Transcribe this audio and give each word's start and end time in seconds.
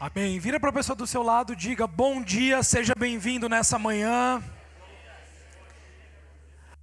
Amém. 0.00 0.40
Vira 0.40 0.58
para 0.58 0.70
a 0.70 0.72
pessoa 0.72 0.96
do 0.96 1.06
seu 1.06 1.22
lado, 1.22 1.54
diga 1.54 1.86
bom 1.86 2.20
dia, 2.20 2.62
seja 2.64 2.94
bem-vindo 2.98 3.48
nessa 3.48 3.78
manhã. 3.78 4.42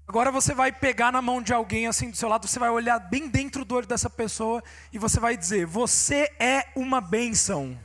Agora 0.08 0.32
você 0.32 0.54
vai 0.54 0.72
pegar 0.72 1.12
na 1.12 1.22
mão 1.22 1.42
de 1.42 1.54
alguém 1.54 1.88
assim 1.88 2.10
do 2.10 2.16
seu 2.16 2.30
lado, 2.30 2.48
você 2.48 2.58
vai 2.58 2.70
olhar 2.70 3.00
bem 3.00 3.28
dentro 3.28 3.66
do 3.66 3.76
olho 3.76 3.86
dessa 3.86 4.10
pessoa 4.10 4.64
e 4.94 4.98
você 4.98 5.20
vai 5.20 5.36
dizer: 5.36 5.66
Você 5.66 6.32
é 6.40 6.68
uma 6.74 7.02
bênção. 7.02 7.78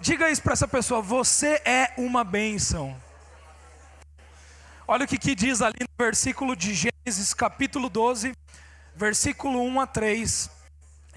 Diga 0.00 0.30
isso 0.30 0.42
para 0.42 0.54
essa 0.54 0.66
pessoa: 0.66 1.02
Você 1.02 1.60
é 1.64 1.92
uma 1.98 2.24
bênção. 2.24 2.96
Olha 4.88 5.04
o 5.04 5.08
que, 5.08 5.18
que 5.18 5.34
diz 5.34 5.60
ali 5.60 5.80
no 5.80 6.04
versículo 6.04 6.56
de 6.56 6.74
Gênesis, 6.74 7.34
capítulo 7.34 7.90
12, 7.90 8.32
versículo 8.96 9.62
1 9.62 9.80
a 9.80 9.86
3. 9.86 10.50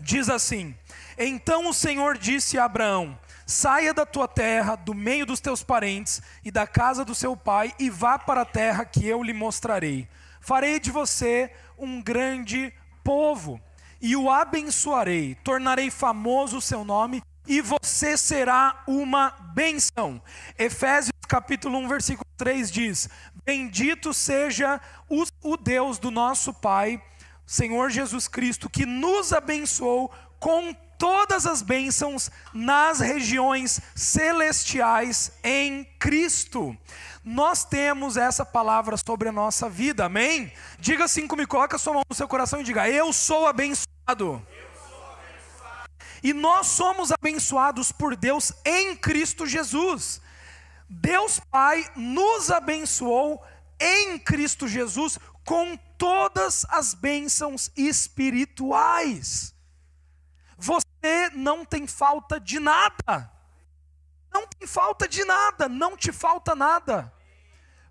Diz 0.02 0.30
assim: 0.30 0.76
Então 1.18 1.70
o 1.70 1.74
Senhor 1.74 2.18
disse 2.18 2.60
a 2.60 2.66
Abraão: 2.66 3.18
Saia 3.46 3.94
da 3.94 4.06
tua 4.06 4.28
terra, 4.28 4.76
do 4.76 4.94
meio 4.94 5.26
dos 5.26 5.40
teus 5.40 5.64
parentes 5.64 6.22
e 6.44 6.52
da 6.52 6.66
casa 6.66 7.04
do 7.04 7.14
seu 7.14 7.36
pai, 7.36 7.74
e 7.78 7.90
vá 7.90 8.18
para 8.18 8.42
a 8.42 8.46
terra 8.46 8.86
que 8.86 9.06
eu 9.06 9.22
lhe 9.22 9.34
mostrarei. 9.34 10.08
Farei 10.40 10.80
de 10.80 10.92
você 10.92 11.52
um 11.78 12.02
grande 12.02 12.74
povo, 13.04 13.60
e 14.02 14.16
o 14.16 14.30
abençoarei, 14.30 15.36
tornarei 15.44 15.90
famoso 15.90 16.58
o 16.58 16.62
seu 16.62 16.84
nome, 16.84 17.22
e 17.48 17.62
você 17.62 18.18
será 18.18 18.84
uma 18.88 19.32
benção. 19.54 20.22
Efésios 20.58 21.14
capítulo 21.28 21.78
1, 21.80 21.88
versículo 21.88 22.26
3 22.38 22.72
diz: 22.72 23.10
Bendito 23.46 24.14
seja 24.14 24.80
o, 25.10 25.24
o 25.42 25.58
Deus 25.58 26.00
do 26.00 26.10
nosso 26.10 26.54
Pai, 26.54 27.02
Senhor 27.46 27.90
Jesus 27.90 28.28
Cristo, 28.28 28.70
que 28.70 28.86
nos 28.86 29.34
abençoou 29.34 30.12
com 30.40 30.74
todas 30.98 31.46
as 31.46 31.62
bênçãos 31.62 32.30
nas 32.54 33.00
regiões 33.00 33.80
celestiais 33.96 35.32
em 35.44 35.86
Cristo. 36.00 36.78
Nós 37.24 37.64
temos 37.64 38.18
essa 38.18 38.46
palavra 38.46 38.98
sobre 38.98 39.30
a 39.30 39.32
nossa 39.32 39.70
vida, 39.70 40.06
amém? 40.06 40.52
Diga 40.80 41.06
assim 41.06 41.28
comigo, 41.28 41.50
coloca 41.50 41.78
sua 41.78 41.94
mão 41.94 42.04
no 42.10 42.16
seu 42.16 42.28
coração 42.28 42.60
e 42.62 42.64
diga: 42.64 42.90
Eu 42.90 43.14
sou 43.14 43.48
abençoado. 43.48 44.46
E 46.22 46.34
nós 46.34 46.68
somos 46.68 47.12
abençoados 47.12 47.92
por 47.92 48.16
Deus 48.16 48.54
em 48.66 48.96
Cristo 48.96 49.46
Jesus. 49.46 50.22
Deus 50.90 51.40
Pai 51.52 51.86
nos 51.96 52.52
abençoou 52.52 53.44
em 53.80 54.18
Cristo 54.18 54.68
Jesus 54.68 55.18
com 55.44 55.78
todas 55.98 56.66
as 56.70 56.94
bênçãos 56.94 57.72
espirituais. 57.76 59.53
Você 61.04 61.30
não 61.32 61.66
tem 61.66 61.86
falta 61.86 62.40
de 62.40 62.62
nada. 62.62 63.30
Não 64.34 64.48
tem 64.48 64.66
falta 64.66 65.06
de 65.06 65.26
nada, 65.26 65.68
não 65.68 65.98
te 65.98 66.14
falta 66.14 66.56
nada. 66.56 67.14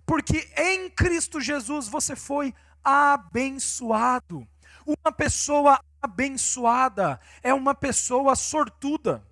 Porque 0.06 0.50
em 0.56 0.88
Cristo 0.88 1.38
Jesus 1.38 1.86
você 1.88 2.16
foi 2.16 2.55
abençoado. 2.83 4.48
Uma 4.86 5.12
pessoa 5.12 5.78
abençoada 6.00 7.20
é 7.42 7.52
uma 7.52 7.74
pessoa 7.74 8.34
sortuda. 8.34 9.22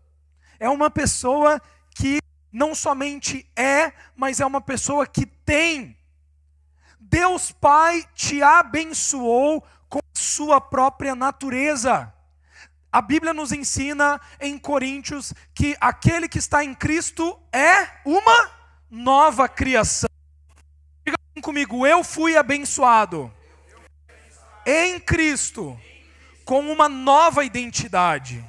É 0.59 0.69
uma 0.69 0.91
pessoa 0.91 1.59
que 1.97 2.19
não 2.53 2.75
somente 2.75 3.51
é, 3.57 3.95
mas 4.15 4.41
é 4.41 4.47
uma 4.47 4.61
pessoa 4.61 5.07
que 5.07 5.25
tem. 5.25 5.97
Deus 7.01 7.51
Pai 7.51 8.05
te 8.15 8.43
abençoou 8.43 9.67
com 9.89 10.01
sua 10.13 10.61
própria 10.61 11.15
natureza. 11.15 12.13
A 12.93 13.01
Bíblia 13.01 13.33
nos 13.33 13.53
ensina 13.53 14.21
em 14.41 14.59
Coríntios 14.59 15.33
que 15.55 15.77
aquele 15.81 16.29
que 16.29 16.39
está 16.39 16.65
em 16.65 16.75
Cristo 16.75 17.39
é 17.53 17.89
uma 18.05 18.51
nova 18.91 19.49
criação. 19.49 20.09
Diga 21.05 21.17
comigo, 21.41 21.87
eu 21.87 22.03
fui 22.03 22.37
abençoado 22.37 23.33
em 24.67 24.99
Cristo 24.99 25.79
com 26.45 26.61
uma 26.71 26.89
nova 26.89 27.45
identidade. 27.45 28.45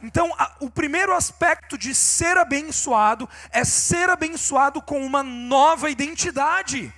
Então, 0.00 0.30
o 0.60 0.70
primeiro 0.70 1.14
aspecto 1.14 1.78
de 1.78 1.94
ser 1.94 2.36
abençoado 2.36 3.28
é 3.50 3.64
ser 3.64 4.10
abençoado 4.10 4.82
com 4.82 5.04
uma 5.04 5.22
nova 5.22 5.90
identidade, 5.90 6.92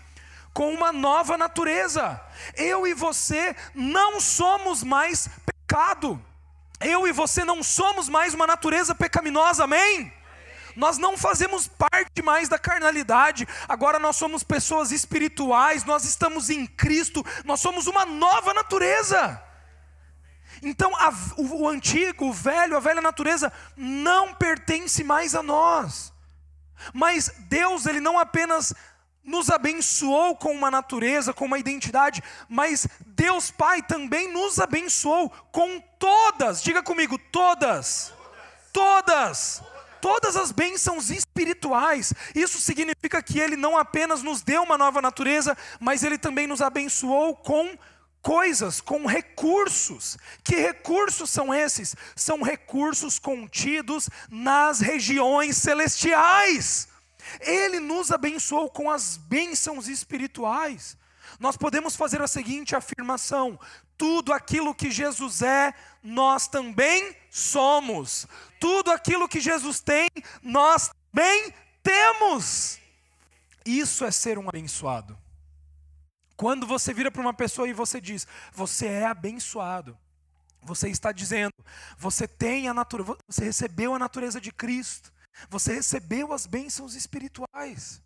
com 0.53 0.75
uma 0.75 0.93
nova 0.93 1.39
natureza. 1.39 2.21
Eu 2.55 2.87
e 2.87 2.93
você 2.93 3.55
não 3.75 4.21
somos 4.21 4.83
mais 4.83 5.31
pecado. 5.47 6.21
Eu 6.81 7.07
e 7.07 7.13
você 7.13 7.45
não 7.45 7.63
somos 7.63 8.09
mais 8.09 8.35
uma 8.35 8.47
natureza 8.47 8.95
pecaminosa, 8.95 9.65
amém? 9.65 10.13
Nós 10.75 10.99
não 10.99 11.17
fazemos 11.17 11.67
parte 11.67 12.21
mais 12.23 12.51
da 12.51 12.59
carnalidade, 12.59 13.49
agora 13.67 13.99
nós 13.99 14.17
somos 14.17 14.43
pessoas 14.43 14.93
espirituais, 14.93 15.85
nós 15.85 16.05
estamos 16.05 16.51
em 16.51 16.67
Cristo, 16.67 17.25
nós 17.47 17.61
somos 17.61 17.87
uma 17.87 18.05
nova 18.05 18.53
natureza. 18.53 19.43
Então 20.63 20.95
a, 20.97 21.11
o, 21.39 21.63
o 21.63 21.69
antigo, 21.69 22.27
o 22.27 22.33
velho, 22.33 22.77
a 22.77 22.81
velha 22.81 23.01
natureza 23.01 23.51
não 23.75 24.35
pertence 24.35 25.03
mais 25.03 25.35
a 25.35 25.43
nós. 25.43 26.13
Mas 26.93 27.33
Deus, 27.49 27.87
Ele 27.87 28.01
não 28.01 28.19
apenas 28.19 28.75
nos 29.27 29.51
abençoou 29.51 30.37
com 30.37 30.53
uma 30.53 30.71
natureza, 30.71 31.35
com 31.35 31.45
uma 31.45 31.59
identidade, 31.59 32.23
mas 32.49 32.87
Deus 33.05 33.51
Pai 33.51 33.83
também 33.83 34.33
nos 34.33 34.61
abençoou 34.61 35.29
com 35.51 35.81
todas, 35.99 36.63
diga 36.63 36.83
comigo, 36.83 37.19
todas, 37.19 38.13
todas, 38.73 39.61
todas 40.01 40.37
as 40.37 40.53
bênçãos 40.53 41.11
espirituais. 41.11 42.15
Isso 42.35 42.61
significa 42.61 43.21
que 43.21 43.41
Ele 43.41 43.57
não 43.57 43.77
apenas 43.77 44.23
nos 44.23 44.43
deu 44.43 44.63
uma 44.63 44.79
nova 44.79 45.03
natureza, 45.03 45.59
mas 45.81 46.05
Ele 46.05 46.17
também 46.17 46.47
nos 46.47 46.63
abençoou 46.63 47.35
com 47.35 47.77
coisas, 48.23 48.81
com 48.81 49.07
recursos. 49.07 50.17
Que 50.45 50.57
recursos 50.57 51.31
são 51.31 51.53
esses? 51.55 51.95
São 52.15 52.43
recursos 52.43 53.19
contidos 53.19 54.09
nas 54.31 54.81
regiões 54.81 55.57
celestiais. 55.57 56.89
Ele 57.41 57.81
nos 57.81 58.11
abençoou 58.11 58.71
com 58.71 58.91
as 58.91 59.17
bênçãos 59.17 59.89
espirituais. 59.89 60.97
Nós 61.39 61.57
podemos 61.57 61.97
fazer 61.97 62.23
a 62.23 62.27
seguinte 62.27 62.77
afirmação: 62.77 63.59
tudo 63.97 64.33
aquilo 64.33 64.75
que 64.75 64.91
Jesus 64.91 65.43
é, 65.43 65.75
nós 66.03 66.47
também 66.47 67.17
somos. 67.31 68.27
Tudo 68.61 68.91
aquilo 68.91 69.29
que 69.29 69.41
Jesus 69.41 69.81
tem, 69.81 70.09
nós 70.43 70.91
também 71.13 71.53
temos. 71.83 72.79
Isso 73.65 74.05
é 74.05 74.11
ser 74.11 74.39
um 74.39 74.49
abençoado. 74.49 75.19
Quando 76.37 76.67
você 76.67 76.93
vira 76.93 77.11
para 77.11 77.23
uma 77.23 77.35
pessoa 77.35 77.69
e 77.69 77.73
você 77.73 78.01
diz, 78.01 78.27
você 78.53 78.87
é 78.87 79.07
abençoado, 79.07 79.99
você 80.63 80.89
está 80.89 81.11
dizendo, 81.11 81.55
você 81.97 82.29
tem 82.29 82.69
a 82.69 82.75
natureza, 82.75 83.17
você 83.27 83.45
recebeu 83.45 83.95
a 83.95 83.99
natureza 83.99 84.41
de 84.41 84.53
Cristo. 84.53 85.13
Você 85.49 85.75
recebeu 85.75 86.33
as 86.33 86.47
bênçãos 86.47 86.95
espirituais. 86.95 88.03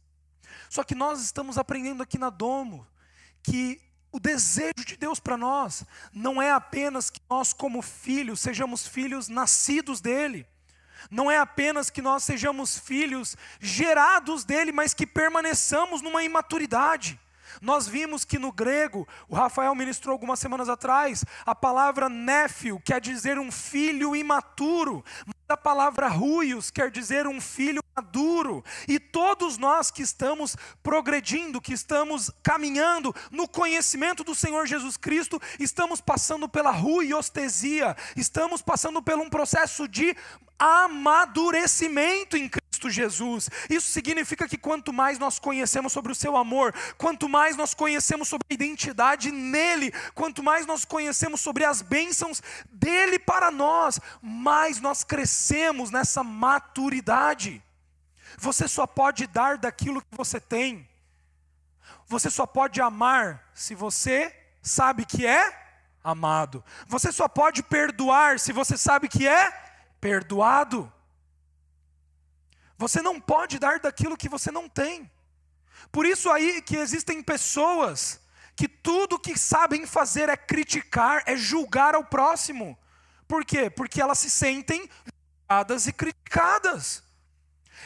Só 0.69 0.83
que 0.83 0.95
nós 0.95 1.23
estamos 1.23 1.59
aprendendo 1.59 2.03
aqui 2.03 2.19
na 2.19 2.31
Domo 2.31 2.87
que 3.43 3.81
o 4.13 4.19
desejo 4.19 4.85
de 4.85 4.97
Deus 4.97 5.21
para 5.21 5.37
nós 5.37 5.85
não 6.13 6.43
é 6.43 6.51
apenas 6.51 7.11
que 7.11 7.21
nós, 7.31 7.53
como 7.53 7.81
filhos, 7.81 8.41
sejamos 8.41 8.87
filhos 8.87 9.29
nascidos 9.29 10.01
dEle. 10.01 10.47
Não 11.11 11.31
é 11.31 11.39
apenas 11.39 11.89
que 11.89 12.03
nós 12.03 12.25
sejamos 12.25 12.79
filhos 12.79 13.37
gerados 13.61 14.45
dele, 14.45 14.73
mas 14.73 14.93
que 14.93 15.07
permaneçamos 15.07 16.03
numa 16.03 16.23
imaturidade. 16.23 17.19
Nós 17.61 17.89
vimos 17.89 18.25
que 18.25 18.39
no 18.39 18.53
grego, 18.53 19.09
o 19.29 19.35
Rafael 19.35 19.75
ministrou 19.75 20.13
algumas 20.13 20.39
semanas 20.39 20.69
atrás, 20.69 21.25
a 21.45 21.55
palavra 21.55 22.09
néfio 22.09 22.81
quer 22.81 23.01
dizer 23.01 23.39
um 23.39 23.51
filho 23.51 24.15
imaturo, 24.15 25.05
a 25.53 25.57
palavra 25.57 26.09
ruios 26.09 26.71
quer 26.71 26.91
dizer 26.91 27.27
um 27.27 27.41
filho 27.41 27.83
maduro. 27.97 28.65
E 28.89 28.99
todos 28.99 29.59
nós 29.59 29.91
que 29.91 30.03
estamos 30.03 30.57
progredindo, 30.83 31.61
que 31.61 31.73
estamos 31.73 32.31
caminhando 32.43 33.15
no 33.31 33.47
conhecimento 33.47 34.25
do 34.25 34.35
Senhor 34.35 34.67
Jesus 34.67 34.97
Cristo, 34.97 35.41
estamos 35.59 36.01
passando 36.01 36.49
pela 36.49 36.71
ruiostesia, 36.71 37.97
estamos 38.17 38.63
passando 38.63 39.03
por 39.03 39.19
um 39.19 39.29
processo 39.29 39.87
de 39.87 40.17
amadurecimento 40.59 42.37
em 42.37 42.49
Cristo 42.49 42.91
Jesus. 42.91 43.49
Isso 43.69 43.89
significa 43.89 44.47
que 44.47 44.59
quanto 44.59 44.93
mais 44.93 45.19
nós 45.19 45.39
conhecemos 45.39 45.93
sobre 45.93 46.13
o 46.13 46.15
seu 46.15 46.37
amor, 46.37 46.75
quanto 46.99 47.29
mais 47.29 47.57
nós 47.57 47.73
conhecemos 47.73 48.29
sobre 48.29 48.47
a 48.51 48.55
identidade 48.55 49.31
nele, 49.31 49.93
quanto 50.15 50.43
mais 50.43 50.67
nós 50.67 50.85
conhecemos 50.85 51.41
sobre 51.41 51.65
as 51.65 51.81
bênçãos 51.81 52.43
dele 52.71 53.19
para 53.19 53.51
nós, 53.51 53.99
mais 54.23 54.81
nós 54.81 55.03
crescemos 55.03 55.40
nessa 55.91 56.23
maturidade. 56.23 57.63
Você 58.39 58.69
só 58.69 58.87
pode 58.87 59.27
dar 59.27 59.59
daquilo 59.59 60.03
que 60.03 60.17
você 60.17 60.41
tem. 60.41 60.89
Você 62.07 62.31
só 62.31 62.47
pode 62.47 62.81
amar 62.81 63.51
se 63.55 63.75
você 63.75 64.35
sabe 64.63 65.05
que 65.05 65.27
é 65.27 65.61
amado. 66.03 66.65
Você 66.87 67.13
só 67.13 67.29
pode 67.29 67.63
perdoar 67.63 68.39
se 68.39 68.53
você 68.53 68.77
sabe 68.77 69.09
que 69.09 69.27
é 69.29 69.51
perdoado. 70.01 70.93
Você 72.77 73.03
não 73.03 73.21
pode 73.21 73.59
dar 73.59 73.79
daquilo 73.79 74.17
que 74.17 74.29
você 74.29 74.51
não 74.51 74.69
tem. 74.69 75.11
Por 75.93 76.07
isso 76.07 76.31
aí 76.31 76.63
que 76.63 76.77
existem 76.77 77.23
pessoas 77.23 78.21
que 78.57 78.69
tudo 78.69 79.19
que 79.19 79.39
sabem 79.39 79.87
fazer 79.87 80.29
é 80.29 80.37
criticar, 80.37 81.23
é 81.27 81.37
julgar 81.37 81.95
ao 81.95 82.05
próximo. 82.05 82.79
Por 83.27 83.45
quê? 83.45 83.71
Porque 83.71 84.01
elas 84.01 84.19
se 84.19 84.31
sentem 84.31 84.89
e 85.87 85.93
criticadas. 85.93 87.03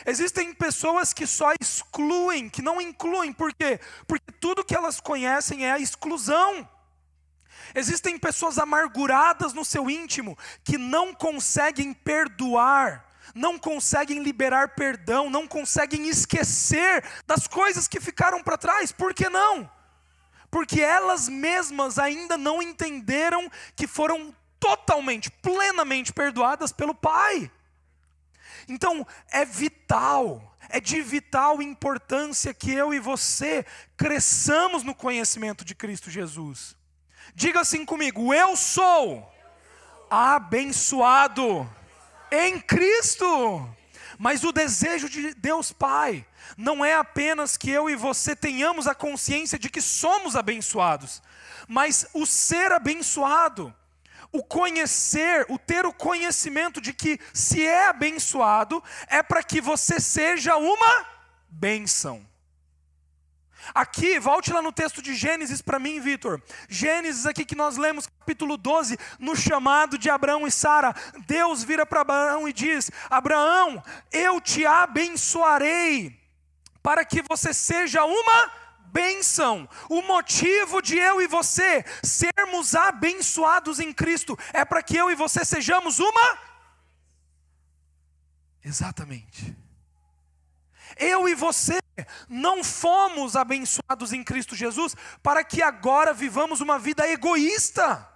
Existem 0.04 0.52
pessoas 0.52 1.14
que 1.14 1.26
só 1.26 1.52
excluem, 1.58 2.50
que 2.50 2.60
não 2.60 2.78
incluem, 2.78 3.32
por 3.32 3.54
quê? 3.54 3.80
Porque 4.06 4.32
tudo 4.32 4.64
que 4.64 4.74
elas 4.74 5.00
conhecem 5.00 5.64
é 5.64 5.72
a 5.72 5.78
exclusão. 5.78 6.68
Existem 7.74 8.18
pessoas 8.18 8.58
amarguradas 8.58 9.54
no 9.54 9.64
seu 9.64 9.88
íntimo 9.88 10.36
que 10.62 10.76
não 10.76 11.14
conseguem 11.14 11.94
perdoar, 11.94 13.08
não 13.34 13.58
conseguem 13.58 14.22
liberar 14.22 14.74
perdão, 14.74 15.30
não 15.30 15.48
conseguem 15.48 16.06
esquecer 16.08 17.02
das 17.26 17.48
coisas 17.48 17.88
que 17.88 17.98
ficaram 17.98 18.42
para 18.42 18.58
trás. 18.58 18.92
Por 18.92 19.14
que 19.14 19.30
não? 19.30 19.70
Porque 20.50 20.82
elas 20.82 21.30
mesmas 21.30 21.98
ainda 21.98 22.36
não 22.36 22.60
entenderam 22.60 23.50
que 23.74 23.86
foram 23.86 24.34
totalmente, 24.64 25.30
plenamente 25.30 26.10
perdoadas 26.10 26.72
pelo 26.72 26.94
Pai. 26.94 27.50
Então, 28.66 29.06
é 29.30 29.44
vital, 29.44 30.56
é 30.70 30.80
de 30.80 31.02
vital 31.02 31.60
importância 31.60 32.54
que 32.54 32.72
eu 32.72 32.94
e 32.94 32.98
você 32.98 33.66
cresçamos 33.94 34.82
no 34.82 34.94
conhecimento 34.94 35.66
de 35.66 35.74
Cristo 35.74 36.10
Jesus. 36.10 36.74
Diga 37.34 37.60
assim 37.60 37.84
comigo: 37.84 38.32
eu 38.32 38.56
sou 38.56 39.30
abençoado 40.08 41.70
em 42.30 42.58
Cristo. 42.58 43.68
Mas 44.16 44.44
o 44.44 44.52
desejo 44.52 45.10
de 45.10 45.34
Deus 45.34 45.72
Pai 45.72 46.24
não 46.56 46.82
é 46.82 46.94
apenas 46.94 47.58
que 47.58 47.68
eu 47.68 47.90
e 47.90 47.96
você 47.96 48.34
tenhamos 48.34 48.86
a 48.86 48.94
consciência 48.94 49.58
de 49.58 49.68
que 49.68 49.82
somos 49.82 50.36
abençoados, 50.36 51.20
mas 51.68 52.06
o 52.14 52.24
ser 52.24 52.70
abençoado 52.72 53.74
o 54.34 54.42
conhecer, 54.42 55.46
o 55.48 55.56
ter 55.56 55.86
o 55.86 55.92
conhecimento 55.92 56.80
de 56.80 56.92
que 56.92 57.20
se 57.32 57.64
é 57.64 57.86
abençoado, 57.86 58.82
é 59.06 59.22
para 59.22 59.44
que 59.44 59.60
você 59.60 60.00
seja 60.00 60.56
uma 60.56 61.06
bênção. 61.48 62.26
Aqui, 63.72 64.18
volte 64.18 64.52
lá 64.52 64.60
no 64.60 64.72
texto 64.72 65.00
de 65.00 65.14
Gênesis 65.14 65.62
para 65.62 65.78
mim, 65.78 66.00
Vitor. 66.00 66.42
Gênesis 66.68 67.26
aqui 67.26 67.44
que 67.44 67.54
nós 67.54 67.76
lemos, 67.76 68.08
capítulo 68.08 68.56
12, 68.56 68.98
no 69.20 69.36
chamado 69.36 69.96
de 69.96 70.10
Abraão 70.10 70.48
e 70.48 70.50
Sara. 70.50 70.92
Deus 71.28 71.62
vira 71.62 71.86
para 71.86 72.00
Abraão 72.00 72.48
e 72.48 72.52
diz: 72.52 72.90
Abraão, 73.08 73.80
eu 74.10 74.40
te 74.40 74.66
abençoarei, 74.66 76.20
para 76.82 77.04
que 77.04 77.22
você 77.22 77.54
seja 77.54 78.04
uma 78.04 78.46
bênção. 78.46 78.63
O 79.88 80.02
motivo 80.02 80.80
de 80.80 80.96
eu 80.96 81.20
e 81.20 81.26
você 81.26 81.84
sermos 82.02 82.74
abençoados 82.74 83.80
em 83.80 83.92
Cristo 83.92 84.38
é 84.52 84.64
para 84.64 84.82
que 84.82 84.96
eu 84.96 85.10
e 85.10 85.14
você 85.14 85.44
sejamos 85.44 85.98
uma. 85.98 86.38
Exatamente. 88.62 89.56
Eu 90.96 91.28
e 91.28 91.34
você 91.34 91.80
não 92.28 92.62
fomos 92.62 93.34
abençoados 93.34 94.12
em 94.12 94.22
Cristo 94.22 94.54
Jesus 94.54 94.94
para 95.22 95.42
que 95.42 95.62
agora 95.62 96.12
vivamos 96.12 96.60
uma 96.60 96.78
vida 96.78 97.08
egoísta. 97.08 98.08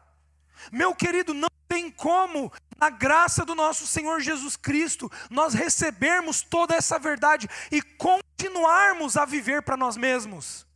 Meu 0.70 0.94
querido, 0.94 1.34
não 1.34 1.48
tem 1.68 1.90
como, 1.90 2.52
na 2.78 2.90
graça 2.90 3.44
do 3.44 3.54
nosso 3.54 3.86
Senhor 3.86 4.20
Jesus 4.20 4.56
Cristo, 4.56 5.10
nós 5.30 5.54
recebermos 5.54 6.42
toda 6.42 6.74
essa 6.74 6.98
verdade 6.98 7.48
e 7.70 7.82
continuarmos 7.82 9.16
a 9.16 9.24
viver 9.24 9.62
para 9.62 9.76
nós 9.76 9.96
mesmos. 9.96 10.67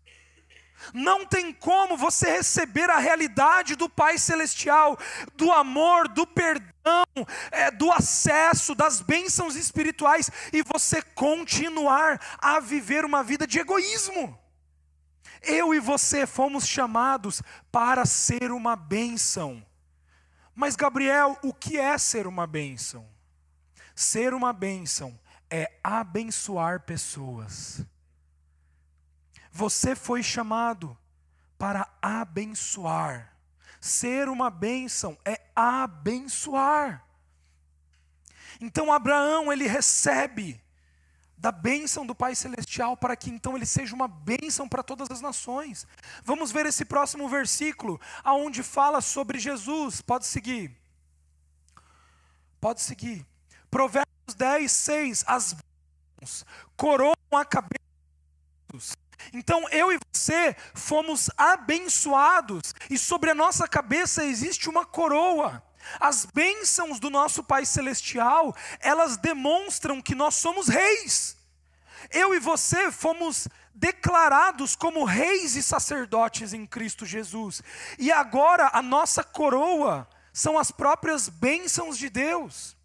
Não 0.92 1.24
tem 1.24 1.52
como 1.52 1.96
você 1.96 2.30
receber 2.30 2.90
a 2.90 2.98
realidade 2.98 3.76
do 3.76 3.88
Pai 3.88 4.18
Celestial, 4.18 4.98
do 5.34 5.50
amor, 5.52 6.08
do 6.08 6.26
perdão, 6.26 7.04
é, 7.50 7.70
do 7.70 7.90
acesso, 7.92 8.74
das 8.74 9.00
bênçãos 9.00 9.56
espirituais, 9.56 10.30
e 10.52 10.62
você 10.62 11.00
continuar 11.02 12.20
a 12.38 12.60
viver 12.60 13.04
uma 13.04 13.22
vida 13.22 13.46
de 13.46 13.58
egoísmo. 13.58 14.38
Eu 15.42 15.74
e 15.74 15.80
você 15.80 16.26
fomos 16.26 16.66
chamados 16.66 17.42
para 17.70 18.06
ser 18.06 18.52
uma 18.52 18.76
bênção. 18.76 19.64
Mas, 20.54 20.76
Gabriel, 20.76 21.38
o 21.42 21.52
que 21.52 21.78
é 21.78 21.96
ser 21.98 22.26
uma 22.26 22.46
bênção? 22.46 23.08
Ser 23.94 24.34
uma 24.34 24.52
bênção 24.52 25.18
é 25.50 25.70
abençoar 25.82 26.80
pessoas. 26.80 27.84
Você 29.52 29.94
foi 29.94 30.22
chamado 30.22 30.96
para 31.58 31.86
abençoar. 32.00 33.36
Ser 33.80 34.28
uma 34.28 34.48
bênção 34.48 35.16
é 35.24 35.40
abençoar. 35.54 37.04
Então 38.60 38.92
Abraão, 38.92 39.52
ele 39.52 39.66
recebe 39.66 40.60
da 41.36 41.52
bênção 41.52 42.06
do 42.06 42.14
Pai 42.14 42.34
Celestial 42.34 42.96
para 42.96 43.16
que 43.16 43.28
então 43.28 43.56
ele 43.56 43.66
seja 43.66 43.94
uma 43.94 44.08
bênção 44.08 44.68
para 44.68 44.82
todas 44.82 45.10
as 45.10 45.20
nações. 45.20 45.86
Vamos 46.24 46.50
ver 46.50 46.64
esse 46.66 46.84
próximo 46.84 47.28
versículo, 47.28 48.00
aonde 48.24 48.62
fala 48.62 49.00
sobre 49.00 49.38
Jesus. 49.38 50.00
Pode 50.00 50.24
seguir. 50.24 50.74
Pode 52.60 52.80
seguir. 52.80 53.26
Provérbios 53.70 54.34
10, 54.36 54.70
6. 54.70 55.24
As 55.26 55.52
bênçãos 55.52 56.46
coroam 56.76 57.14
a 57.32 57.44
cabeça 57.44 57.82
então 59.32 59.68
eu 59.70 59.92
e 59.92 59.98
você 60.12 60.54
fomos 60.74 61.30
abençoados 61.36 62.74
e 62.88 62.98
sobre 62.98 63.30
a 63.30 63.34
nossa 63.34 63.66
cabeça 63.68 64.24
existe 64.24 64.68
uma 64.68 64.84
coroa. 64.84 65.62
As 65.98 66.24
bênçãos 66.24 67.00
do 67.00 67.10
nosso 67.10 67.42
Pai 67.42 67.66
Celestial, 67.66 68.54
elas 68.80 69.16
demonstram 69.16 70.00
que 70.00 70.14
nós 70.14 70.36
somos 70.36 70.68
reis. 70.68 71.36
Eu 72.10 72.34
e 72.34 72.38
você 72.38 72.90
fomos 72.90 73.48
declarados 73.74 74.76
como 74.76 75.04
reis 75.04 75.56
e 75.56 75.62
sacerdotes 75.62 76.52
em 76.52 76.66
Cristo 76.66 77.04
Jesus. 77.04 77.62
E 77.98 78.12
agora 78.12 78.70
a 78.72 78.82
nossa 78.82 79.24
coroa 79.24 80.08
são 80.32 80.58
as 80.58 80.70
próprias 80.70 81.28
bênçãos 81.28 81.98
de 81.98 82.08
Deus. 82.08 82.76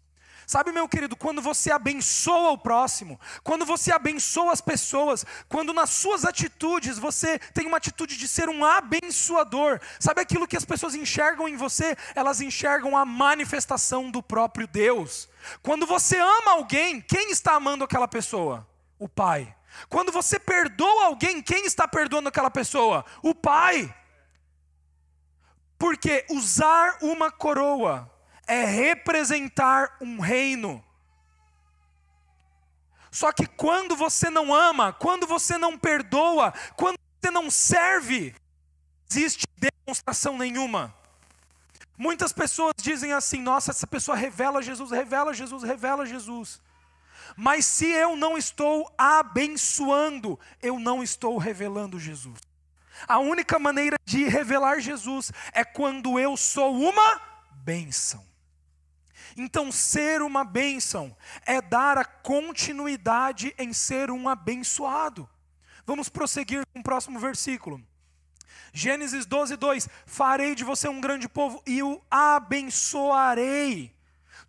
Sabe, 0.48 0.72
meu 0.72 0.88
querido, 0.88 1.14
quando 1.14 1.42
você 1.42 1.70
abençoa 1.70 2.52
o 2.52 2.56
próximo, 2.56 3.20
quando 3.44 3.66
você 3.66 3.92
abençoa 3.92 4.50
as 4.50 4.62
pessoas, 4.62 5.22
quando 5.46 5.74
nas 5.74 5.90
suas 5.90 6.24
atitudes 6.24 6.98
você 6.98 7.38
tem 7.52 7.66
uma 7.66 7.76
atitude 7.76 8.16
de 8.16 8.26
ser 8.26 8.48
um 8.48 8.64
abençoador, 8.64 9.78
sabe 10.00 10.22
aquilo 10.22 10.48
que 10.48 10.56
as 10.56 10.64
pessoas 10.64 10.94
enxergam 10.94 11.46
em 11.46 11.54
você? 11.54 11.94
Elas 12.14 12.40
enxergam 12.40 12.96
a 12.96 13.04
manifestação 13.04 14.10
do 14.10 14.22
próprio 14.22 14.66
Deus. 14.66 15.28
Quando 15.60 15.84
você 15.84 16.18
ama 16.18 16.52
alguém, 16.52 16.98
quem 17.02 17.30
está 17.30 17.52
amando 17.52 17.84
aquela 17.84 18.08
pessoa? 18.08 18.66
O 18.98 19.06
Pai. 19.06 19.54
Quando 19.90 20.10
você 20.10 20.38
perdoa 20.38 21.04
alguém, 21.04 21.42
quem 21.42 21.66
está 21.66 21.86
perdoando 21.86 22.30
aquela 22.30 22.50
pessoa? 22.50 23.04
O 23.22 23.34
Pai. 23.34 23.94
Porque 25.78 26.24
usar 26.30 26.96
uma 27.02 27.30
coroa 27.30 28.10
é 28.48 28.64
representar 28.64 29.96
um 30.00 30.18
reino. 30.18 30.82
Só 33.10 33.30
que 33.32 33.46
quando 33.46 33.94
você 33.94 34.30
não 34.30 34.54
ama, 34.54 34.92
quando 34.92 35.26
você 35.26 35.58
não 35.58 35.78
perdoa, 35.78 36.52
quando 36.76 36.98
você 37.20 37.30
não 37.30 37.50
serve, 37.50 38.34
existe 39.10 39.46
demonstração 39.56 40.36
nenhuma. 40.36 40.94
Muitas 41.96 42.32
pessoas 42.32 42.74
dizem 42.80 43.12
assim: 43.12 43.40
nossa, 43.40 43.70
essa 43.70 43.86
pessoa 43.86 44.16
revela 44.16 44.62
Jesus, 44.62 44.90
revela 44.90 45.34
Jesus, 45.34 45.62
revela 45.62 46.06
Jesus. 46.06 46.60
Mas 47.36 47.66
se 47.66 47.86
eu 47.86 48.16
não 48.16 48.38
estou 48.38 48.92
abençoando, 48.96 50.38
eu 50.62 50.78
não 50.78 51.02
estou 51.02 51.36
revelando 51.38 51.98
Jesus. 51.98 52.38
A 53.06 53.18
única 53.18 53.58
maneira 53.58 53.96
de 54.04 54.24
revelar 54.24 54.80
Jesus 54.80 55.30
é 55.52 55.64
quando 55.64 56.18
eu 56.18 56.36
sou 56.36 56.74
uma 56.76 57.20
bênção. 57.64 58.27
Então, 59.38 59.70
ser 59.70 60.20
uma 60.20 60.42
bênção 60.42 61.16
é 61.46 61.62
dar 61.62 61.96
a 61.96 62.04
continuidade 62.04 63.54
em 63.56 63.72
ser 63.72 64.10
um 64.10 64.28
abençoado. 64.28 65.30
Vamos 65.86 66.08
prosseguir 66.08 66.66
com 66.72 66.80
o 66.80 66.82
próximo 66.82 67.20
versículo. 67.20 67.80
Gênesis 68.72 69.24
12, 69.24 69.56
2: 69.56 69.88
Farei 70.06 70.56
de 70.56 70.64
você 70.64 70.88
um 70.88 71.00
grande 71.00 71.28
povo 71.28 71.62
e 71.64 71.80
o 71.84 72.02
abençoarei, 72.10 73.94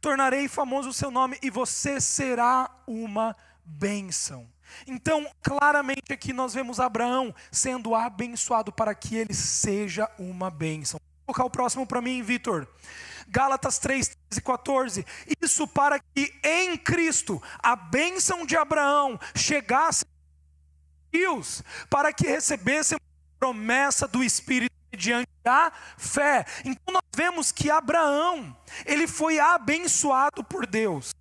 tornarei 0.01 0.47
famoso 0.47 0.89
o 0.89 0.93
seu 0.93 1.11
nome 1.11 1.37
e 1.43 1.51
você 1.51 2.01
será 2.01 2.67
uma 2.87 3.35
bênção. 3.63 4.49
Então, 4.87 5.29
claramente 5.43 6.11
aqui 6.11 6.33
nós 6.33 6.55
vemos 6.55 6.79
Abraão 6.79 7.33
sendo 7.51 7.93
abençoado 7.93 8.71
para 8.71 8.95
que 8.95 9.15
ele 9.15 9.35
seja 9.35 10.09
uma 10.17 10.49
bênção. 10.49 10.99
colocar 11.27 11.45
o 11.45 11.49
próximo 11.49 11.85
para 11.85 12.01
mim, 12.01 12.23
Vitor. 12.23 12.67
Gálatas 13.29 13.79
3, 13.79 14.07
13 14.07 14.17
e 14.37 14.41
14. 14.41 15.05
Isso 15.41 15.67
para 15.67 15.99
que 15.99 16.33
em 16.43 16.77
Cristo 16.77 17.41
a 17.59 17.75
bênção 17.75 18.45
de 18.45 18.57
Abraão 18.57 19.19
chegasse 19.35 20.05
rios, 21.13 21.63
para 21.89 22.11
que 22.13 22.27
recebêssemos 22.27 23.01
a 23.01 23.39
promessa 23.39 24.07
do 24.07 24.23
Espírito 24.23 24.73
mediante 24.91 25.29
a 25.45 25.71
fé. 25.97 26.45
Então 26.65 26.93
nós 26.93 27.03
vemos 27.15 27.51
que 27.51 27.69
Abraão, 27.69 28.55
ele 28.85 29.07
foi 29.07 29.39
abençoado 29.39 30.43
por 30.43 30.65
Deus. 30.65 31.11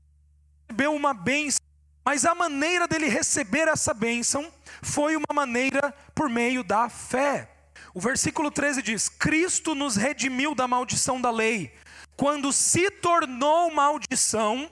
Recebeu 0.69 0.95
uma 0.95 1.15
bênção, 1.15 1.61
mas 2.05 2.25
a 2.25 2.35
maneira 2.35 2.89
dele 2.89 3.09
receber 3.09 3.69
essa 3.69 3.93
bênção 3.93 4.53
foi 4.83 5.17
uma 5.17 5.35
maneira 5.35 5.93
por 6.15 6.29
meio 6.29 6.63
da 6.65 6.89
fé. 6.89 7.51
O 7.95 8.01
versículo 8.01 8.51
13 8.51 8.83
diz: 8.83 9.09
Cristo 9.09 9.75
nos 9.75 9.97
redimiu 9.97 10.55
da 10.55 10.69
maldição 10.69 11.21
da 11.21 11.31
lei, 11.31 11.75
quando 12.19 12.53
se 12.53 12.91
tornou 12.91 13.71
maldição 13.71 14.69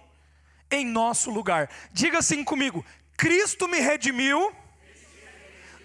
em 0.68 0.84
nosso 0.84 1.30
lugar. 1.30 1.70
Diga 1.92 2.18
assim 2.18 2.42
comigo: 2.42 2.84
Cristo 3.16 3.68
me 3.68 3.78
redimiu 3.78 4.52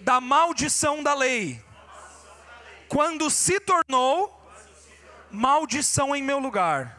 da 0.00 0.20
maldição 0.20 1.04
da 1.04 1.14
lei, 1.14 1.64
quando 2.88 3.30
se 3.30 3.60
tornou 3.60 4.44
maldição 5.30 6.16
em 6.16 6.22
meu 6.22 6.40
lugar. 6.40 6.98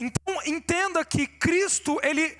Então 0.00 0.42
entenda 0.44 1.04
que 1.04 1.28
Cristo, 1.28 2.00
ele 2.02 2.36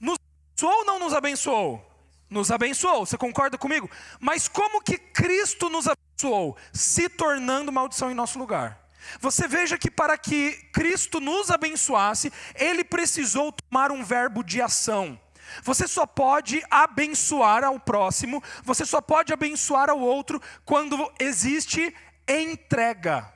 nos 0.00 0.18
abençoou 0.18 0.78
ou 0.80 0.84
não 0.84 0.98
nos 0.98 1.14
abençoou? 1.14 1.92
Nos 2.28 2.50
abençoou, 2.50 3.06
você 3.06 3.16
concorda 3.16 3.56
comigo? 3.56 3.88
Mas 4.18 4.48
como 4.48 4.82
que 4.82 4.98
Cristo 4.98 5.70
nos 5.70 5.86
abençoou? 5.86 6.56
Se 6.72 7.08
tornando 7.08 7.70
maldição 7.70 8.10
em 8.10 8.14
nosso 8.14 8.40
lugar. 8.40 8.85
Você 9.20 9.48
veja 9.48 9.78
que 9.78 9.90
para 9.90 10.16
que 10.18 10.52
Cristo 10.72 11.20
nos 11.20 11.50
abençoasse, 11.50 12.32
ele 12.54 12.84
precisou 12.84 13.52
tomar 13.52 13.90
um 13.90 14.04
verbo 14.04 14.42
de 14.42 14.60
ação. 14.60 15.20
Você 15.62 15.86
só 15.86 16.06
pode 16.06 16.62
abençoar 16.70 17.64
ao 17.64 17.78
próximo, 17.78 18.42
você 18.62 18.84
só 18.84 19.00
pode 19.00 19.32
abençoar 19.32 19.88
ao 19.88 20.00
outro 20.00 20.40
quando 20.64 21.12
existe 21.18 21.94
entrega. 22.28 23.32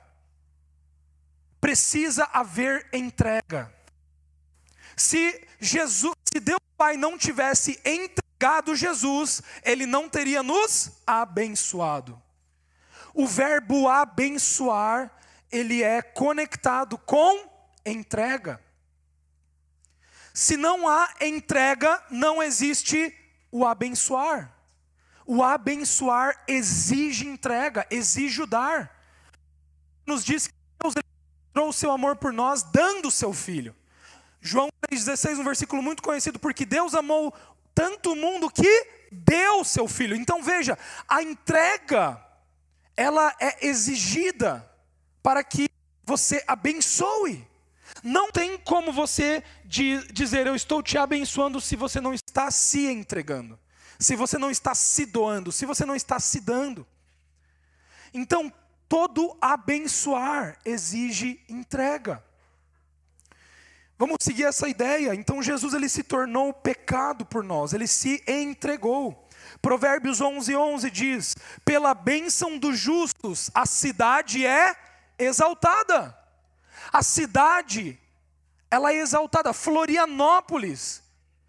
Precisa 1.59 2.27
haver 2.33 2.87
entrega. 2.91 3.73
Se 4.95 5.47
Jesus, 5.59 6.15
se 6.25 6.39
Deus 6.39 6.59
Pai 6.77 6.97
não 6.97 7.17
tivesse 7.17 7.79
entregado 7.85 8.75
Jesus, 8.75 9.41
ele 9.63 9.85
não 9.85 10.09
teria 10.09 10.41
nos 10.41 10.91
abençoado. 11.05 12.19
O 13.13 13.27
verbo 13.27 13.87
abençoar, 13.87 15.11
ele 15.51 15.83
é 15.83 16.01
conectado 16.01 16.97
com 16.97 17.49
entrega. 17.85 18.61
Se 20.33 20.55
não 20.55 20.87
há 20.87 21.13
entrega, 21.19 22.01
não 22.09 22.41
existe 22.41 23.13
o 23.51 23.65
abençoar. 23.65 24.55
O 25.25 25.43
abençoar 25.43 26.43
exige 26.47 27.27
entrega, 27.27 27.85
exige 27.91 28.45
dar. 28.45 28.97
Nos 30.05 30.23
diz 30.23 30.47
que 30.47 30.53
Deus 30.81 30.95
o 31.67 31.73
seu 31.73 31.91
amor 31.91 32.15
por 32.15 32.31
nós, 32.31 32.63
dando 32.63 33.09
o 33.09 33.11
seu 33.11 33.33
filho. 33.33 33.75
João 34.39 34.69
3,16, 34.89 35.39
um 35.39 35.43
versículo 35.43 35.83
muito 35.83 36.01
conhecido, 36.01 36.39
porque 36.39 36.65
Deus 36.65 36.95
amou 36.95 37.33
tanto 37.75 38.13
o 38.13 38.15
mundo 38.15 38.49
que 38.49 38.87
deu 39.11 39.59
o 39.59 39.65
seu 39.65 39.87
filho. 39.87 40.15
Então 40.15 40.41
veja, 40.41 40.77
a 41.07 41.21
entrega, 41.21 42.21
ela 42.95 43.35
é 43.39 43.67
exigida 43.67 44.70
para 45.21 45.43
que 45.43 45.69
você 46.03 46.43
abençoe. 46.47 47.47
Não 48.03 48.31
tem 48.31 48.57
como 48.57 48.91
você 48.91 49.43
dizer 49.65 50.47
eu 50.47 50.55
estou 50.55 50.81
te 50.81 50.97
abençoando 50.97 51.59
se 51.59 51.75
você 51.75 51.99
não 51.99 52.13
está 52.13 52.49
se 52.49 52.87
entregando, 52.87 53.59
se 53.99 54.15
você 54.15 54.37
não 54.37 54.49
está 54.49 54.73
se 54.73 55.05
doando, 55.05 55.51
se 55.51 55.65
você 55.65 55.85
não 55.85 55.95
está 55.95 56.19
se 56.19 56.39
dando. 56.39 56.87
Então, 58.13 58.51
todo 58.87 59.37
abençoar 59.41 60.57
exige 60.65 61.43
entrega. 61.47 62.23
Vamos 64.01 64.17
seguir 64.19 64.45
essa 64.45 64.67
ideia. 64.67 65.13
Então 65.13 65.43
Jesus 65.43 65.75
ele 65.75 65.87
se 65.87 66.01
tornou 66.01 66.51
pecado 66.51 67.23
por 67.23 67.43
nós, 67.43 67.71
ele 67.71 67.85
se 67.85 68.23
entregou. 68.27 69.29
Provérbios 69.61 70.19
11:11 70.19 70.55
11 70.57 70.89
diz: 70.89 71.35
"Pela 71.63 71.93
bênção 71.93 72.57
dos 72.57 72.79
justos 72.79 73.51
a 73.53 73.67
cidade 73.67 74.43
é 74.43 74.75
exaltada". 75.25 76.17
A 76.91 77.01
cidade, 77.03 77.99
ela 78.69 78.91
é 78.91 78.97
exaltada. 78.97 79.53
Florianópolis 79.53 81.01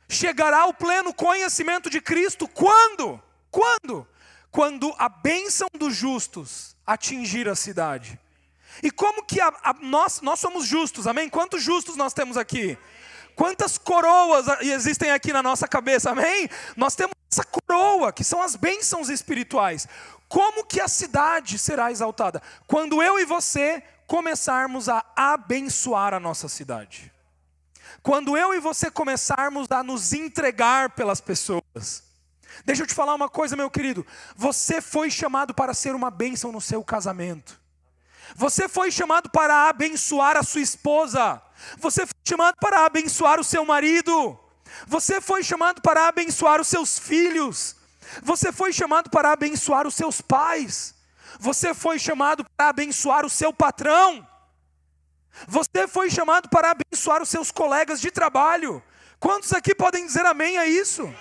chegará 0.09 0.61
ao 0.61 0.75
pleno 0.75 1.13
conhecimento 1.15 1.89
de 1.89 2.01
Cristo 2.01 2.47
quando? 2.47 3.21
Quando? 3.51 4.07
Quando 4.51 4.95
a 4.99 5.09
bênção 5.09 5.69
dos 5.79 5.95
justos 5.95 6.77
atingir 6.87 7.49
a 7.49 7.55
cidade. 7.55 8.19
E 8.83 8.91
como 8.91 9.25
que 9.25 9.41
a, 9.41 9.49
a, 9.63 9.75
nós, 9.81 10.21
nós 10.21 10.39
somos 10.41 10.67
justos, 10.67 11.07
amém? 11.07 11.29
Quantos 11.29 11.63
justos 11.63 11.97
nós 11.97 12.13
temos 12.13 12.37
aqui? 12.37 12.79
Quantas 13.35 13.79
coroas 13.79 14.47
existem 14.61 15.11
aqui 15.11 15.33
na 15.33 15.43
nossa 15.43 15.67
cabeça, 15.67 16.11
amém? 16.11 16.49
Nós 16.77 16.95
temos 16.95 17.15
essa 17.31 17.45
coroa, 17.45 18.13
que 18.13 18.23
são 18.23 18.43
as 18.43 18.57
bênçãos 18.57 19.09
espirituais. 19.09 19.89
Como 20.33 20.65
que 20.65 20.81
a 20.81 20.89
cidade 20.89 21.59
será 21.59 21.91
exaltada? 21.91 22.41
Quando 22.67 23.03
eu 23.03 23.19
e 23.19 23.25
você 23.27 23.83
começarmos 24.07 24.89
a 24.89 25.05
abençoar 25.15 26.15
a 26.15 26.19
nossa 26.19 26.49
cidade. 26.49 27.13
Quando 28.03 28.35
eu 28.35 28.55
e 28.55 28.59
você 28.59 28.91
começarmos 28.91 29.71
a 29.71 29.83
nos 29.83 30.15
entregar 30.15 30.89
pelas 30.95 31.21
pessoas. 31.21 32.03
Deixa 32.65 32.83
eu 32.83 32.87
te 32.87 32.95
falar 32.95 33.15
uma 33.15 33.29
coisa, 33.29 33.55
meu 33.57 33.71
querido. 33.71 34.07
Você 34.35 34.81
foi 34.81 35.11
chamado 35.11 35.53
para 35.53 35.75
ser 35.75 35.95
uma 35.95 36.11
bênção 36.11 36.51
no 36.51 36.63
seu 36.63 36.83
casamento. 36.83 37.61
Você 38.35 38.71
foi 38.71 38.91
chamado 38.91 39.29
para 39.29 39.69
abençoar 39.69 40.39
a 40.39 40.43
sua 40.43 40.63
esposa. 40.63 41.43
Você 41.77 42.07
foi 42.07 42.17
chamado 42.27 42.57
para 42.59 42.87
abençoar 42.87 43.39
o 43.39 43.45
seu 43.45 43.67
marido. 43.67 44.41
Você 44.87 45.21
foi 45.21 45.45
chamado 45.45 45.83
para 45.83 46.09
abençoar 46.09 46.59
os 46.59 46.69
seus 46.69 46.99
filhos. 46.99 47.82
Você 48.23 48.53
foi 48.53 48.73
chamado 48.73 49.09
para 49.11 49.33
abençoar 49.33 49.87
os 49.87 49.95
seus 49.95 50.21
pais. 50.21 50.95
Você 51.39 51.73
foi 51.73 51.99
chamado 51.99 52.45
para 52.57 52.69
abençoar 52.69 53.25
o 53.25 53.31
seu 53.31 53.53
patrão. 53.53 54.27
Você 55.49 55.89
foi 55.89 56.11
chamado 56.11 56.49
para 56.49 56.73
abençoar 56.73 57.23
os 57.23 57.29
seus 57.29 57.51
colegas 57.51 58.01
de 58.01 58.11
trabalho. 58.11 58.83
Quantos 59.19 59.53
aqui 59.53 59.75
podem 59.75 60.05
dizer 60.05 60.27
amém 60.27 60.59
a 60.59 60.67
isso? 60.67 61.13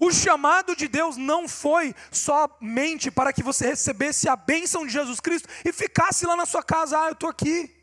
O 0.00 0.10
chamado 0.10 0.74
de 0.74 0.88
Deus 0.88 1.16
não 1.16 1.46
foi 1.46 1.94
somente 2.10 3.10
para 3.10 3.32
que 3.32 3.42
você 3.42 3.66
recebesse 3.66 4.28
a 4.28 4.34
bênção 4.34 4.84
de 4.84 4.92
Jesus 4.92 5.20
Cristo 5.20 5.48
e 5.64 5.72
ficasse 5.72 6.26
lá 6.26 6.36
na 6.36 6.46
sua 6.46 6.62
casa, 6.62 7.00
ah, 7.00 7.06
eu 7.06 7.12
estou 7.12 7.28
aqui, 7.28 7.74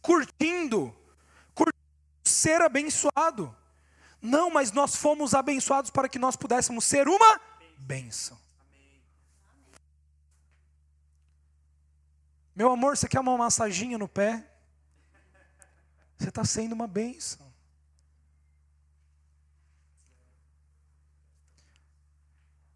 curtindo, 0.00 0.94
curtindo 1.54 1.82
ser 2.24 2.62
abençoado. 2.62 3.54
Não, 4.20 4.50
mas 4.50 4.72
nós 4.72 4.96
fomos 4.96 5.34
abençoados 5.34 5.90
para 5.90 6.08
que 6.08 6.18
nós 6.18 6.36
pudéssemos 6.36 6.84
ser 6.84 7.08
uma 7.08 7.40
bênção. 7.78 8.38
Meu 12.54 12.72
amor, 12.72 12.96
você 12.96 13.08
quer 13.08 13.20
uma 13.20 13.36
massaginha 13.36 13.96
no 13.96 14.08
pé? 14.08 14.44
Você 16.16 16.28
está 16.28 16.44
sendo 16.44 16.72
uma 16.72 16.88
bênção. 16.88 17.46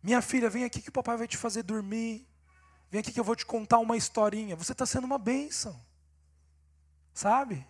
Minha 0.01 0.23
filha, 0.23 0.49
vem 0.49 0.65
aqui 0.65 0.81
que 0.81 0.89
o 0.89 0.93
papai 0.93 1.17
vai 1.17 1.27
te 1.27 1.37
fazer 1.37 1.65
dormir. 1.65 2.25
Vem 2.91 3.01
aqui 3.01 3.13
que 3.13 3.19
eu 3.19 3.25
vou 3.25 3.35
te 3.35 3.45
contar 3.45 3.79
uma 3.79 3.97
historinha. 3.97 4.55
Você 4.55 4.71
está 4.71 4.87
sendo 4.87 5.05
uma 5.05 5.19
bênção. 5.19 5.85
Sabe? 7.13 7.67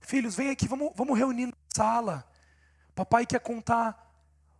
Filhos, 0.00 0.34
vem 0.34 0.50
aqui, 0.50 0.68
vamos, 0.68 0.92
vamos 0.94 1.18
reunir 1.18 1.54
sala. 1.74 2.24
Papai 2.94 3.26
quer 3.26 3.40
contar 3.40 4.00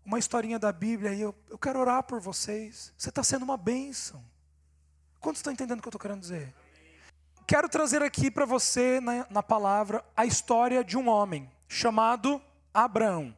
uma 0.04 0.18
historinha 0.18 0.58
da 0.58 0.72
Bíblia 0.72 1.14
e 1.14 1.20
eu, 1.20 1.34
eu 1.48 1.56
quero 1.56 1.78
orar 1.78 2.02
por 2.02 2.20
vocês. 2.20 2.92
Você 2.98 3.08
está 3.08 3.22
sendo 3.22 3.44
uma 3.44 3.56
bênção. 3.56 4.22
Quantos 5.20 5.38
estão 5.38 5.52
entendendo 5.52 5.78
o 5.78 5.82
que 5.82 5.88
eu 5.88 5.90
estou 5.90 6.00
querendo 6.00 6.20
dizer? 6.20 6.52
Quero 7.46 7.68
trazer 7.68 8.02
aqui 8.02 8.30
para 8.30 8.44
você, 8.44 9.00
na, 9.00 9.26
na 9.30 9.42
palavra, 9.42 10.04
a 10.16 10.26
história 10.26 10.82
de 10.82 10.96
um 10.96 11.08
homem 11.08 11.50
chamado 11.68 12.42
Abraão. 12.72 13.36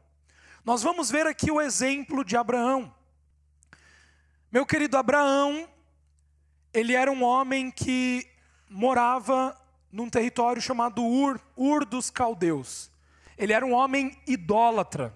Nós 0.65 0.83
vamos 0.83 1.11
ver 1.11 1.27
aqui 1.27 1.51
o 1.51 1.61
exemplo 1.61 2.25
de 2.25 2.37
Abraão. 2.37 2.93
Meu 4.51 4.65
querido 4.65 4.97
Abraão, 4.97 5.69
ele 6.73 6.95
era 6.95 7.11
um 7.11 7.23
homem 7.23 7.71
que 7.71 8.27
morava 8.69 9.57
num 9.93 10.09
território 10.09 10.63
chamado 10.63 11.05
Ur, 11.05 11.41
Ur 11.57 11.85
dos 11.85 12.11
Caldeus. 12.11 12.91
Ele 13.37 13.53
era 13.53 13.65
um 13.65 13.73
homem 13.73 14.17
idólatra. 14.27 15.15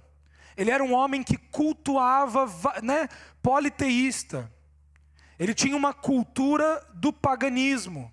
Ele 0.57 0.71
era 0.71 0.83
um 0.83 0.93
homem 0.93 1.23
que 1.23 1.37
cultuava, 1.37 2.47
né, 2.83 3.09
politeísta. 3.43 4.51
Ele 5.39 5.55
tinha 5.55 5.77
uma 5.77 5.95
cultura 5.95 6.87
do 6.95 7.13
paganismo. 7.13 8.13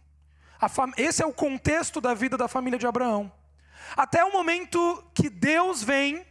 Esse 0.96 1.22
é 1.22 1.26
o 1.26 1.34
contexto 1.34 2.00
da 2.00 2.14
vida 2.14 2.38
da 2.38 2.48
família 2.48 2.80
de 2.80 2.88
Abraão. 2.88 3.32
Até 3.96 4.24
o 4.24 4.32
momento 4.32 5.04
que 5.14 5.30
Deus 5.30 5.84
vem 5.84 6.26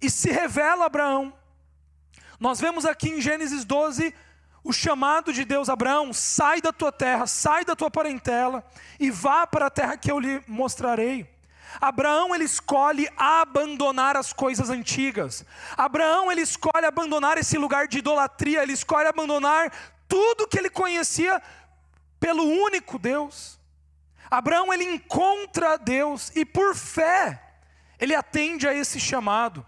e 0.00 0.10
se 0.10 0.30
revela 0.30 0.84
a 0.84 0.86
Abraão. 0.86 1.32
Nós 2.38 2.60
vemos 2.60 2.84
aqui 2.84 3.10
em 3.10 3.20
Gênesis 3.20 3.64
12 3.64 4.12
o 4.62 4.72
chamado 4.72 5.32
de 5.32 5.44
Deus: 5.44 5.68
Abraão, 5.68 6.12
sai 6.12 6.60
da 6.60 6.72
tua 6.72 6.90
terra, 6.90 7.26
sai 7.26 7.64
da 7.64 7.76
tua 7.76 7.90
parentela 7.90 8.64
e 8.98 9.10
vá 9.10 9.46
para 9.46 9.66
a 9.66 9.70
terra 9.70 9.96
que 9.96 10.10
eu 10.10 10.18
lhe 10.18 10.42
mostrarei. 10.46 11.35
Abraão 11.80 12.34
ele 12.34 12.44
escolhe 12.44 13.08
abandonar 13.16 14.16
as 14.16 14.32
coisas 14.32 14.70
antigas. 14.70 15.44
Abraão 15.76 16.30
ele 16.30 16.42
escolhe 16.42 16.86
abandonar 16.86 17.38
esse 17.38 17.58
lugar 17.58 17.88
de 17.88 17.98
idolatria, 17.98 18.62
ele 18.62 18.72
escolhe 18.72 19.08
abandonar 19.08 19.72
tudo 20.08 20.46
que 20.46 20.58
ele 20.58 20.70
conhecia 20.70 21.42
pelo 22.18 22.44
único 22.44 22.98
Deus. 22.98 23.58
Abraão 24.30 24.72
ele 24.72 24.84
encontra 24.84 25.76
Deus 25.76 26.32
e 26.34 26.44
por 26.44 26.74
fé 26.74 27.42
ele 27.98 28.14
atende 28.14 28.66
a 28.66 28.74
esse 28.74 28.98
chamado. 28.98 29.64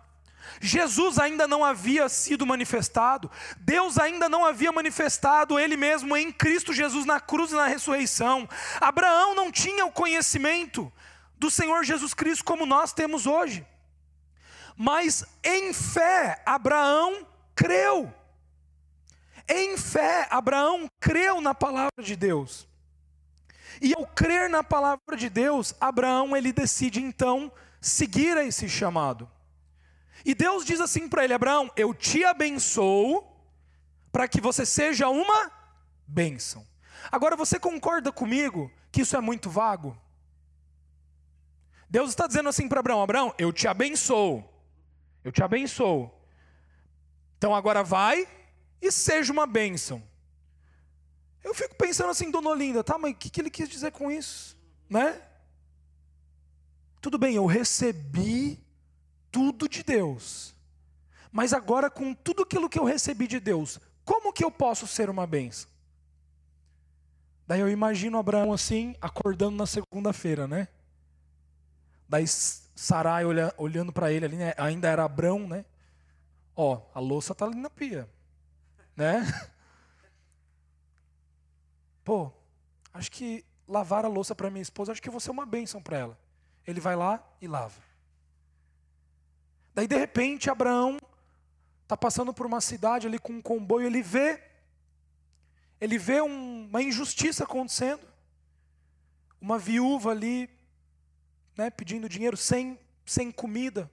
Jesus 0.61 1.19
ainda 1.19 1.47
não 1.47 1.65
havia 1.65 2.09
sido 2.09 2.47
manifestado, 2.47 3.31
Deus 3.59 3.99
ainda 3.99 4.29
não 4.29 4.45
havia 4.45 4.73
manifestado 4.73 5.59
Ele 5.59 5.77
mesmo 5.77 6.17
em 6.17 6.33
Cristo 6.33 6.73
Jesus 6.73 7.05
na 7.05 7.21
cruz 7.21 7.53
e 7.53 7.55
na 7.55 7.67
ressurreição. 7.67 8.49
Abraão 8.81 9.35
não 9.35 9.53
tinha 9.53 9.87
o 9.87 9.93
conhecimento 9.93 10.93
do 11.39 11.51
Senhor 11.51 11.85
Jesus 11.85 12.15
Cristo 12.15 12.45
como 12.45 12.67
nós 12.67 12.93
temos 12.93 13.27
hoje, 13.27 13.67
mas 14.77 15.25
em 15.43 15.73
fé, 15.73 16.41
Abraão 16.47 17.27
creu. 17.55 18.13
Em 19.49 19.77
fé, 19.77 20.29
Abraão 20.31 20.87
creu 21.01 21.41
na 21.41 21.55
palavra 21.55 22.03
de 22.03 22.15
Deus. 22.15 22.69
E 23.81 23.95
ao 23.95 24.07
crer 24.07 24.49
na 24.49 24.63
palavra 24.63 25.17
de 25.17 25.29
Deus, 25.29 25.75
Abraão 25.81 26.37
ele 26.37 26.53
decide 26.53 27.03
então 27.03 27.51
seguir 27.81 28.37
a 28.37 28.45
esse 28.45 28.69
chamado. 28.69 29.29
E 30.25 30.35
Deus 30.35 30.65
diz 30.65 30.81
assim 30.81 31.09
para 31.09 31.25
ele: 31.25 31.35
Abraão, 31.35 31.71
eu 31.77 31.95
te 31.95 32.25
abençoo 32.25 33.25
para 34.13 34.29
que 34.29 34.41
você 34.41 34.67
seja 34.67 35.09
uma 35.09 35.51
bênção. 36.07 36.67
Agora 37.11 37.37
você 37.37 37.59
concorda 37.59 38.13
comigo 38.13 38.71
que 38.91 39.03
isso 39.03 39.17
é 39.17 39.21
muito 39.21 39.49
vago? 39.49 39.97
Deus 41.89 42.11
está 42.11 42.27
dizendo 42.27 42.49
assim 42.49 42.69
para 42.69 42.81
Abraão: 42.81 43.03
Abraão, 43.03 43.35
eu 43.39 43.53
te 43.53 43.67
abençoo. 43.67 44.45
Eu 45.25 45.33
te 45.33 45.43
abençoo. 45.43 46.11
Então 47.37 47.55
agora 47.55 47.83
vai 47.83 48.27
e 48.81 48.91
seja 48.93 49.33
uma 49.33 49.47
bênção. 49.47 50.03
Eu 51.43 51.55
fico 51.55 51.75
pensando 51.77 52.11
assim, 52.11 52.31
dona 52.31 52.51
Olinda, 52.51 52.85
tá, 52.85 52.99
mas 52.99 53.13
o 53.13 53.15
que, 53.15 53.31
que 53.31 53.41
ele 53.41 53.51
quis 53.51 53.69
dizer 53.69 53.93
com 53.93 54.11
isso? 54.11 54.57
Né? 54.91 55.21
Tudo 57.01 57.17
bem, 57.17 57.37
eu 57.37 57.47
recebi 57.47 58.59
tudo 59.31 59.69
de 59.69 59.83
Deus. 59.83 60.55
Mas 61.31 61.53
agora, 61.53 61.89
com 61.89 62.13
tudo 62.15 62.43
aquilo 62.43 62.69
que 62.69 62.79
eu 62.79 62.85
recebi 62.85 63.27
de 63.27 63.39
Deus, 63.39 63.79
como 64.05 64.33
que 64.33 64.45
eu 64.45 64.51
posso 64.51 64.87
ser 64.87 65.09
uma 65.09 65.27
benção? 65.27 65.71
Daí 67.47 67.61
eu 67.61 67.69
imagino 67.69 68.19
Abraão 68.19 68.53
assim, 68.53 68.95
acordando 69.01 69.57
na 69.57 69.67
segunda-feira, 69.67 70.47
né? 70.47 70.69
Daí 72.09 72.27
Sarai 72.27 73.25
olha, 73.25 73.53
olhando 73.57 73.93
para 73.93 74.13
ele 74.13 74.25
ali, 74.25 74.37
né? 74.37 74.55
ainda 74.57 74.89
era 74.89 75.05
Abraão, 75.05 75.47
né? 75.47 75.65
Ó, 76.57 76.81
a 76.95 77.01
louça 77.01 77.35
tá 77.35 77.45
ali 77.45 77.57
na 77.57 77.69
pia, 77.69 78.09
né? 78.97 79.23
Pô, 82.05 82.33
acho 82.95 83.11
que 83.11 83.45
lavar 83.67 84.05
a 84.05 84.09
louça 84.09 84.35
para 84.35 84.49
minha 84.49 84.63
esposa, 84.63 84.93
acho 84.93 85.03
que 85.03 85.11
vou 85.11 85.21
ser 85.21 85.31
uma 85.31 85.45
bênção 85.45 85.83
para 85.83 85.99
ela. 85.99 86.19
Ele 86.67 86.81
vai 86.81 86.97
lá 86.97 87.23
e 87.41 87.47
lava. 87.47 87.81
Daí 89.75 89.87
de 89.87 89.97
repente 89.97 90.51
Abraão 90.51 90.99
está 91.83 91.97
passando 91.97 92.33
por 92.33 92.47
uma 92.47 92.61
cidade 92.61 93.07
ali 93.07 93.19
com 93.19 93.35
um 93.35 93.43
comboio, 93.43 93.87
ele 93.87 94.03
vê, 94.03 94.43
ele 95.81 95.99
vê 95.99 96.21
um, 96.21 96.67
uma 96.67 96.83
injustiça 96.83 97.45
acontecendo, 97.45 98.07
uma 99.41 99.59
viúva 99.59 100.11
ali, 100.11 100.51
né, 101.59 101.71
pedindo 101.71 102.09
dinheiro 102.09 102.37
sem, 102.37 102.79
sem 103.05 103.33
comida. 103.33 103.91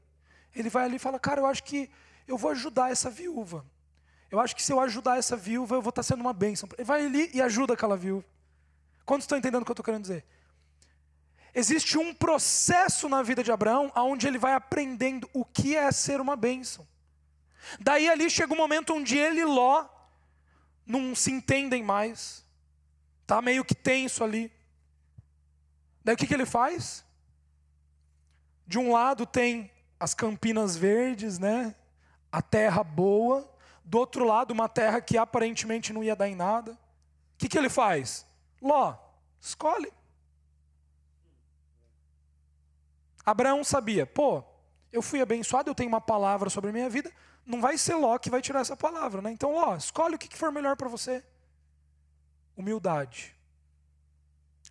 Ele 0.56 0.70
vai 0.70 0.86
ali 0.86 0.98
e 0.98 1.00
fala, 1.00 1.20
cara, 1.20 1.42
eu 1.42 1.48
acho 1.48 1.64
que 1.64 1.90
eu 2.28 2.38
vou 2.38 2.52
ajudar 2.52 2.92
essa 2.92 3.10
viúva. 3.10 3.66
Eu 4.30 4.40
acho 4.40 4.56
que 4.56 4.62
se 4.62 4.72
eu 4.72 4.80
ajudar 4.80 5.18
essa 5.18 5.36
viúva, 5.36 5.76
eu 5.76 5.82
vou 5.82 5.90
estar 5.90 6.04
tá 6.04 6.08
sendo 6.08 6.22
uma 6.22 6.32
bênção. 6.32 6.70
Ele 6.78 6.84
vai 6.84 7.04
ali 7.04 7.32
e 7.34 7.42
ajuda 7.42 7.74
aquela 7.74 7.98
viúva. 7.98 8.26
Quantos 9.04 9.24
estão 9.24 9.38
entendendo 9.38 9.64
o 9.64 9.66
que 9.66 9.72
eu 9.72 9.74
estou 9.74 9.84
querendo 9.84 10.04
dizer? 10.04 10.24
Existe 11.56 11.98
um 11.98 12.14
processo 12.14 13.10
na 13.10 13.24
vida 13.24 13.44
de 13.44 13.52
Abraão 13.52 13.92
onde 13.96 14.28
ele 14.28 14.38
vai 14.38 14.54
aprendendo 14.54 15.28
o 15.34 15.44
que 15.44 15.76
é 15.76 15.92
ser 15.92 16.22
uma 16.22 16.36
bênção. 16.36 16.88
Daí 17.80 18.08
ali 18.08 18.30
chega 18.30 18.54
um 18.54 18.58
momento 18.58 18.94
onde 18.94 19.18
ele 19.18 19.40
e 19.40 19.46
Ló 19.46 19.88
não 20.86 21.16
se 21.16 21.32
entendem 21.32 21.82
mais. 21.82 22.46
Tá 23.26 23.42
meio 23.42 23.66
que 23.66 23.74
tenso 23.74 24.24
ali. 24.24 24.52
Daí 26.04 26.14
o 26.14 26.18
que, 26.18 26.28
que 26.28 26.34
ele 26.34 26.46
faz? 26.46 27.05
De 28.68 28.80
um 28.80 28.92
lado 28.92 29.26
tem 29.26 29.72
as 30.00 30.14
campinas 30.14 30.76
verdes, 30.76 31.40
né? 31.40 31.76
A 32.32 32.42
terra 32.42 32.84
boa. 32.84 33.50
Do 33.84 34.00
outro 34.00 34.26
lado, 34.26 34.52
uma 34.52 34.68
terra 34.68 35.00
que 35.00 35.18
aparentemente 35.18 35.94
não 35.94 36.04
ia 36.04 36.16
dar 36.16 36.28
em 36.28 36.36
nada. 36.36 36.72
O 36.72 36.78
que, 37.38 37.48
que 37.48 37.58
ele 37.58 37.70
faz? 37.70 38.26
Ló, 38.62 38.96
escolhe. 39.40 39.92
Abraão 43.26 43.64
sabia, 43.64 44.06
pô, 44.06 44.44
eu 44.92 45.02
fui 45.02 45.22
abençoado, 45.22 45.70
eu 45.70 45.76
tenho 45.76 45.90
uma 45.90 46.02
palavra 46.02 46.50
sobre 46.50 46.70
a 46.70 46.74
minha 46.74 46.90
vida, 46.90 47.12
não 47.46 47.60
vai 47.60 47.78
ser 47.78 47.96
Ló 47.96 48.18
que 48.18 48.30
vai 48.30 48.42
tirar 48.42 48.62
essa 48.62 48.78
palavra, 48.78 49.22
né? 49.22 49.32
Então, 49.32 49.54
Ló, 49.54 49.76
escolhe 49.76 50.16
o 50.16 50.20
que 50.20 50.36
for 50.36 50.52
melhor 50.52 50.76
para 50.76 50.88
você. 50.88 51.24
Humildade. 52.56 53.36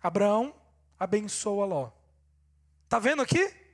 Abraão 0.01 0.53
abençoa 0.99 1.65
Ló. 1.65 1.91
Tá 2.87 2.99
vendo 2.99 3.21
aqui? 3.21 3.64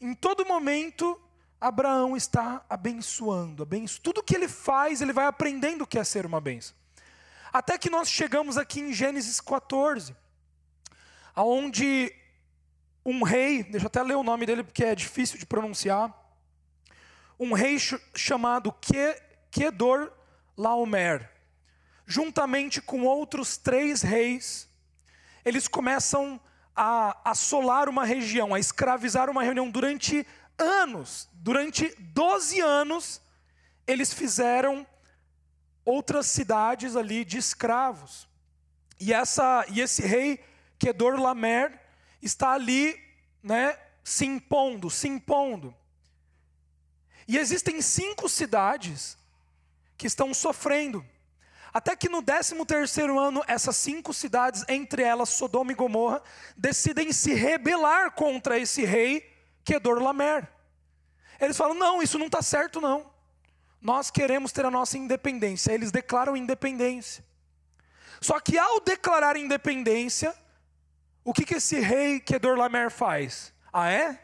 Em 0.00 0.14
todo 0.14 0.44
momento, 0.44 1.20
Abraão 1.60 2.16
está 2.16 2.64
abençoando, 2.68 3.62
abenço. 3.62 4.00
Tudo 4.00 4.22
que 4.22 4.34
ele 4.34 4.48
faz, 4.48 5.00
ele 5.00 5.12
vai 5.12 5.26
aprendendo 5.26 5.82
o 5.82 5.86
que 5.86 5.98
é 5.98 6.04
ser 6.04 6.26
uma 6.26 6.40
benção. 6.40 6.76
Até 7.52 7.78
que 7.78 7.88
nós 7.88 8.10
chegamos 8.10 8.58
aqui 8.58 8.80
em 8.80 8.92
Gênesis 8.92 9.40
14, 9.40 10.14
aonde 11.34 12.12
um 13.06 13.22
rei, 13.22 13.62
deixa 13.62 13.84
eu 13.84 13.88
até 13.88 14.02
ler 14.02 14.16
o 14.16 14.22
nome 14.22 14.44
dele 14.44 14.64
porque 14.64 14.84
é 14.84 14.94
difícil 14.94 15.38
de 15.38 15.46
pronunciar. 15.46 16.12
Um 17.38 17.52
rei 17.52 17.78
ch 17.78 17.94
chamado 18.14 18.74
Kedor 19.50 20.12
Laomer, 20.56 21.30
juntamente 22.06 22.80
com 22.80 23.04
outros 23.04 23.56
três 23.56 24.02
reis, 24.02 24.68
eles 25.44 25.68
começam 25.68 26.38
a 26.38 26.53
assolar 26.74 27.88
uma 27.88 28.04
região, 28.04 28.54
a 28.54 28.58
escravizar 28.58 29.30
uma 29.30 29.42
região 29.42 29.70
durante 29.70 30.26
anos, 30.58 31.28
durante 31.32 31.94
12 31.98 32.60
anos, 32.60 33.20
eles 33.86 34.12
fizeram 34.12 34.86
outras 35.84 36.26
cidades 36.26 36.96
ali 36.96 37.24
de 37.24 37.38
escravos. 37.38 38.28
E, 38.98 39.12
essa, 39.12 39.64
e 39.68 39.80
esse 39.80 40.02
rei 40.02 40.42
Kedor 40.78 41.18
Lamer, 41.18 41.80
está 42.20 42.52
ali, 42.52 42.98
né, 43.42 43.78
se 44.02 44.26
impondo, 44.26 44.90
se 44.90 45.08
impondo. 45.08 45.74
E 47.26 47.38
existem 47.38 47.80
cinco 47.80 48.28
cidades 48.28 49.16
que 49.96 50.06
estão 50.06 50.34
sofrendo. 50.34 51.04
Até 51.74 51.96
que 51.96 52.08
no 52.08 52.22
13 52.22 52.64
terceiro 52.64 53.18
ano, 53.18 53.42
essas 53.48 53.76
cinco 53.76 54.14
cidades, 54.14 54.64
entre 54.68 55.02
elas 55.02 55.30
Sodoma 55.30 55.72
e 55.72 55.74
Gomorra, 55.74 56.22
decidem 56.56 57.12
se 57.12 57.34
rebelar 57.34 58.12
contra 58.12 58.56
esse 58.56 58.84
rei 58.84 59.28
Kedor 59.64 60.00
Lamer. 60.00 60.48
Eles 61.40 61.56
falam: 61.56 61.74
não, 61.74 62.00
isso 62.00 62.16
não 62.16 62.26
está 62.26 62.40
certo, 62.40 62.80
não. 62.80 63.12
Nós 63.82 64.08
queremos 64.08 64.52
ter 64.52 64.64
a 64.64 64.70
nossa 64.70 64.96
independência. 64.96 65.72
Eles 65.72 65.90
declaram 65.90 66.36
independência. 66.36 67.24
Só 68.20 68.38
que 68.38 68.56
ao 68.56 68.78
declarar 68.78 69.36
independência, 69.36 70.32
o 71.24 71.32
que, 71.32 71.44
que 71.44 71.54
esse 71.54 71.80
rei 71.80 72.20
Kedorlamer 72.20 72.88
faz? 72.88 73.52
Ah, 73.72 73.90
é? 73.90 74.20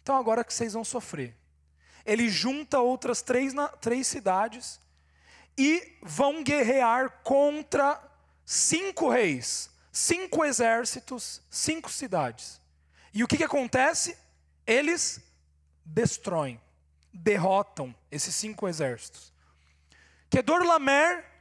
Então 0.00 0.16
agora 0.16 0.44
que 0.44 0.54
vocês 0.54 0.74
vão 0.74 0.84
sofrer. 0.84 1.36
Ele 2.06 2.28
junta 2.28 2.78
outras 2.78 3.20
três, 3.20 3.52
três 3.80 4.06
cidades 4.06 4.80
e 5.56 5.98
vão 6.02 6.42
guerrear 6.42 7.20
contra 7.22 8.00
cinco 8.44 9.08
reis, 9.08 9.70
cinco 9.92 10.44
exércitos, 10.44 11.42
cinco 11.50 11.90
cidades. 11.90 12.60
E 13.12 13.22
o 13.22 13.28
que, 13.28 13.36
que 13.36 13.44
acontece? 13.44 14.16
Eles 14.66 15.20
destroem, 15.84 16.60
derrotam 17.12 17.94
esses 18.10 18.34
cinco 18.34 18.66
exércitos. 18.68 19.32
Kedorlamer 20.28 21.34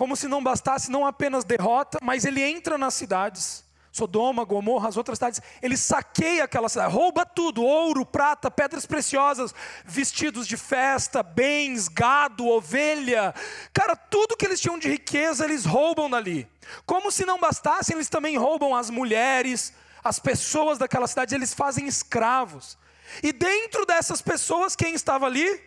como 0.00 0.16
se 0.16 0.28
não 0.28 0.42
bastasse 0.42 0.90
não 0.90 1.04
apenas 1.04 1.44
derrota, 1.44 1.98
mas 2.02 2.24
ele 2.24 2.42
entra 2.42 2.78
nas 2.78 2.94
cidades. 2.94 3.62
Sodoma, 3.92 4.44
Gomorra, 4.44 4.88
as 4.88 4.96
outras 4.96 5.18
cidades, 5.18 5.40
ele 5.60 5.76
saqueia 5.76 6.44
aquela 6.44 6.68
cidade, 6.68 6.92
rouba 6.94 7.26
tudo: 7.26 7.62
ouro, 7.62 8.06
prata, 8.06 8.50
pedras 8.50 8.86
preciosas, 8.86 9.52
vestidos 9.84 10.46
de 10.46 10.56
festa, 10.56 11.22
bens, 11.22 11.88
gado, 11.88 12.46
ovelha. 12.46 13.34
Cara, 13.72 13.96
tudo 13.96 14.36
que 14.36 14.46
eles 14.46 14.60
tinham 14.60 14.78
de 14.78 14.88
riqueza, 14.88 15.44
eles 15.44 15.64
roubam 15.64 16.08
dali. 16.08 16.48
Como 16.86 17.10
se 17.10 17.24
não 17.24 17.40
bastasse, 17.40 17.92
eles 17.92 18.08
também 18.08 18.36
roubam 18.36 18.76
as 18.76 18.90
mulheres, 18.90 19.72
as 20.04 20.20
pessoas 20.20 20.78
daquela 20.78 21.08
cidade, 21.08 21.34
eles 21.34 21.52
fazem 21.52 21.86
escravos. 21.88 22.78
E 23.24 23.32
dentro 23.32 23.84
dessas 23.84 24.22
pessoas, 24.22 24.76
quem 24.76 24.94
estava 24.94 25.26
ali? 25.26 25.60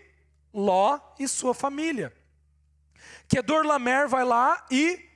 Ló 0.53 0.97
e 1.19 1.27
sua 1.27 1.53
família. 1.53 2.13
Kedor 3.27 3.65
Lamer 3.65 4.07
vai 4.07 4.23
lá 4.23 4.65
e 4.71 5.09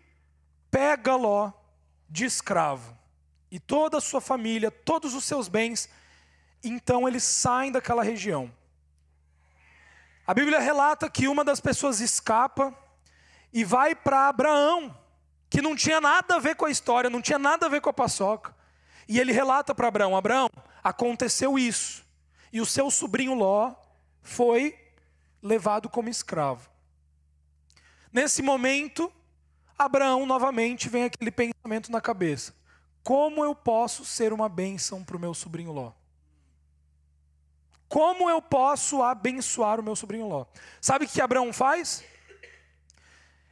pega 0.69 1.15
Ló 1.15 1.53
de 2.09 2.25
escravo. 2.25 2.97
E 3.49 3.59
toda 3.59 3.97
a 3.97 4.01
sua 4.01 4.21
família, 4.21 4.69
todos 4.69 5.13
os 5.13 5.23
seus 5.23 5.47
bens. 5.47 5.89
Então 6.63 7.07
eles 7.07 7.23
saem 7.23 7.71
daquela 7.71 8.03
região. 8.03 8.51
A 10.25 10.33
Bíblia 10.33 10.59
relata 10.59 11.09
que 11.09 11.27
uma 11.27 11.43
das 11.43 11.61
pessoas 11.61 12.01
escapa 12.01 12.77
e 13.53 13.63
vai 13.63 13.95
para 13.95 14.27
Abraão, 14.27 14.95
que 15.49 15.61
não 15.61 15.75
tinha 15.75 16.01
nada 16.01 16.35
a 16.35 16.39
ver 16.39 16.55
com 16.55 16.65
a 16.65 16.69
história, 16.69 17.09
não 17.09 17.21
tinha 17.21 17.39
nada 17.39 17.65
a 17.65 17.69
ver 17.69 17.79
com 17.79 17.89
a 17.89 17.93
paçoca. 17.93 18.53
E 19.07 19.19
ele 19.19 19.31
relata 19.31 19.73
para 19.73 19.87
Abraão: 19.87 20.17
Abraão, 20.17 20.49
aconteceu 20.83 21.57
isso. 21.57 22.05
E 22.51 22.59
o 22.59 22.65
seu 22.65 22.91
sobrinho 22.91 23.33
Ló 23.33 23.73
foi 24.21 24.77
levado 25.41 25.87
como 25.87 26.09
escravo. 26.09 26.69
Nesse 28.11 28.41
momento, 28.41 29.11
Abraão 29.77 30.25
novamente 30.25 30.89
vem 30.89 31.03
aquele 31.03 31.31
pensamento 31.31 31.91
na 31.91 32.01
cabeça: 32.01 32.53
como 33.03 33.43
eu 33.43 33.53
posso 33.53 34.03
ser 34.03 34.33
uma 34.33 34.49
bênção 34.49 35.03
para 35.03 35.15
o 35.15 35.19
meu 35.19 35.33
sobrinho 35.33 35.71
Ló? 35.71 35.91
Como 37.87 38.29
eu 38.29 38.41
posso 38.41 39.01
abençoar 39.01 39.79
o 39.79 39.83
meu 39.83 39.95
sobrinho 39.95 40.27
Ló? 40.27 40.45
Sabe 40.81 41.05
o 41.05 41.07
que 41.07 41.21
Abraão 41.21 41.53
faz? 41.53 42.03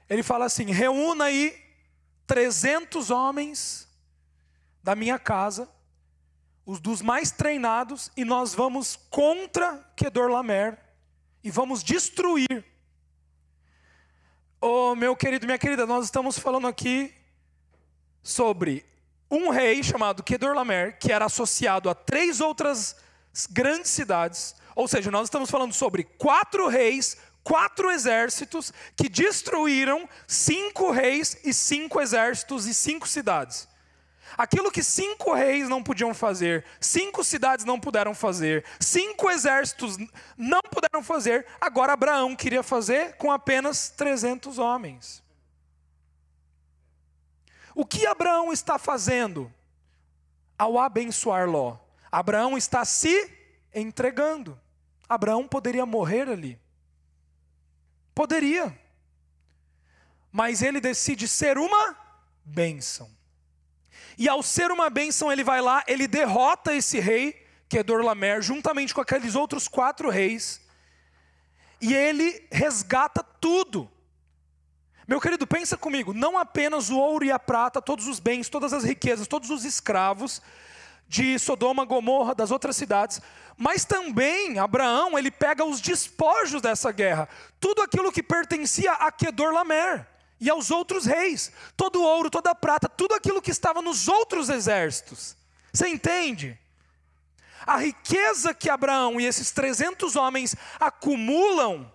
Ele 0.10 0.24
fala 0.24 0.46
assim: 0.46 0.72
reúna 0.72 1.26
aí 1.26 1.58
300 2.28 3.12
homens 3.12 3.88
da 4.84 4.96
minha 4.96 5.18
casa, 5.18 5.70
os 6.66 6.80
dos 6.80 7.02
mais 7.02 7.32
treinados, 7.32 8.12
e 8.18 8.26
nós 8.26 8.54
vamos 8.54 8.96
contra 9.10 9.78
Kedorlamer 9.96 10.78
e 11.44 11.50
vamos 11.50 11.84
destruir. 11.84 12.66
Oh, 14.68 14.96
meu 14.96 15.16
querido, 15.16 15.46
minha 15.46 15.60
querida, 15.60 15.86
nós 15.86 16.06
estamos 16.06 16.40
falando 16.40 16.66
aqui 16.66 17.14
sobre 18.24 18.84
um 19.30 19.52
rei 19.52 19.84
chamado 19.84 20.24
Kedorlamer, 20.24 20.98
que 20.98 21.12
era 21.12 21.26
associado 21.26 21.88
a 21.88 21.94
três 21.94 22.42
outras 22.42 22.96
grandes 23.52 23.92
cidades. 23.92 24.56
Ou 24.76 24.88
seja, 24.88 25.12
nós 25.12 25.28
estamos 25.28 25.52
falando 25.52 25.72
sobre 25.72 26.04
quatro 26.04 26.68
reis, 26.68 27.16
quatro 27.44 27.92
exércitos 27.92 28.74
que 28.98 29.08
destruíram 29.08 30.10
cinco 30.28 30.90
reis 30.90 31.38
e 31.44 31.54
cinco 31.54 32.02
exércitos 32.02 32.66
e 32.66 32.74
cinco 32.74 33.08
cidades. 33.08 33.68
Aquilo 34.38 34.72
que 34.72 34.84
cinco 34.84 35.34
reis 35.34 35.70
não 35.70 35.82
podiam 35.82 36.14
fazer, 36.14 36.66
cinco 36.80 37.24
cidades 37.24 37.66
não 37.66 37.80
puderam 37.80 38.14
fazer, 38.14 38.66
cinco 38.80 39.30
exércitos 39.30 39.98
não 40.38 40.62
puderam 40.62 41.02
fazer, 41.02 41.46
agora 41.60 41.94
Abraão 41.94 42.36
queria 42.36 42.62
fazer 42.62 43.16
com 43.18 43.32
apenas 43.32 43.90
300 43.90 44.58
homens. 44.60 45.24
O 47.74 47.86
que 47.86 48.06
Abraão 48.06 48.52
está 48.52 48.78
fazendo 48.78 49.52
ao 50.58 50.80
abençoar 50.80 51.50
Ló? 51.50 51.78
Abraão 52.12 52.58
está 52.58 52.84
se 52.86 53.32
entregando. 53.74 54.60
Abraão 55.08 55.48
poderia 55.48 55.86
morrer 55.86 56.30
ali. 56.30 56.60
Poderia. 58.14 58.78
Mas 60.32 60.62
ele 60.62 60.80
decide 60.80 61.28
ser 61.28 61.58
uma 61.58 61.98
bênção. 62.44 63.15
E 64.18 64.30
ao 64.30 64.42
ser 64.42 64.72
uma 64.72 64.90
bênção, 64.90 65.32
ele 65.32 65.44
vai 65.44 65.62
lá, 65.62 65.84
ele 65.88 66.08
derrota 66.08 66.74
esse 66.74 67.00
rei, 67.00 67.46
que 67.68 67.80
é 67.80 67.84
Dorlamer, 67.84 68.42
juntamente 68.42 68.94
com 68.94 69.02
aqueles 69.02 69.36
outros 69.36 69.68
quatro 69.68 70.10
reis, 70.10 70.62
e 71.82 71.94
ele 71.94 72.48
resgata 72.52 73.24
tudo. 73.24 73.92
Meu 75.08 75.20
querido, 75.20 75.46
pensa 75.46 75.78
comigo, 75.78 76.14
não 76.14 76.38
apenas 76.38 76.90
o 76.90 76.98
ouro 76.98 77.26
e 77.26 77.32
a 77.32 77.38
prata, 77.38 77.82
todos 77.82 78.08
os 78.08 78.20
bens, 78.20 78.50
todas 78.50 78.74
as 78.74 78.84
riquezas, 78.84 79.28
todos 79.28 79.50
os 79.50 79.66
escravos 79.66 80.42
de 81.08 81.38
Sodoma, 81.38 81.86
Gomorra, 81.86 82.34
das 82.34 82.50
outras 82.50 82.76
cidades, 82.76 83.22
mas 83.58 83.86
também 83.86 84.58
Abraão, 84.58 85.18
ele 85.18 85.30
pega 85.30 85.64
os 85.64 85.80
despojos 85.80 86.62
dessa 86.62 86.92
guerra, 86.92 87.30
tudo 87.60 87.82
aquilo 87.82 88.12
que 88.12 88.24
pertencia 88.24 88.94
a 88.94 89.12
Kedorlamer 89.12 90.08
e 90.40 90.50
aos 90.50 90.70
outros 90.70 91.06
reis, 91.06 91.52
todo 91.78 92.02
ouro, 92.02 92.30
toda 92.30 92.52
a 92.52 92.56
prata, 92.56 92.90
tudo 92.90 93.14
aquilo 93.14 93.42
que 93.42 93.52
estava 93.52 93.82
nos 93.82 94.08
outros 94.08 94.50
exércitos. 94.50 95.36
Você 95.72 95.88
entende? 95.88 96.60
A 97.66 97.78
riqueza 97.78 98.54
que 98.54 98.70
Abraão 98.70 99.20
e 99.20 99.26
esses 99.26 99.52
300 99.52 100.16
homens 100.16 100.56
acumulam. 100.80 101.92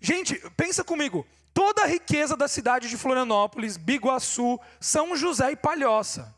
Gente, 0.00 0.36
pensa 0.56 0.84
comigo, 0.84 1.26
toda 1.52 1.82
a 1.82 1.86
riqueza 1.86 2.36
da 2.36 2.48
cidade 2.48 2.88
de 2.88 2.96
Florianópolis, 2.96 3.76
Biguaçu, 3.76 4.58
São 4.80 5.16
José 5.16 5.52
e 5.52 5.56
Palhoça. 5.56 6.34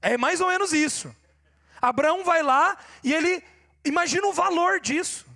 É 0.00 0.16
mais 0.16 0.40
ou 0.40 0.48
menos 0.48 0.72
isso. 0.72 1.14
Abraão 1.80 2.24
vai 2.24 2.42
lá 2.42 2.76
e 3.02 3.12
ele 3.12 3.42
imagina 3.84 4.26
o 4.26 4.32
valor 4.32 4.80
disso. 4.80 5.26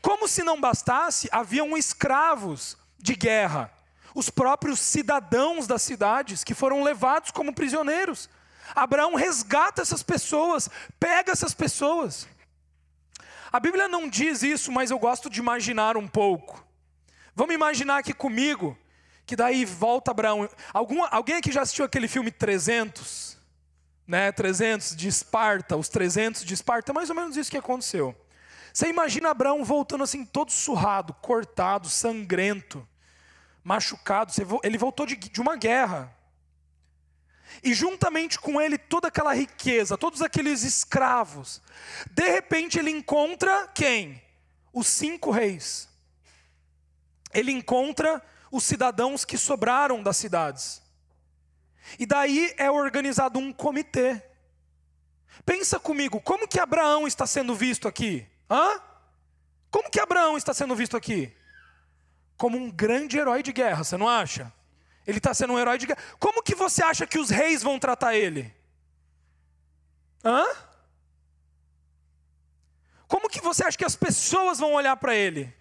Como 0.00 0.28
se 0.28 0.42
não 0.42 0.60
bastasse, 0.60 1.28
haviam 1.32 1.76
escravos 1.76 2.78
de 2.96 3.14
guerra 3.14 3.72
os 4.14 4.30
próprios 4.30 4.80
cidadãos 4.80 5.66
das 5.66 5.82
cidades 5.82 6.44
que 6.44 6.54
foram 6.54 6.82
levados 6.82 7.30
como 7.30 7.54
prisioneiros. 7.54 8.28
Abraão 8.74 9.14
resgata 9.14 9.82
essas 9.82 10.02
pessoas, 10.02 10.68
pega 10.98 11.32
essas 11.32 11.54
pessoas. 11.54 12.28
A 13.52 13.58
Bíblia 13.58 13.88
não 13.88 14.08
diz 14.08 14.42
isso, 14.42 14.70
mas 14.70 14.90
eu 14.90 14.98
gosto 14.98 15.28
de 15.28 15.40
imaginar 15.40 15.96
um 15.96 16.06
pouco. 16.06 16.64
Vamos 17.34 17.54
imaginar 17.54 17.98
aqui 17.98 18.12
comigo, 18.12 18.78
que 19.26 19.34
daí 19.34 19.64
volta 19.64 20.12
Abraão. 20.12 20.48
Algum, 20.72 21.04
alguém 21.10 21.36
aqui 21.36 21.50
já 21.50 21.62
assistiu 21.62 21.84
aquele 21.84 22.06
filme 22.06 22.30
300? 22.30 23.38
Né, 24.06 24.32
300 24.32 24.96
de 24.96 25.06
Esparta, 25.06 25.76
os 25.76 25.88
300 25.88 26.44
de 26.44 26.52
Esparta, 26.52 26.92
mais 26.92 27.10
ou 27.10 27.16
menos 27.16 27.36
isso 27.36 27.50
que 27.50 27.56
aconteceu. 27.56 28.14
Você 28.72 28.88
imagina 28.88 29.30
Abraão 29.30 29.64
voltando 29.64 30.02
assim, 30.02 30.24
todo 30.24 30.50
surrado, 30.50 31.14
cortado, 31.14 31.88
sangrento 31.88 32.86
machucado, 33.62 34.32
ele 34.62 34.78
voltou 34.78 35.06
de, 35.06 35.16
de 35.16 35.40
uma 35.40 35.56
guerra. 35.56 36.16
E 37.62 37.74
juntamente 37.74 38.38
com 38.38 38.60
ele 38.60 38.78
toda 38.78 39.08
aquela 39.08 39.34
riqueza, 39.34 39.98
todos 39.98 40.22
aqueles 40.22 40.62
escravos. 40.62 41.60
De 42.10 42.28
repente 42.28 42.78
ele 42.78 42.90
encontra 42.90 43.68
quem? 43.68 44.22
Os 44.72 44.86
cinco 44.86 45.30
reis. 45.30 45.88
Ele 47.32 47.52
encontra 47.52 48.22
os 48.50 48.64
cidadãos 48.64 49.24
que 49.24 49.36
sobraram 49.36 50.02
das 50.02 50.16
cidades. 50.16 50.82
E 51.98 52.06
daí 52.06 52.54
é 52.56 52.70
organizado 52.70 53.38
um 53.38 53.52
comitê. 53.52 54.22
Pensa 55.44 55.78
comigo, 55.78 56.20
como 56.20 56.46
que 56.46 56.60
Abraão 56.60 57.06
está 57.06 57.26
sendo 57.26 57.54
visto 57.54 57.88
aqui? 57.88 58.26
Hã? 58.48 58.80
Como 59.70 59.90
que 59.90 60.00
Abraão 60.00 60.36
está 60.36 60.52
sendo 60.52 60.74
visto 60.74 60.96
aqui? 60.96 61.34
Como 62.40 62.56
um 62.56 62.70
grande 62.70 63.18
herói 63.18 63.42
de 63.42 63.52
guerra, 63.52 63.84
você 63.84 63.98
não 63.98 64.08
acha? 64.08 64.50
Ele 65.06 65.18
está 65.18 65.34
sendo 65.34 65.52
um 65.52 65.58
herói 65.58 65.76
de 65.76 65.84
guerra. 65.84 66.00
Como 66.18 66.42
que 66.42 66.54
você 66.54 66.82
acha 66.82 67.06
que 67.06 67.18
os 67.18 67.28
reis 67.28 67.62
vão 67.62 67.78
tratar 67.78 68.16
ele? 68.16 68.50
Hã? 70.24 70.42
Como 73.06 73.28
que 73.28 73.42
você 73.42 73.62
acha 73.62 73.76
que 73.76 73.84
as 73.84 73.94
pessoas 73.94 74.58
vão 74.58 74.72
olhar 74.72 74.96
para 74.96 75.14
ele? 75.14 75.54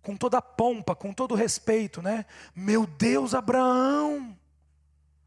Com 0.00 0.16
toda 0.16 0.38
a 0.38 0.42
pompa, 0.42 0.94
com 0.94 1.12
todo 1.12 1.32
o 1.32 1.36
respeito, 1.36 2.00
né? 2.00 2.24
Meu 2.54 2.86
Deus, 2.86 3.34
Abraão! 3.34 4.38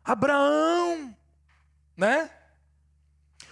Abraão! 0.01 1.13
Né? 1.97 2.31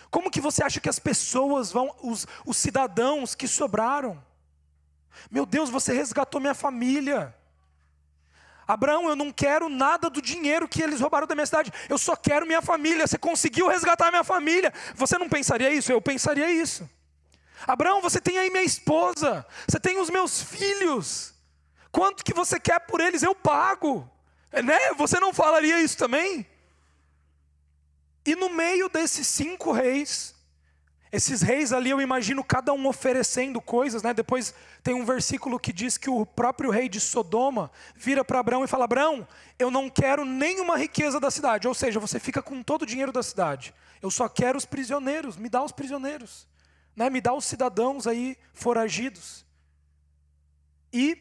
Como 0.09 0.31
que 0.31 0.39
você 0.39 0.63
acha 0.63 0.79
que 0.79 0.87
as 0.87 0.97
pessoas 0.97 1.73
vão, 1.73 1.93
os, 2.01 2.25
os 2.45 2.55
cidadãos 2.55 3.35
que 3.35 3.49
sobraram, 3.49 4.23
meu 5.29 5.45
Deus, 5.45 5.69
você 5.69 5.93
resgatou 5.93 6.41
minha 6.41 6.53
família. 6.53 7.35
Abraão, 8.67 9.07
eu 9.07 9.15
não 9.15 9.31
quero 9.31 9.69
nada 9.69 10.09
do 10.09 10.21
dinheiro 10.21 10.67
que 10.67 10.81
eles 10.81 10.99
roubaram 10.99 11.27
da 11.27 11.35
minha 11.35 11.45
cidade, 11.45 11.71
eu 11.87 11.97
só 11.97 12.15
quero 12.15 12.47
minha 12.47 12.61
família. 12.61 13.05
Você 13.05 13.17
conseguiu 13.17 13.67
resgatar 13.67 14.09
minha 14.09 14.23
família. 14.23 14.73
Você 14.95 15.17
não 15.17 15.29
pensaria 15.29 15.71
isso? 15.71 15.91
Eu 15.91 16.01
pensaria 16.01 16.49
isso. 16.49 16.89
Abraão, 17.67 18.01
você 18.01 18.19
tem 18.19 18.37
aí 18.37 18.49
minha 18.49 18.63
esposa, 18.63 19.45
você 19.67 19.79
tem 19.79 19.99
os 19.99 20.09
meus 20.09 20.41
filhos. 20.41 21.33
Quanto 21.91 22.23
que 22.23 22.33
você 22.33 22.59
quer 22.59 22.79
por 22.81 22.99
eles? 22.99 23.23
Eu 23.23 23.33
pago. 23.33 24.09
Né? 24.51 24.93
Você 24.97 25.19
não 25.19 25.33
falaria 25.33 25.81
isso 25.81 25.97
também? 25.97 26.45
E 28.25 28.35
no 28.35 28.49
meio 28.49 28.89
desses 28.89 29.27
cinco 29.27 29.71
reis, 29.71 30.34
esses 31.15 31.41
reis 31.41 31.71
ali, 31.71 31.89
eu 31.89 32.01
imagino 32.01 32.43
cada 32.43 32.73
um 32.73 32.87
oferecendo 32.87 33.61
coisas, 33.61 34.03
né? 34.03 34.13
Depois 34.13 34.53
tem 34.83 34.93
um 34.93 35.05
versículo 35.05 35.57
que 35.57 35.71
diz 35.71 35.97
que 35.97 36.09
o 36.09 36.25
próprio 36.25 36.69
rei 36.69 36.89
de 36.89 36.99
Sodoma 36.99 37.71
vira 37.95 38.23
para 38.25 38.39
Abraão 38.39 38.65
e 38.65 38.67
fala: 38.67 38.83
Abraão, 38.83 39.25
eu 39.57 39.71
não 39.71 39.89
quero 39.89 40.25
nenhuma 40.25 40.77
riqueza 40.77 41.17
da 41.17 41.31
cidade. 41.31 41.69
Ou 41.69 41.73
seja, 41.73 42.01
você 42.01 42.19
fica 42.19 42.41
com 42.41 42.61
todo 42.61 42.81
o 42.81 42.85
dinheiro 42.85 43.13
da 43.13 43.23
cidade. 43.23 43.73
Eu 44.01 44.11
só 44.11 44.27
quero 44.27 44.57
os 44.57 44.65
prisioneiros, 44.65 45.37
me 45.37 45.47
dá 45.47 45.63
os 45.63 45.71
prisioneiros. 45.71 46.45
Né? 46.93 47.09
Me 47.09 47.21
dá 47.21 47.33
os 47.33 47.45
cidadãos 47.45 48.05
aí 48.07 48.37
foragidos. 48.53 49.45
E 50.91 51.17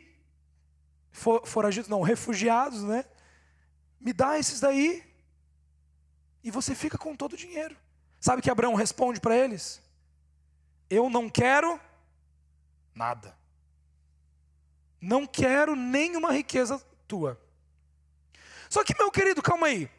for, 1.12 1.46
foragidos, 1.46 1.88
não, 1.88 2.02
refugiados, 2.02 2.82
né? 2.82 3.04
Me 4.00 4.12
dá 4.12 4.38
esses 4.40 4.58
daí. 4.58 5.04
E 6.42 6.50
você 6.50 6.74
fica 6.74 6.98
com 6.98 7.14
todo 7.14 7.34
o 7.34 7.36
dinheiro. 7.36 7.76
Sabe 8.20 8.42
que 8.42 8.50
Abraão 8.50 8.74
responde 8.74 9.20
para 9.20 9.36
eles? 9.36 9.83
Eu 10.94 11.10
não 11.10 11.28
quero 11.28 11.80
nada. 12.94 13.36
Não 15.00 15.26
quero 15.26 15.74
nenhuma 15.74 16.32
riqueza 16.32 16.80
tua. 17.08 17.40
Só 18.70 18.82
que, 18.84 18.96
meu 18.96 19.10
querido, 19.10 19.42
calma 19.42 19.66
aí. 19.66 19.90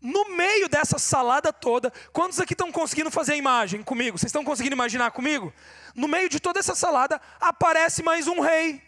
No 0.00 0.30
meio 0.30 0.68
dessa 0.68 0.98
salada 0.98 1.52
toda, 1.52 1.92
quantos 2.12 2.40
aqui 2.40 2.54
estão 2.54 2.72
conseguindo 2.72 3.10
fazer 3.10 3.34
a 3.34 3.36
imagem 3.36 3.82
comigo? 3.82 4.18
Vocês 4.18 4.30
estão 4.30 4.44
conseguindo 4.44 4.74
imaginar 4.74 5.10
comigo? 5.10 5.52
No 5.94 6.08
meio 6.08 6.28
de 6.28 6.40
toda 6.40 6.58
essa 6.58 6.74
salada, 6.74 7.20
aparece 7.38 8.02
mais 8.02 8.26
um 8.26 8.40
rei. 8.40 8.82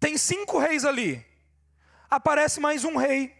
Tem 0.00 0.16
cinco 0.16 0.58
reis 0.58 0.84
ali. 0.84 1.24
Aparece 2.10 2.60
mais 2.60 2.84
um 2.84 2.96
rei. 2.96 3.34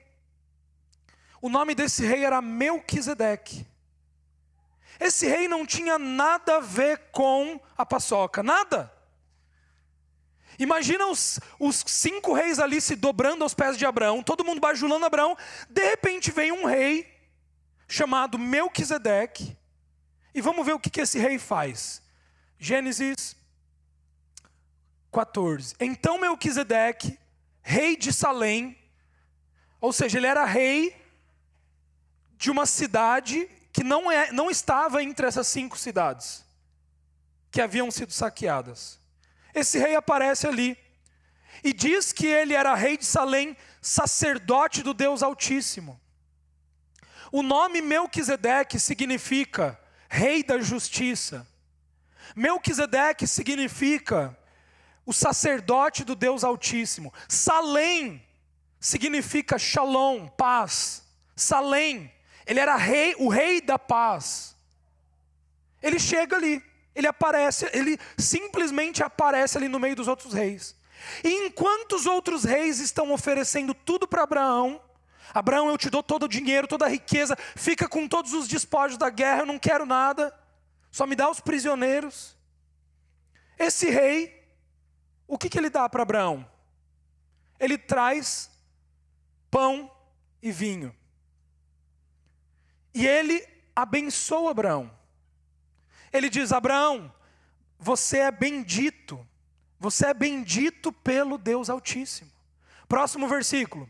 O 1.40 1.48
nome 1.48 1.74
desse 1.74 2.04
rei 2.04 2.24
era 2.24 2.40
Melquisedeque. 2.40 3.66
Esse 5.02 5.26
rei 5.26 5.48
não 5.48 5.66
tinha 5.66 5.98
nada 5.98 6.58
a 6.58 6.60
ver 6.60 7.10
com 7.10 7.60
a 7.76 7.84
paçoca, 7.84 8.40
nada. 8.40 8.92
Imagina 10.58 11.06
os, 11.08 11.40
os, 11.58 11.82
cinco 11.88 12.32
reis 12.32 12.60
ali 12.60 12.80
se 12.80 12.94
dobrando 12.94 13.42
aos 13.42 13.52
pés 13.52 13.76
de 13.76 13.84
Abraão, 13.84 14.22
todo 14.22 14.44
mundo 14.44 14.60
bajulando 14.60 15.04
Abraão. 15.04 15.36
De 15.68 15.82
repente 15.82 16.30
vem 16.30 16.52
um 16.52 16.64
rei 16.64 17.12
chamado 17.88 18.38
Melquisedeque. 18.38 19.56
E 20.32 20.40
vamos 20.40 20.64
ver 20.64 20.74
o 20.74 20.78
que, 20.78 20.88
que 20.88 21.00
esse 21.00 21.18
rei 21.18 21.36
faz. 21.36 22.00
Gênesis 22.56 23.34
14. 25.10 25.74
Então 25.80 26.16
Melquisedeque, 26.16 27.18
rei 27.60 27.96
de 27.96 28.12
Salém, 28.12 28.78
ou 29.80 29.92
seja, 29.92 30.16
ele 30.16 30.28
era 30.28 30.44
rei 30.44 30.94
de 32.36 32.52
uma 32.52 32.66
cidade 32.66 33.48
que 33.72 33.82
não, 33.82 34.10
é, 34.10 34.30
não 34.32 34.50
estava 34.50 35.02
entre 35.02 35.26
essas 35.26 35.46
cinco 35.46 35.78
cidades 35.78 36.44
que 37.50 37.60
haviam 37.60 37.90
sido 37.90 38.12
saqueadas. 38.12 38.98
Esse 39.54 39.78
rei 39.78 39.94
aparece 39.94 40.46
ali 40.46 40.76
e 41.62 41.72
diz 41.72 42.12
que 42.12 42.26
ele 42.26 42.54
era 42.54 42.74
rei 42.74 42.96
de 42.96 43.04
Salém, 43.04 43.56
sacerdote 43.80 44.82
do 44.82 44.94
Deus 44.94 45.22
Altíssimo. 45.22 46.00
O 47.30 47.42
nome 47.42 47.80
Melquisedeque 47.80 48.78
significa 48.78 49.78
rei 50.08 50.42
da 50.42 50.58
justiça. 50.60 51.46
Melquisedeque 52.36 53.26
significa 53.26 54.36
o 55.04 55.12
sacerdote 55.12 56.04
do 56.04 56.14
Deus 56.14 56.44
Altíssimo. 56.44 57.12
Salém 57.28 58.22
significa 58.78 59.58
shalom, 59.58 60.28
paz. 60.28 61.02
Salém 61.34 62.12
ele 62.46 62.60
era 62.60 62.76
rei, 62.76 63.14
o 63.18 63.28
rei 63.28 63.60
da 63.60 63.78
paz. 63.78 64.56
Ele 65.82 65.98
chega 65.98 66.36
ali, 66.36 66.62
ele 66.94 67.06
aparece, 67.06 67.68
ele 67.72 67.98
simplesmente 68.16 69.02
aparece 69.02 69.56
ali 69.58 69.68
no 69.68 69.80
meio 69.80 69.96
dos 69.96 70.08
outros 70.08 70.32
reis. 70.32 70.76
E 71.24 71.46
enquanto 71.46 71.94
os 71.94 72.06
outros 72.06 72.44
reis 72.44 72.78
estão 72.78 73.12
oferecendo 73.12 73.74
tudo 73.74 74.06
para 74.06 74.22
Abraão, 74.22 74.80
Abraão, 75.34 75.70
eu 75.70 75.78
te 75.78 75.88
dou 75.88 76.02
todo 76.02 76.24
o 76.24 76.28
dinheiro, 76.28 76.68
toda 76.68 76.84
a 76.84 76.88
riqueza, 76.88 77.36
fica 77.56 77.88
com 77.88 78.06
todos 78.06 78.34
os 78.34 78.46
despojos 78.46 78.98
da 78.98 79.08
guerra, 79.08 79.40
eu 79.40 79.46
não 79.46 79.58
quero 79.58 79.86
nada, 79.86 80.32
só 80.90 81.06
me 81.06 81.16
dá 81.16 81.30
os 81.30 81.40
prisioneiros. 81.40 82.36
Esse 83.58 83.88
rei, 83.88 84.44
o 85.26 85.38
que, 85.38 85.48
que 85.48 85.58
ele 85.58 85.70
dá 85.70 85.88
para 85.88 86.02
Abraão? 86.02 86.46
Ele 87.58 87.78
traz 87.78 88.50
pão 89.50 89.90
e 90.42 90.52
vinho. 90.52 90.94
E 92.94 93.06
ele 93.06 93.46
abençoa 93.74 94.50
Abraão. 94.50 94.90
Ele 96.12 96.28
diz: 96.28 96.52
Abraão, 96.52 97.12
você 97.78 98.18
é 98.18 98.30
bendito, 98.30 99.26
você 99.78 100.06
é 100.06 100.14
bendito 100.14 100.92
pelo 100.92 101.38
Deus 101.38 101.70
Altíssimo. 101.70 102.30
Próximo 102.88 103.26
versículo: 103.26 103.88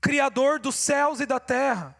Criador 0.00 0.60
dos 0.60 0.74
céus 0.74 1.20
e 1.20 1.26
da 1.26 1.40
terra, 1.40 1.96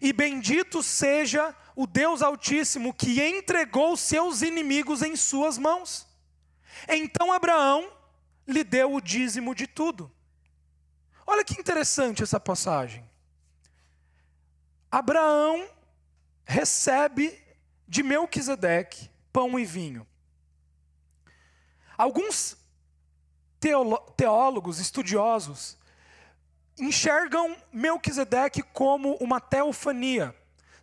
e 0.00 0.12
bendito 0.12 0.82
seja 0.82 1.54
o 1.74 1.86
Deus 1.86 2.22
Altíssimo 2.22 2.94
que 2.94 3.20
entregou 3.20 3.96
seus 3.96 4.42
inimigos 4.42 5.02
em 5.02 5.16
suas 5.16 5.58
mãos. 5.58 6.06
Então 6.88 7.32
Abraão 7.32 7.90
lhe 8.46 8.64
deu 8.64 8.94
o 8.94 9.00
dízimo 9.00 9.54
de 9.54 9.66
tudo. 9.66 10.10
Olha 11.26 11.44
que 11.44 11.58
interessante 11.58 12.22
essa 12.22 12.40
passagem. 12.40 13.08
Abraão 14.92 15.66
recebe 16.44 17.42
de 17.88 18.02
Melquisedeque 18.02 19.10
pão 19.32 19.58
e 19.58 19.64
vinho. 19.64 20.06
Alguns 21.96 22.58
teólogos, 24.16 24.78
estudiosos, 24.78 25.78
enxergam 26.78 27.56
Melquisedeque 27.72 28.62
como 28.62 29.14
uma 29.14 29.40
teofania. 29.40 30.36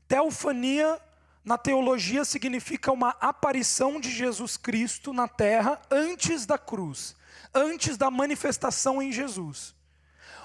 Teofania, 0.08 1.00
na 1.46 1.60
teologia, 1.60 2.26
significa 2.26 2.92
uma 2.92 3.10
aparição 3.22 4.00
de 4.00 4.10
Jesus 4.10 4.58
Cristo 4.58 5.14
na 5.14 5.28
terra 5.28 5.80
antes 5.92 6.48
da 6.48 6.58
cruz, 6.58 7.16
antes 7.54 7.96
da 7.96 8.10
manifestação 8.10 9.00
em 9.00 9.12
Jesus. 9.12 9.76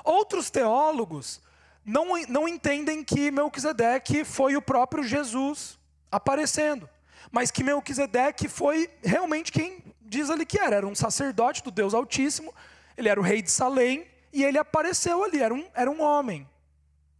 Outros 0.04 0.50
teólogos 0.50 1.40
não, 1.84 2.20
não 2.28 2.48
entendem 2.48 3.04
que 3.04 3.30
Melquisedeque 3.30 4.24
foi 4.24 4.56
o 4.56 4.62
próprio 4.62 5.04
Jesus 5.04 5.78
aparecendo, 6.10 6.88
mas 7.30 7.50
que 7.50 7.62
Melquisedeque 7.62 8.48
foi 8.48 8.88
realmente 9.02 9.52
quem 9.52 9.82
diz 10.00 10.30
ali 10.30 10.46
que 10.46 10.58
era, 10.58 10.76
era 10.76 10.86
um 10.86 10.94
sacerdote 10.94 11.62
do 11.62 11.70
Deus 11.70 11.92
Altíssimo, 11.92 12.54
ele 12.96 13.08
era 13.08 13.20
o 13.20 13.22
rei 13.22 13.42
de 13.42 13.50
Salém, 13.50 14.06
e 14.32 14.42
ele 14.42 14.58
apareceu 14.58 15.22
ali, 15.22 15.40
era 15.40 15.52
um, 15.52 15.64
era 15.74 15.90
um 15.90 16.00
homem, 16.00 16.48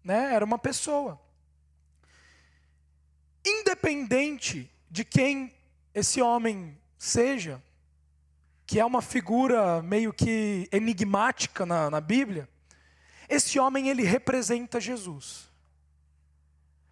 né? 0.03 0.35
era 0.35 0.44
uma 0.44 0.59
pessoa. 0.59 1.20
Independente 3.44 4.70
de 4.90 5.05
quem 5.05 5.55
esse 5.92 6.22
homem 6.22 6.77
seja, 6.98 7.62
que 8.66 8.81
é 8.81 8.85
uma 8.85 9.03
figura 9.03 9.83
meio 9.83 10.12
que 10.12 10.68
enigmática 10.72 11.66
na, 11.66 11.90
na 11.90 12.00
Bíblia, 12.00 12.48
esse 13.29 13.59
homem 13.59 13.89
ele 13.89 14.03
representa 14.03 14.81
Jesus. 14.81 15.49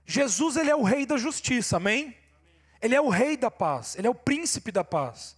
Jesus 0.05 0.57
ele 0.57 0.71
é 0.71 0.77
o 0.77 0.83
rei 0.83 1.07
da 1.07 1.17
justiça, 1.17 1.77
amém? 1.77 2.17
Ele 2.81 2.95
é 2.95 3.01
o 3.01 3.09
rei 3.09 3.37
da 3.37 3.51
paz, 3.51 3.97
ele 3.97 4.07
é 4.07 4.11
o 4.11 4.15
príncipe 4.15 4.73
da 4.73 4.83
paz. 4.83 5.37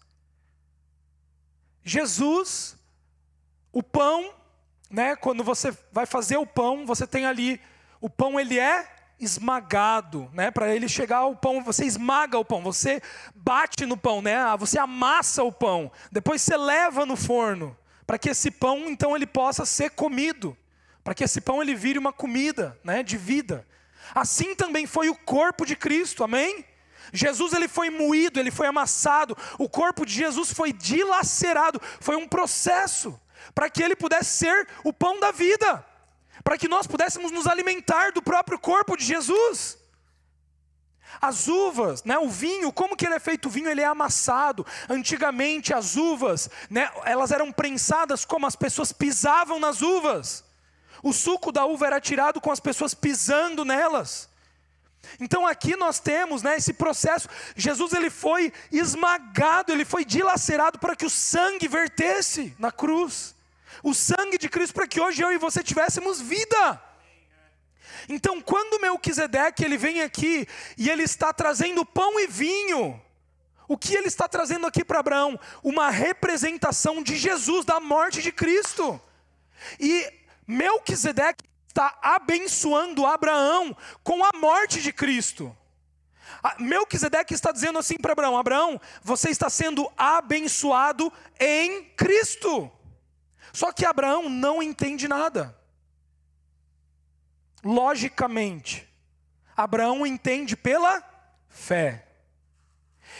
Jesus, 1.82 2.76
o 3.70 3.82
pão, 3.82 4.32
né, 4.90 5.14
quando 5.14 5.44
você 5.44 5.76
vai 5.92 6.06
fazer 6.06 6.38
o 6.38 6.46
pão, 6.46 6.86
você 6.86 7.06
tem 7.06 7.26
ali 7.26 7.60
o 8.00 8.08
pão 8.08 8.38
ele 8.38 8.58
é 8.58 8.86
esmagado, 9.18 10.28
né? 10.32 10.50
Para 10.50 10.74
ele 10.74 10.88
chegar 10.88 11.18
ao 11.18 11.36
pão, 11.36 11.62
você 11.62 11.84
esmaga 11.84 12.38
o 12.38 12.44
pão, 12.44 12.62
você 12.62 13.00
bate 13.34 13.86
no 13.86 13.96
pão, 13.96 14.20
né? 14.20 14.36
Ah, 14.36 14.56
você 14.56 14.78
amassa 14.78 15.42
o 15.42 15.52
pão, 15.52 15.90
depois 16.10 16.42
você 16.42 16.56
leva 16.56 17.06
no 17.06 17.16
forno, 17.16 17.76
para 18.06 18.18
que 18.18 18.30
esse 18.30 18.50
pão 18.50 18.90
então 18.90 19.16
ele 19.16 19.26
possa 19.26 19.64
ser 19.64 19.90
comido 19.90 20.56
para 21.04 21.14
que 21.14 21.22
esse 21.22 21.42
pão 21.42 21.62
ele 21.62 21.74
vire 21.74 21.98
uma 21.98 22.12
comida, 22.12 22.80
né, 22.82 23.02
de 23.02 23.18
vida. 23.18 23.66
Assim 24.14 24.54
também 24.54 24.86
foi 24.86 25.10
o 25.10 25.14
corpo 25.14 25.66
de 25.66 25.76
Cristo, 25.76 26.24
amém? 26.24 26.64
Jesus 27.12 27.52
ele 27.52 27.68
foi 27.68 27.90
moído, 27.90 28.40
ele 28.40 28.50
foi 28.50 28.66
amassado, 28.66 29.36
o 29.58 29.68
corpo 29.68 30.06
de 30.06 30.14
Jesus 30.14 30.52
foi 30.52 30.72
dilacerado, 30.72 31.80
foi 32.00 32.16
um 32.16 32.26
processo 32.26 33.20
para 33.54 33.68
que 33.68 33.82
ele 33.82 33.94
pudesse 33.94 34.38
ser 34.38 34.66
o 34.82 34.92
pão 34.92 35.20
da 35.20 35.30
vida, 35.30 35.84
para 36.42 36.56
que 36.56 36.66
nós 36.66 36.86
pudéssemos 36.86 37.30
nos 37.30 37.46
alimentar 37.46 38.10
do 38.12 38.22
próprio 38.22 38.58
corpo 38.58 38.96
de 38.96 39.04
Jesus. 39.04 39.78
As 41.20 41.46
uvas, 41.46 42.02
né, 42.02 42.18
o 42.18 42.28
vinho, 42.28 42.72
como 42.72 42.96
que 42.96 43.06
ele 43.06 43.14
é 43.14 43.20
feito? 43.20 43.46
O 43.46 43.50
vinho 43.50 43.68
ele 43.68 43.80
é 43.80 43.84
amassado. 43.84 44.66
Antigamente 44.88 45.72
as 45.72 45.96
uvas, 45.96 46.50
né, 46.68 46.90
elas 47.04 47.30
eram 47.30 47.52
prensadas 47.52 48.24
como 48.24 48.46
as 48.46 48.56
pessoas 48.56 48.90
pisavam 48.90 49.60
nas 49.60 49.80
uvas. 49.80 50.44
O 51.04 51.12
suco 51.12 51.52
da 51.52 51.66
uva 51.66 51.86
era 51.86 52.00
tirado 52.00 52.40
com 52.40 52.50
as 52.50 52.58
pessoas 52.58 52.94
pisando 52.94 53.62
nelas. 53.62 54.26
Então 55.20 55.46
aqui 55.46 55.76
nós 55.76 56.00
temos, 56.00 56.42
né, 56.42 56.56
esse 56.56 56.72
processo. 56.72 57.28
Jesus 57.54 57.92
ele 57.92 58.08
foi 58.08 58.50
esmagado, 58.72 59.70
ele 59.70 59.84
foi 59.84 60.02
dilacerado 60.02 60.78
para 60.78 60.96
que 60.96 61.04
o 61.04 61.10
sangue 61.10 61.68
vertesse 61.68 62.56
na 62.58 62.72
cruz. 62.72 63.34
O 63.82 63.92
sangue 63.92 64.38
de 64.38 64.48
Cristo 64.48 64.72
para 64.72 64.88
que 64.88 64.98
hoje 64.98 65.20
eu 65.22 65.30
e 65.30 65.36
você 65.36 65.62
tivéssemos 65.62 66.22
vida. 66.22 66.82
Então, 68.08 68.40
quando 68.40 68.80
Melquisedeque 68.80 69.62
ele 69.62 69.76
vem 69.76 70.00
aqui 70.00 70.48
e 70.78 70.88
ele 70.88 71.02
está 71.02 71.34
trazendo 71.34 71.84
pão 71.84 72.18
e 72.18 72.26
vinho, 72.26 72.98
o 73.68 73.76
que 73.76 73.94
ele 73.94 74.08
está 74.08 74.26
trazendo 74.26 74.66
aqui 74.66 74.82
para 74.82 75.00
Abraão? 75.00 75.38
Uma 75.62 75.90
representação 75.90 77.02
de 77.02 77.14
Jesus, 77.14 77.66
da 77.66 77.78
morte 77.78 78.22
de 78.22 78.32
Cristo. 78.32 78.98
E 79.78 80.23
Melquisedeque 80.46 81.44
está 81.66 81.98
abençoando 82.02 83.06
Abraão 83.06 83.76
com 84.02 84.24
a 84.24 84.30
morte 84.36 84.80
de 84.80 84.92
Cristo. 84.92 85.56
Melquisedeque 86.58 87.34
está 87.34 87.52
dizendo 87.52 87.78
assim 87.78 87.96
para 87.96 88.12
Abraão: 88.12 88.36
Abraão, 88.36 88.80
você 89.02 89.30
está 89.30 89.48
sendo 89.48 89.90
abençoado 89.96 91.12
em 91.38 91.84
Cristo. 91.96 92.70
Só 93.52 93.72
que 93.72 93.86
Abraão 93.86 94.28
não 94.28 94.62
entende 94.62 95.06
nada. 95.06 95.56
Logicamente, 97.62 98.86
Abraão 99.56 100.06
entende 100.06 100.56
pela 100.56 101.02
fé. 101.48 102.06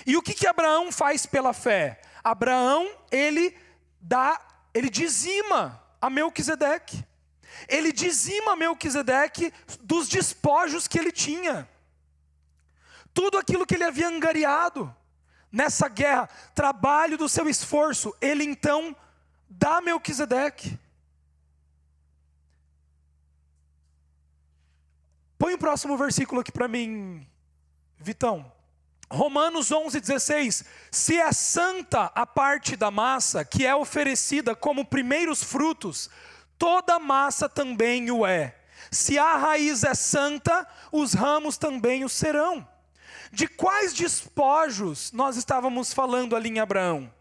E 0.07 0.17
o 0.17 0.23
que 0.23 0.35
que 0.35 0.47
Abraão 0.47 0.91
faz 0.91 1.25
pela 1.25 1.53
fé? 1.53 2.01
Abraão, 2.23 2.91
ele 3.11 3.57
dá, 4.01 4.41
ele 4.75 4.91
dizima 4.91 5.83
a 6.01 6.11
Melquisedeque. 6.11 7.05
Ele 7.69 7.93
dizima 7.93 8.57
Melquisedeque 8.57 9.53
dos 9.81 10.09
despojos 10.09 10.89
que 10.89 10.99
ele 10.99 11.13
tinha. 11.13 11.69
Tudo 13.13 13.39
aquilo 13.39 13.67
que 13.67 13.75
ele 13.75 13.85
havia 13.85 14.09
angariado 14.09 14.95
nessa 15.51 15.89
guerra, 15.89 16.29
trabalho 16.55 17.17
do 17.17 17.29
seu 17.29 17.49
esforço, 17.49 18.15
ele 18.21 18.43
então 18.43 18.95
dá 19.49 19.81
Melquisedeque. 19.81 20.79
Põe 25.39 25.55
o 25.55 25.59
próximo 25.59 25.97
versículo 25.97 26.41
aqui 26.41 26.51
para 26.51 26.67
mim, 26.67 27.27
Vitão. 27.99 28.53
Romanos 29.11 29.71
11, 29.71 30.01
16. 30.01 30.65
Se 30.91 31.19
é 31.19 31.31
santa 31.33 32.11
a 32.15 32.27
parte 32.27 32.77
da 32.77 32.91
massa 32.91 33.45
que 33.45 33.65
é 33.67 33.75
oferecida 33.75 34.57
como 34.57 34.85
primeiros 34.85 35.43
frutos, 35.43 36.11
toda 36.59 36.99
massa 36.99 37.49
também 37.49 38.11
o 38.11 38.27
é. 38.27 38.57
Se 38.91 39.19
a 39.19 39.37
raiz 39.37 39.83
é 39.85 39.95
santa, 39.95 40.67
os 40.93 41.15
ramos 41.15 41.57
também 41.57 42.05
o 42.05 42.09
serão. 42.09 42.67
De 43.33 43.49
quais 43.49 43.93
despojos 43.93 45.11
nós 45.13 45.37
estávamos 45.37 45.93
falando 45.93 46.37
ali 46.37 46.51
em 46.51 46.61
Abraão? 46.61 47.13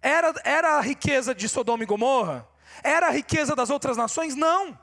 Era, 0.00 0.32
era 0.44 0.78
a 0.78 0.80
riqueza 0.80 1.34
de 1.34 1.48
Sodoma 1.48 1.82
e 1.82 1.86
Gomorra? 1.86 2.46
Era 2.82 3.08
a 3.08 3.10
riqueza 3.10 3.54
das 3.54 3.70
outras 3.70 3.96
nações? 3.96 4.34
Não. 4.34 4.78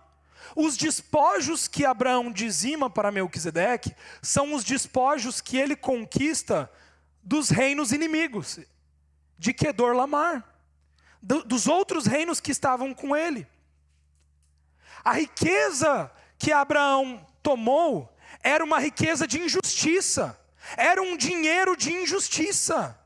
Os 0.56 0.76
despojos 0.76 1.68
que 1.68 1.86
Abraão 1.86 2.32
dizima 2.32 2.90
para 2.90 3.12
Melquisedeque 3.12 3.96
são 4.22 4.54
os 4.54 4.64
despojos 4.64 5.42
que 5.42 5.58
ele 5.58 5.76
conquista 5.76 6.72
dos 7.22 7.50
reinos 7.50 7.92
inimigos, 7.92 8.60
de 9.38 9.54
Kedor 9.54 9.96
Lamar, 9.96 10.44
do, 11.22 11.44
dos 11.44 11.68
outros 11.68 12.06
reinos 12.06 12.40
que 12.40 12.52
estavam 12.52 12.94
com 12.94 13.16
ele. 13.16 13.48
A 15.04 15.14
riqueza 15.14 16.12
que 16.38 16.52
Abraão 16.52 17.26
tomou 17.42 18.14
era 18.42 18.64
uma 18.64 18.80
riqueza 18.80 19.28
de 19.28 19.40
injustiça, 19.42 20.40
era 20.78 21.02
um 21.02 21.18
dinheiro 21.18 21.76
de 21.76 21.92
injustiça. 21.94 22.98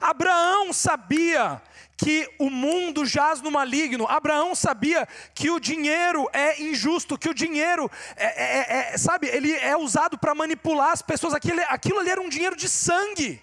Abraão 0.00 0.72
sabia 0.72 1.60
que 1.96 2.28
o 2.38 2.50
mundo 2.50 3.04
jaz 3.04 3.40
no 3.40 3.50
maligno. 3.50 4.08
Abraão 4.08 4.54
sabia 4.54 5.06
que 5.34 5.50
o 5.50 5.60
dinheiro 5.60 6.28
é 6.32 6.60
injusto, 6.60 7.18
que 7.18 7.28
o 7.28 7.34
dinheiro 7.34 7.90
é, 8.16 8.24
é, 8.24 8.58
é, 8.58 8.94
é 8.94 8.98
sabe, 8.98 9.28
ele 9.28 9.52
é 9.52 9.76
usado 9.76 10.18
para 10.18 10.34
manipular 10.34 10.92
as 10.92 11.02
pessoas. 11.02 11.34
Aquilo, 11.34 11.60
aquilo 11.68 12.00
ali 12.00 12.10
era 12.10 12.20
um 12.20 12.28
dinheiro 12.28 12.56
de 12.56 12.68
sangue. 12.68 13.40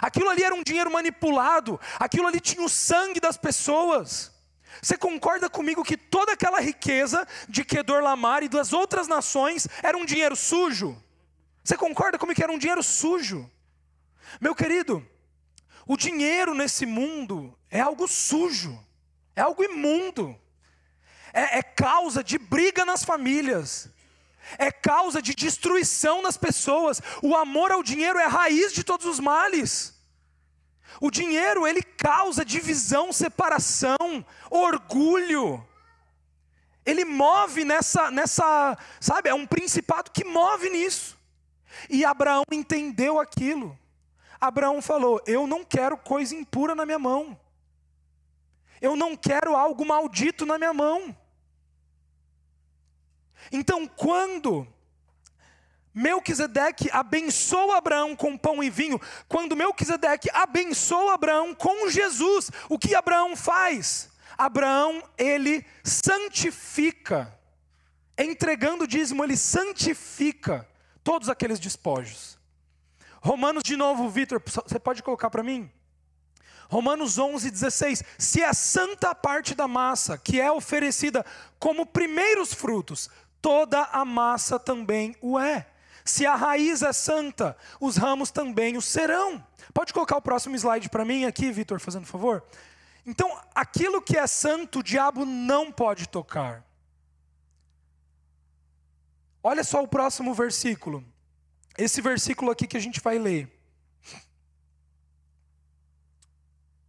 Aquilo 0.00 0.28
ali 0.28 0.42
era 0.42 0.54
um 0.54 0.62
dinheiro 0.62 0.90
manipulado. 0.90 1.80
Aquilo 1.98 2.26
ali 2.26 2.40
tinha 2.40 2.64
o 2.64 2.68
sangue 2.68 3.18
das 3.18 3.36
pessoas. 3.36 4.32
Você 4.82 4.96
concorda 4.96 5.48
comigo 5.48 5.84
que 5.84 5.96
toda 5.96 6.32
aquela 6.32 6.60
riqueza 6.60 7.26
de 7.48 7.64
Kedor 7.64 8.02
Lamar 8.02 8.42
e 8.42 8.48
das 8.48 8.72
outras 8.72 9.08
nações 9.08 9.66
era 9.82 9.96
um 9.96 10.04
dinheiro 10.04 10.36
sujo? 10.36 11.00
Você 11.62 11.76
concorda 11.76 12.18
comigo 12.18 12.36
que 12.36 12.42
era 12.42 12.52
um 12.52 12.58
dinheiro 12.58 12.82
sujo? 12.82 13.50
Meu 14.40 14.54
querido, 14.54 15.06
o 15.86 15.96
dinheiro 15.96 16.54
nesse 16.54 16.84
mundo 16.84 17.56
é 17.70 17.80
algo 17.80 18.06
sujo, 18.06 18.78
é 19.34 19.40
algo 19.40 19.64
imundo, 19.64 20.38
é, 21.32 21.58
é 21.58 21.62
causa 21.62 22.22
de 22.22 22.38
briga 22.38 22.84
nas 22.84 23.04
famílias, 23.04 23.88
é 24.58 24.70
causa 24.70 25.20
de 25.20 25.34
destruição 25.34 26.22
nas 26.22 26.36
pessoas. 26.36 27.00
O 27.22 27.34
amor 27.34 27.72
ao 27.72 27.82
dinheiro 27.82 28.18
é 28.18 28.24
a 28.24 28.28
raiz 28.28 28.72
de 28.72 28.84
todos 28.84 29.06
os 29.06 29.18
males. 29.18 29.95
O 31.00 31.10
dinheiro, 31.10 31.66
ele 31.66 31.82
causa 31.82 32.44
divisão, 32.44 33.12
separação, 33.12 34.24
orgulho. 34.50 35.66
Ele 36.84 37.04
move 37.04 37.64
nessa, 37.64 38.10
nessa, 38.10 38.78
sabe, 39.00 39.28
é 39.28 39.34
um 39.34 39.46
principado 39.46 40.10
que 40.10 40.24
move 40.24 40.70
nisso. 40.70 41.18
E 41.90 42.04
Abraão 42.04 42.44
entendeu 42.50 43.18
aquilo. 43.18 43.78
Abraão 44.40 44.80
falou: 44.80 45.20
Eu 45.26 45.46
não 45.46 45.64
quero 45.64 45.96
coisa 45.96 46.34
impura 46.34 46.74
na 46.74 46.86
minha 46.86 46.98
mão. 46.98 47.38
Eu 48.80 48.94
não 48.94 49.16
quero 49.16 49.56
algo 49.56 49.84
maldito 49.84 50.46
na 50.46 50.58
minha 50.58 50.72
mão. 50.72 51.16
Então, 53.50 53.86
quando 53.86 54.66
Melquisedeque 55.98 56.90
abençoa 56.92 57.78
Abraão 57.78 58.14
com 58.14 58.36
pão 58.36 58.62
e 58.62 58.68
vinho, 58.68 59.00
quando 59.26 59.56
Melquisedeque 59.56 60.28
abençoa 60.30 61.14
Abraão 61.14 61.54
com 61.54 61.88
Jesus, 61.88 62.50
o 62.68 62.78
que 62.78 62.94
Abraão 62.94 63.34
faz? 63.34 64.10
Abraão, 64.36 65.02
ele 65.16 65.64
santifica, 65.82 67.34
entregando 68.18 68.84
o 68.84 68.86
dízimo, 68.86 69.24
ele 69.24 69.38
santifica 69.38 70.68
todos 71.02 71.30
aqueles 71.30 71.58
despojos. 71.58 72.38
Romanos 73.22 73.62
de 73.62 73.74
novo, 73.74 74.06
Vitor, 74.10 74.42
você 74.44 74.78
pode 74.78 75.02
colocar 75.02 75.30
para 75.30 75.42
mim? 75.42 75.72
Romanos 76.68 77.16
11, 77.16 77.50
16. 77.50 78.04
Se 78.18 78.44
a 78.44 78.52
santa 78.52 79.14
parte 79.14 79.54
da 79.54 79.66
massa, 79.66 80.18
que 80.18 80.38
é 80.38 80.52
oferecida 80.52 81.24
como 81.58 81.86
primeiros 81.86 82.52
frutos, 82.52 83.08
toda 83.40 83.82
a 83.84 84.04
massa 84.04 84.58
também 84.58 85.16
o 85.22 85.38
é. 85.38 85.66
Se 86.06 86.24
a 86.24 86.36
raiz 86.36 86.82
é 86.82 86.92
santa, 86.92 87.56
os 87.80 87.96
ramos 87.96 88.30
também 88.30 88.76
o 88.76 88.80
serão. 88.80 89.44
Pode 89.74 89.92
colocar 89.92 90.16
o 90.16 90.22
próximo 90.22 90.54
slide 90.54 90.88
para 90.88 91.04
mim 91.04 91.24
aqui, 91.24 91.50
Vitor, 91.50 91.80
fazendo 91.80 92.06
favor? 92.06 92.44
Então, 93.04 93.36
aquilo 93.52 94.00
que 94.00 94.16
é 94.16 94.24
santo, 94.28 94.78
o 94.78 94.82
diabo 94.84 95.24
não 95.24 95.72
pode 95.72 96.08
tocar. 96.08 96.64
Olha 99.42 99.64
só 99.64 99.82
o 99.82 99.88
próximo 99.88 100.32
versículo. 100.32 101.04
Esse 101.76 102.00
versículo 102.00 102.52
aqui 102.52 102.68
que 102.68 102.76
a 102.76 102.80
gente 102.80 103.00
vai 103.00 103.18
ler. 103.18 103.52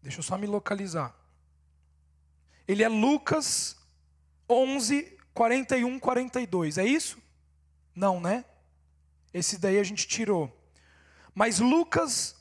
Deixa 0.02 0.20
eu 0.20 0.24
só 0.24 0.38
me 0.38 0.46
localizar. 0.46 1.16
Ele 2.68 2.84
é 2.84 2.88
Lucas 2.88 3.76
11, 4.48 5.18
41, 5.34 6.00
42. 6.00 6.78
É 6.78 6.86
isso? 6.86 7.18
Não, 7.96 8.20
né? 8.20 8.46
Esse 9.38 9.58
daí 9.58 9.78
a 9.80 9.84
gente 9.84 10.08
tirou. 10.08 10.52
Mas 11.34 11.60
Lucas 11.60 12.36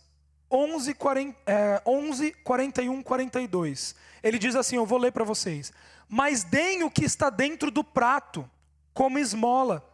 11, 0.51 0.95
40, 0.95 1.39
é, 1.47 1.83
11 1.85 2.33
41, 2.45 3.03
42. 3.03 3.95
Ele 4.23 4.39
diz 4.39 4.57
assim: 4.57 4.77
Eu 4.77 4.87
vou 4.87 4.99
ler 4.99 5.13
para 5.13 5.25
vocês. 5.25 5.73
Mas 6.09 6.45
deem 6.45 6.83
o 6.83 6.91
que 6.91 7.05
está 7.05 7.29
dentro 7.29 7.71
do 7.71 7.83
prato, 7.83 8.49
como 8.95 9.19
esmola, 9.19 9.87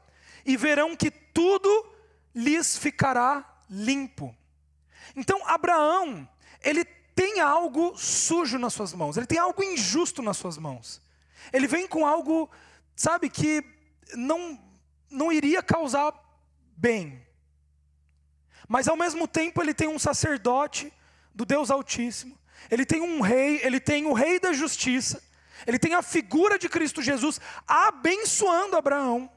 e 0.45 0.57
verão 0.57 0.95
que 0.95 1.11
tudo 1.11 1.91
lhes 2.35 2.77
ficará 2.77 3.45
limpo. 3.69 4.35
Então, 5.17 5.41
Abraão, 5.49 6.29
ele 6.63 6.85
tem 7.15 7.41
algo 7.41 7.97
sujo 7.97 8.59
nas 8.59 8.75
suas 8.75 8.93
mãos, 8.93 9.17
ele 9.17 9.27
tem 9.27 9.39
algo 9.39 9.63
injusto 9.63 10.23
nas 10.23 10.37
suas 10.37 10.59
mãos. 10.59 11.01
Ele 11.53 11.67
vem 11.67 11.89
com 11.89 12.07
algo, 12.07 12.49
sabe, 12.95 13.29
que 13.29 13.65
não, 14.15 14.59
não 15.11 15.33
iria 15.33 15.63
causar 15.63 16.13
bem. 16.83 17.25
mas 18.69 18.89
ao 18.89 18.97
mesmo 18.97 19.29
tempo 19.29 19.63
ele 19.63 19.73
tem 19.73 19.87
um 19.87 19.99
sacerdote 19.99 20.93
do 21.33 21.45
Deus 21.45 21.71
Altíssimo, 21.71 22.37
ele 22.71 22.85
tem 22.85 23.01
um 23.01 23.21
rei, 23.21 23.61
ele 23.63 23.79
tem 23.79 24.07
o 24.07 24.13
rei 24.13 24.41
da 24.41 24.53
justiça, 24.53 25.23
ele 25.67 25.79
tem 25.79 25.95
a 25.95 26.03
figura 26.03 26.59
de 26.59 26.69
Cristo 26.69 27.01
Jesus 27.01 27.41
abençoando 27.67 28.77
Abraão. 28.77 29.31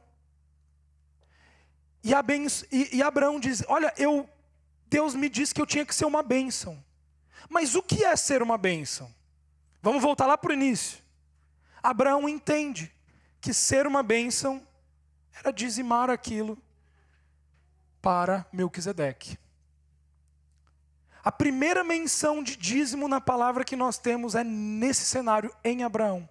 E, 2.03 2.13
abenço, 2.13 2.65
e, 2.71 2.97
e 2.97 3.03
Abraão 3.03 3.39
diz: 3.39 3.63
Olha, 3.67 3.93
eu, 3.97 4.29
Deus 4.87 5.15
me 5.15 5.27
disse 5.27 5.53
que 5.53 5.61
eu 5.61 5.65
tinha 5.65 5.85
que 5.85 5.93
ser 5.93 6.05
uma 6.05 6.23
bênção. 6.23 6.83
Mas 7.49 7.75
o 7.75 7.83
que 7.83 8.03
é 8.03 8.15
ser 8.15 8.41
uma 8.41 8.57
bênção? 8.57 9.13
Vamos 9.81 10.01
voltar 10.01 10.25
lá 10.25 10.37
para 10.37 10.51
o 10.51 10.53
início. 10.53 10.99
Abraão 11.81 12.27
entende 12.27 12.91
que 13.41 13.53
ser 13.53 13.85
uma 13.85 14.01
bênção 14.01 14.65
era 15.33 15.51
dizimar 15.51 16.09
aquilo 16.09 16.57
para 18.05 18.45
Melquisedeque. 18.53 19.35
A 21.23 21.31
primeira 21.31 21.83
menção 21.83 22.43
de 22.43 22.55
dízimo 22.55 23.07
na 23.07 23.19
palavra 23.19 23.65
que 23.65 23.75
nós 23.75 23.97
temos 23.97 24.35
é 24.35 24.43
nesse 24.43 25.05
cenário, 25.05 25.51
em 25.63 25.83
Abraão. 25.83 26.29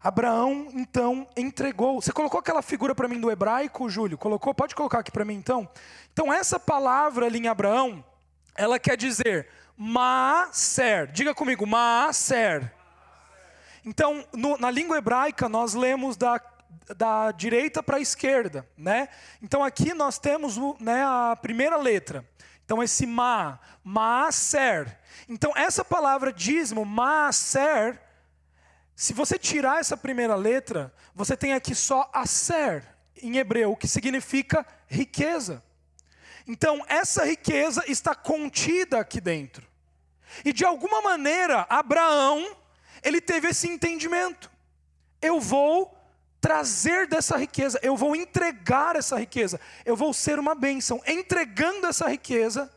Abraão, 0.00 0.70
então, 0.72 1.28
entregou. 1.36 2.00
Você 2.00 2.10
colocou 2.10 2.40
aquela 2.40 2.62
figura 2.62 2.94
para 2.94 3.06
mim 3.06 3.20
do 3.20 3.30
hebraico, 3.30 3.86
Júlio? 3.90 4.16
Colocou? 4.16 4.54
Pode 4.54 4.74
colocar 4.74 5.00
aqui 5.00 5.10
para 5.10 5.26
mim, 5.26 5.34
então? 5.34 5.68
Então, 6.10 6.32
essa 6.32 6.58
palavra 6.58 7.26
ali 7.26 7.38
em 7.38 7.48
Abraão, 7.48 8.02
ela 8.54 8.78
quer 8.78 8.96
dizer 8.96 9.46
maaser. 9.76 11.12
Diga 11.12 11.34
comigo, 11.34 11.66
maaser. 11.66 12.72
Então, 13.84 14.26
no, 14.32 14.56
na 14.56 14.70
língua 14.70 14.96
hebraica, 14.96 15.50
nós 15.50 15.74
lemos 15.74 16.16
da 16.16 16.40
da 16.96 17.30
direita 17.32 17.82
para 17.82 17.96
a 17.96 18.00
esquerda, 18.00 18.68
né? 18.76 19.08
Então 19.42 19.62
aqui 19.62 19.94
nós 19.94 20.18
temos 20.18 20.56
né, 20.80 21.04
a 21.04 21.36
primeira 21.40 21.76
letra. 21.76 22.28
Então 22.64 22.82
esse 22.82 23.06
ma, 23.06 23.58
maaser. 23.82 24.98
Então 25.28 25.52
essa 25.56 25.84
palavra 25.84 26.32
dízimo, 26.32 26.84
maaser, 26.84 28.00
se 28.96 29.12
você 29.12 29.38
tirar 29.38 29.80
essa 29.80 29.96
primeira 29.96 30.34
letra, 30.34 30.94
você 31.14 31.36
tem 31.36 31.52
aqui 31.52 31.74
só 31.74 32.08
aser 32.12 32.84
em 33.20 33.36
hebreu, 33.36 33.76
que 33.76 33.88
significa 33.88 34.66
riqueza. 34.86 35.62
Então 36.46 36.84
essa 36.88 37.24
riqueza 37.24 37.84
está 37.86 38.14
contida 38.14 39.00
aqui 39.00 39.20
dentro. 39.20 39.66
E 40.44 40.52
de 40.52 40.64
alguma 40.64 41.00
maneira, 41.02 41.66
Abraão, 41.68 42.56
ele 43.02 43.20
teve 43.20 43.48
esse 43.48 43.68
entendimento. 43.68 44.50
Eu 45.20 45.40
vou 45.40 45.96
trazer 46.44 47.06
dessa 47.06 47.38
riqueza, 47.38 47.80
eu 47.82 47.96
vou 47.96 48.14
entregar 48.14 48.96
essa 48.96 49.18
riqueza, 49.18 49.58
eu 49.82 49.96
vou 49.96 50.12
ser 50.12 50.38
uma 50.38 50.54
bênção, 50.54 51.00
entregando 51.06 51.86
essa 51.86 52.06
riqueza, 52.06 52.70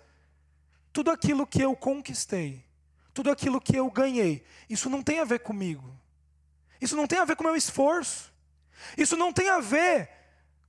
tudo 0.94 1.12
aquilo 1.12 1.46
que 1.46 1.62
eu 1.62 1.76
conquistei, 1.76 2.64
tudo 3.14 3.30
aquilo 3.30 3.60
que 3.60 3.76
eu 3.76 3.92
ganhei, 3.92 4.42
isso 4.70 4.90
não 4.90 5.04
tem 5.04 5.20
a 5.20 5.26
ver 5.26 5.40
comigo, 5.40 5.94
isso 6.80 6.96
não 6.96 7.06
tem 7.06 7.20
a 7.20 7.26
ver 7.26 7.36
com 7.36 7.44
o 7.44 7.48
meu 7.48 7.58
esforço, 7.58 8.32
isso 8.98 9.18
não 9.18 9.34
tem 9.34 9.50
a 9.50 9.60
ver 9.60 10.10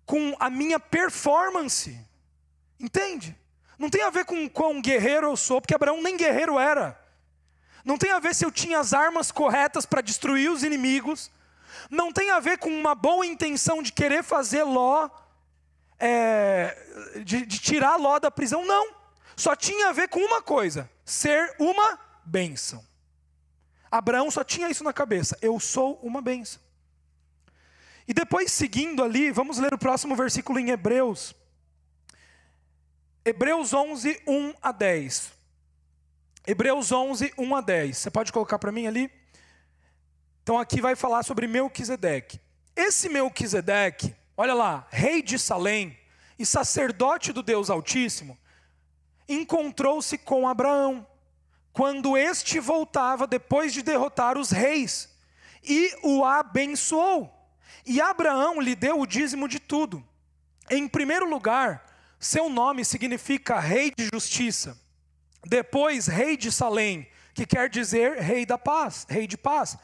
com 0.04 0.34
a 0.40 0.50
minha 0.50 0.80
performance, 0.80 1.96
entende? 2.80 3.38
Não 3.78 3.88
tem 3.88 4.02
a 4.02 4.10
ver 4.10 4.24
com 4.24 4.48
quão 4.48 4.82
guerreiro 4.82 5.28
eu 5.28 5.36
sou, 5.36 5.60
porque 5.60 5.72
Abraão 5.72 6.02
nem 6.02 6.16
guerreiro 6.16 6.58
era. 6.58 7.00
Não 7.84 7.96
tem 7.96 8.10
a 8.10 8.18
ver 8.18 8.34
se 8.34 8.44
eu 8.44 8.50
tinha 8.50 8.80
as 8.80 8.92
armas 8.92 9.30
corretas 9.30 9.86
para 9.86 10.00
destruir 10.00 10.50
os 10.50 10.64
inimigos 10.64 11.30
não 11.90 12.12
tem 12.12 12.30
a 12.30 12.40
ver 12.40 12.58
com 12.58 12.68
uma 12.68 12.94
boa 12.94 13.26
intenção 13.26 13.82
de 13.82 13.92
querer 13.92 14.22
fazer 14.22 14.62
Ló, 14.62 15.08
é, 15.98 16.76
de, 17.24 17.44
de 17.44 17.58
tirar 17.58 17.96
Ló 17.96 18.18
da 18.18 18.30
prisão, 18.30 18.64
não. 18.64 18.94
Só 19.36 19.54
tinha 19.54 19.88
a 19.88 19.92
ver 19.92 20.08
com 20.08 20.20
uma 20.20 20.42
coisa: 20.42 20.90
ser 21.04 21.54
uma 21.58 21.98
bênção. 22.24 22.84
Abraão 23.90 24.30
só 24.30 24.44
tinha 24.44 24.68
isso 24.68 24.84
na 24.84 24.92
cabeça: 24.92 25.38
eu 25.40 25.58
sou 25.60 25.98
uma 26.02 26.20
bênção. 26.20 26.60
E 28.06 28.14
depois, 28.14 28.50
seguindo 28.50 29.04
ali, 29.04 29.30
vamos 29.30 29.58
ler 29.58 29.74
o 29.74 29.78
próximo 29.78 30.16
versículo 30.16 30.58
em 30.58 30.70
Hebreus. 30.70 31.34
Hebreus 33.24 33.74
11, 33.74 34.22
1 34.26 34.54
a 34.62 34.72
10. 34.72 35.32
Hebreus 36.46 36.90
11, 36.90 37.34
1 37.36 37.56
a 37.56 37.60
10. 37.60 37.98
Você 37.98 38.10
pode 38.10 38.32
colocar 38.32 38.58
para 38.58 38.72
mim 38.72 38.86
ali? 38.86 39.10
Então 40.48 40.58
aqui 40.58 40.80
vai 40.80 40.96
falar 40.96 41.24
sobre 41.24 41.46
Melquisedeque. 41.46 42.40
Esse 42.74 43.10
Melquisedeque, 43.10 44.16
olha 44.34 44.54
lá, 44.54 44.86
rei 44.88 45.20
de 45.20 45.38
Salém 45.38 45.94
e 46.38 46.46
sacerdote 46.46 47.34
do 47.34 47.42
Deus 47.42 47.68
Altíssimo, 47.68 48.34
encontrou-se 49.28 50.16
com 50.16 50.48
Abraão 50.48 51.06
quando 51.70 52.16
este 52.16 52.58
voltava 52.60 53.26
depois 53.26 53.74
de 53.74 53.82
derrotar 53.82 54.38
os 54.38 54.50
reis 54.50 55.14
e 55.62 55.94
o 56.02 56.24
abençoou. 56.24 57.30
E 57.84 58.00
Abraão 58.00 58.58
lhe 58.58 58.74
deu 58.74 59.00
o 59.00 59.06
dízimo 59.06 59.46
de 59.48 59.58
tudo. 59.58 60.02
Em 60.70 60.88
primeiro 60.88 61.28
lugar, 61.28 61.84
seu 62.18 62.48
nome 62.48 62.86
significa 62.86 63.60
rei 63.60 63.92
de 63.94 64.08
justiça. 64.10 64.80
Depois, 65.44 66.06
rei 66.06 66.38
de 66.38 66.50
Salém, 66.50 67.06
que 67.34 67.44
quer 67.44 67.68
dizer 67.68 68.16
rei 68.22 68.46
da 68.46 68.56
paz, 68.56 69.04
rei 69.10 69.26
de 69.26 69.36
paz 69.36 69.76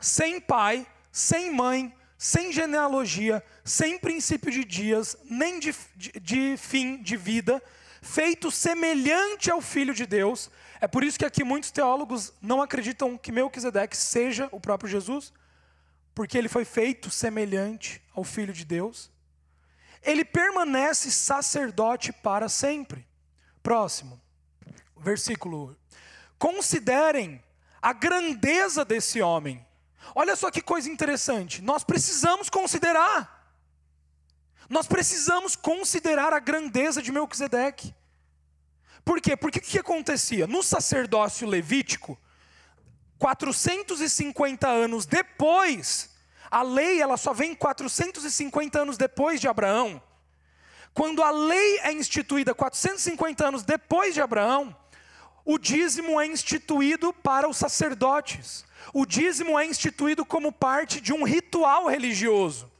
sem 0.00 0.40
pai, 0.40 0.86
sem 1.10 1.50
mãe, 1.50 1.94
sem 2.18 2.52
genealogia, 2.52 3.44
sem 3.64 3.98
princípio 3.98 4.50
de 4.50 4.64
dias, 4.64 5.16
nem 5.24 5.60
de, 5.60 5.74
de, 5.94 6.12
de, 6.20 6.56
fim 6.56 7.02
de 7.02 7.16
vida, 7.16 7.62
feito 8.00 8.50
semelhante 8.50 9.50
ao 9.50 9.60
Filho 9.60 9.94
de 9.94 10.06
Deus. 10.06 10.50
É 10.80 10.88
por 10.88 11.04
isso 11.04 11.18
que 11.18 11.24
aqui 11.24 11.44
muitos 11.44 11.70
teólogos 11.70 12.32
não 12.40 12.62
acreditam 12.62 13.18
que 13.18 13.32
Melquisedeque 13.32 13.96
seja 13.96 14.48
o 14.52 14.60
próprio 14.60 14.90
Jesus, 14.90 15.32
porque 16.14 16.38
ele 16.38 16.48
foi 16.48 16.64
feito 16.64 17.10
semelhante 17.10 18.02
ao 18.14 18.24
Filho 18.24 18.52
de 18.52 18.64
Deus. 18.64 19.10
Ele 20.02 20.24
permanece 20.24 21.10
sacerdote 21.10 22.12
para 22.12 22.48
sempre. 22.48 23.06
Próximo, 23.62 24.20
versículo. 24.96 25.76
Considerem 26.38 27.42
a 27.80 27.92
grandeza 27.92 28.84
desse 28.84 29.22
homem 29.22 29.64
Olha 30.14 30.34
só 30.34 30.50
que 30.50 30.60
coisa 30.60 30.88
interessante. 30.88 31.62
Nós 31.62 31.84
precisamos 31.84 32.50
considerar. 32.50 33.34
Nós 34.68 34.86
precisamos 34.86 35.54
considerar 35.54 36.32
a 36.32 36.38
grandeza 36.38 37.02
de 37.02 37.12
Melquisedeque. 37.12 37.94
Por 39.04 39.20
quê? 39.20 39.36
Porque 39.36 39.58
o 39.58 39.62
que 39.62 39.78
acontecia? 39.78 40.46
No 40.46 40.62
sacerdócio 40.62 41.46
levítico, 41.46 42.18
450 43.18 44.66
anos 44.66 45.06
depois, 45.06 46.10
a 46.50 46.62
lei 46.62 47.00
ela 47.00 47.16
só 47.16 47.32
vem 47.32 47.54
450 47.54 48.80
anos 48.80 48.96
depois 48.96 49.40
de 49.40 49.48
Abraão. 49.48 50.02
Quando 50.94 51.22
a 51.22 51.30
lei 51.30 51.80
é 51.80 51.92
instituída 51.92 52.54
450 52.54 53.48
anos 53.48 53.62
depois 53.62 54.14
de 54.14 54.20
Abraão, 54.20 54.74
o 55.44 55.58
dízimo 55.58 56.20
é 56.20 56.26
instituído 56.26 57.12
para 57.12 57.48
os 57.48 57.56
sacerdotes. 57.56 58.64
O 58.92 59.06
dízimo 59.06 59.58
é 59.58 59.66
instituído 59.66 60.24
como 60.24 60.52
parte 60.52 61.00
de 61.00 61.12
um 61.12 61.24
ritual 61.24 61.86
religioso. 61.86 62.70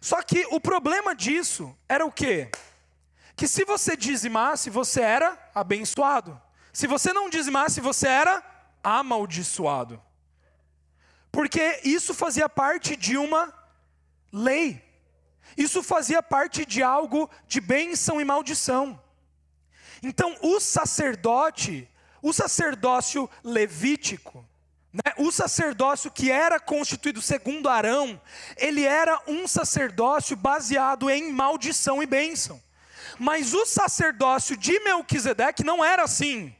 Só 0.00 0.20
que 0.22 0.46
o 0.50 0.60
problema 0.60 1.14
disso 1.14 1.76
era 1.88 2.04
o 2.04 2.12
quê? 2.12 2.50
Que 3.36 3.46
se 3.46 3.64
você 3.64 3.96
dizimasse, 3.96 4.68
você 4.68 5.00
era 5.00 5.38
abençoado. 5.54 6.40
Se 6.72 6.86
você 6.86 7.12
não 7.12 7.30
dizimasse, 7.30 7.80
você 7.80 8.08
era 8.08 8.42
amaldiçoado. 8.82 10.02
Porque 11.30 11.80
isso 11.84 12.12
fazia 12.12 12.48
parte 12.48 12.96
de 12.96 13.16
uma 13.16 13.52
lei. 14.32 14.82
Isso 15.56 15.82
fazia 15.82 16.22
parte 16.22 16.64
de 16.66 16.82
algo 16.82 17.30
de 17.46 17.60
bênção 17.60 18.20
e 18.20 18.24
maldição. 18.24 19.00
Então, 20.02 20.36
o 20.42 20.58
sacerdote, 20.58 21.88
o 22.20 22.32
sacerdócio 22.32 23.30
levítico, 23.44 24.46
o 25.16 25.32
sacerdócio 25.32 26.10
que 26.10 26.30
era 26.30 26.60
constituído 26.60 27.22
segundo 27.22 27.68
Arão, 27.68 28.20
ele 28.56 28.84
era 28.84 29.20
um 29.26 29.48
sacerdócio 29.48 30.36
baseado 30.36 31.08
em 31.08 31.32
maldição 31.32 32.02
e 32.02 32.06
bênção. 32.06 32.62
Mas 33.18 33.54
o 33.54 33.64
sacerdócio 33.64 34.56
de 34.56 34.78
Melquisedeque 34.80 35.64
não 35.64 35.84
era 35.84 36.02
assim. 36.02 36.54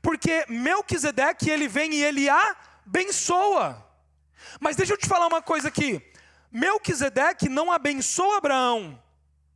Porque 0.00 0.44
Melquisedeque, 0.48 1.50
ele 1.50 1.66
vem 1.66 1.94
e 1.94 2.02
ele 2.02 2.28
abençoa. 2.28 3.84
Mas 4.60 4.76
deixa 4.76 4.92
eu 4.92 4.98
te 4.98 5.08
falar 5.08 5.26
uma 5.26 5.42
coisa 5.42 5.68
aqui. 5.68 6.00
Melquisedeque 6.50 7.48
não 7.48 7.72
abençoa 7.72 8.38
Abraão 8.38 9.02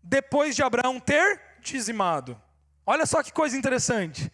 depois 0.02 0.56
de 0.56 0.62
Abraão 0.62 0.98
ter 0.98 1.40
dizimado. 1.60 2.40
Olha 2.84 3.06
só 3.06 3.22
que 3.22 3.32
coisa 3.32 3.56
interessante. 3.56 4.30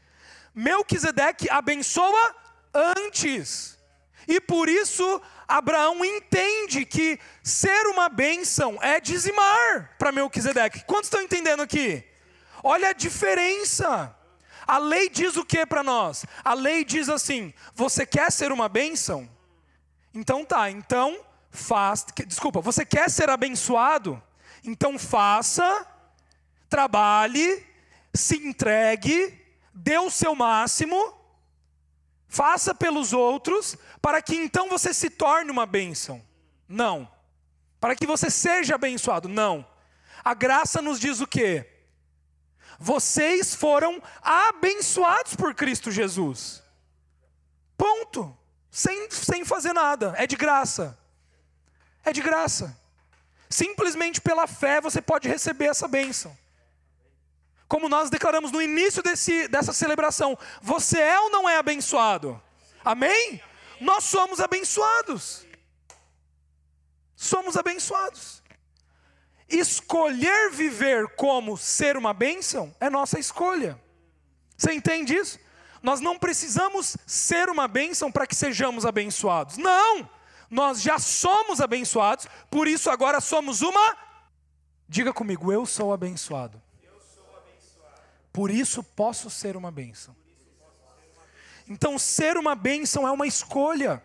Melquisedeque 0.55 1.51
abençoa 1.51 2.35
antes. 2.79 3.79
E 4.27 4.41
por 4.41 4.69
isso 4.69 5.21
Abraão 5.47 6.05
entende 6.05 6.85
que 6.85 7.19
ser 7.43 7.87
uma 7.87 8.09
bênção 8.11 8.79
é 8.83 9.01
dizimar 9.01 9.97
para 9.99 10.13
Melquisedeque. 10.13 10.85
Quantos 10.85 11.07
estão 11.07 11.23
entendendo 11.23 11.63
aqui? 11.63 12.05
Olha 12.63 12.91
a 12.91 12.93
diferença. 12.93 14.15
A 14.67 14.77
lei 14.77 15.09
diz 15.09 15.37
o 15.37 15.45
que 15.45 15.65
para 15.65 15.83
nós? 15.83 16.27
A 16.45 16.53
lei 16.53 16.85
diz 16.85 17.09
assim: 17.09 17.55
você 17.75 18.05
quer 18.05 18.31
ser 18.31 18.53
uma 18.53 18.69
bênção? 18.69 19.29
Então 20.13 20.45
tá, 20.45 20.71
então 20.71 21.19
faz. 21.51 22.05
Desculpa, 22.27 22.61
você 22.61 22.85
quer 22.85 23.09
ser 23.11 23.31
abençoado? 23.31 24.23
Então 24.63 24.99
faça, 24.99 25.87
trabalhe, 26.69 27.65
se 28.13 28.37
entregue, 28.37 29.43
dê 29.73 29.97
o 29.97 30.11
seu 30.11 30.35
máximo 30.35 31.18
Faça 32.29 32.75
pelos 32.75 33.15
outros, 33.15 33.77
para 34.03 34.21
que 34.21 34.37
então 34.37 34.69
você 34.69 34.93
se 34.93 35.09
torne 35.09 35.51
uma 35.51 35.65
bênção. 35.65 36.23
Não. 36.69 37.11
Para 37.81 37.97
que 37.97 38.07
você 38.07 38.31
seja 38.31 38.75
abençoado. 38.75 39.29
Não. 39.29 39.67
A 40.23 40.35
graça 40.35 40.83
nos 40.83 41.01
diz 41.01 41.21
o 41.21 41.27
quê? 41.27 41.67
Vocês 42.79 43.55
foram 43.55 44.01
abençoados 44.23 45.35
por 45.35 45.55
Cristo 45.55 45.91
Jesus. 45.91 46.63
Ponto. 47.77 48.37
Sem, 48.71 49.11
sem 49.11 49.45
fazer 49.45 49.73
nada. 49.73 50.15
É 50.19 50.27
de 50.27 50.37
graça. 50.37 50.99
É 52.05 52.13
de 52.13 52.21
graça. 52.21 52.79
Simplesmente 53.49 54.21
pela 54.21 54.47
fé 54.47 54.81
você 54.81 55.01
pode 55.01 55.27
receber 55.27 55.67
essa 55.67 55.89
bênção 55.89 56.37
como 57.69 57.89
nós 57.89 58.09
declaramos 58.09 58.51
no 58.51 58.63
início 58.63 59.03
desse, 59.03 59.47
dessa 59.47 59.75
celebração, 59.75 60.37
você 60.63 60.99
é 60.99 61.21
ou 61.21 61.31
não 61.31 61.47
é 61.47 61.59
abençoado? 61.59 62.41
Amém? 62.83 63.43
Nós 63.79 64.05
somos 64.05 64.41
abençoados. 64.41 65.47
Somos 67.15 67.59
abençoados. 67.59 68.43
Escolher 69.49 70.51
viver 70.51 71.09
como 71.15 71.59
ser 71.59 71.97
uma 71.97 72.15
bênção 72.15 72.75
é 72.81 72.89
nossa 72.89 73.19
escolha. 73.19 73.79
Você 74.57 74.73
entende 74.73 75.15
isso? 75.15 75.39
Nós 75.83 76.01
não 76.01 76.19
precisamos 76.19 76.97
ser 77.07 77.51
uma 77.51 77.69
bênção 77.69 78.11
para 78.11 78.27
que 78.27 78.35
sejamos 78.35 78.87
abençoados. 78.87 79.59
Não! 79.59 80.09
Nós 80.51 80.81
já 80.81 80.99
somos 80.99 81.61
abençoados, 81.61 82.27
por 82.51 82.67
isso 82.67 82.89
agora 82.89 83.21
somos 83.21 83.61
uma. 83.61 83.97
Diga 84.89 85.13
comigo, 85.13 85.53
eu 85.53 85.67
sou 85.67 85.93
abençoado. 85.93 86.63
Por 88.39 88.53
isso 88.53 88.85
posso 88.85 89.29
ser 89.29 89.57
uma 89.57 89.69
bênção. 89.69 90.15
Então, 91.69 91.99
ser 91.99 92.37
uma 92.37 92.55
bênção 92.55 93.05
é 93.05 93.11
uma 93.11 93.27
escolha. 93.27 94.01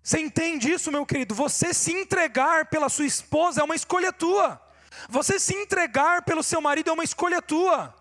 Você 0.00 0.20
entende 0.20 0.70
isso, 0.70 0.92
meu 0.92 1.04
querido? 1.04 1.34
Você 1.34 1.74
se 1.74 1.90
entregar 1.90 2.66
pela 2.66 2.88
sua 2.88 3.06
esposa 3.06 3.60
é 3.60 3.64
uma 3.64 3.74
escolha 3.74 4.12
tua. 4.12 4.62
Você 5.08 5.36
se 5.40 5.52
entregar 5.52 6.22
pelo 6.22 6.44
seu 6.44 6.60
marido 6.60 6.90
é 6.90 6.92
uma 6.92 7.02
escolha 7.02 7.42
tua. 7.42 7.92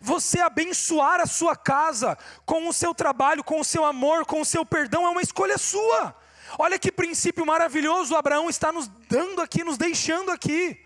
Você 0.00 0.40
abençoar 0.40 1.20
a 1.20 1.26
sua 1.26 1.54
casa 1.54 2.16
com 2.46 2.66
o 2.66 2.72
seu 2.72 2.94
trabalho, 2.94 3.44
com 3.44 3.60
o 3.60 3.64
seu 3.64 3.84
amor, 3.84 4.24
com 4.24 4.40
o 4.40 4.46
seu 4.46 4.64
perdão 4.64 5.06
é 5.06 5.10
uma 5.10 5.20
escolha 5.20 5.58
sua. 5.58 6.16
Olha 6.58 6.78
que 6.78 6.90
princípio 6.90 7.44
maravilhoso 7.44 8.16
Abraão 8.16 8.48
está 8.48 8.72
nos 8.72 8.88
dando 8.88 9.42
aqui, 9.42 9.62
nos 9.62 9.76
deixando 9.76 10.30
aqui. 10.30 10.83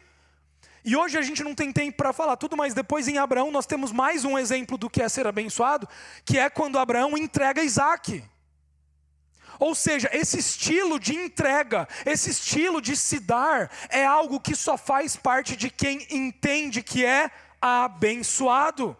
E 0.89 0.97
hoje 0.97 1.19
a 1.19 1.21
gente 1.21 1.45
não 1.45 1.55
tem 1.55 1.71
tempo 1.71 1.99
para 1.99 2.15
falar 2.15 2.39
tudo, 2.39 2.57
mas 2.57 2.73
depois 2.73 3.07
em 3.07 3.19
Abraão 3.19 3.51
nós 3.51 3.67
temos 3.67 3.93
mais 3.93 4.25
um 4.25 4.39
exemplo 4.39 4.79
do 4.79 4.89
que 4.89 5.03
é 5.03 5.09
ser 5.11 5.27
abençoado, 5.27 5.87
que 6.25 6.39
é 6.39 6.49
quando 6.49 6.79
Abraão 6.79 7.15
entrega 7.15 7.63
Isaac. 7.63 8.25
Ou 9.59 9.75
seja, 9.75 10.09
esse 10.15 10.39
estilo 10.39 10.99
de 10.99 11.15
entrega, 11.15 11.87
esse 12.07 12.31
estilo 12.31 12.81
de 12.81 12.97
se 12.97 13.21
dar, 13.21 13.71
é 13.91 14.07
algo 14.07 14.41
que 14.41 14.57
só 14.57 14.79
faz 14.79 15.15
parte 15.15 15.57
de 15.57 15.69
quem 15.69 16.07
entende 16.11 16.83
que 16.83 17.05
é 17.05 17.31
abençoado. 17.61 18.97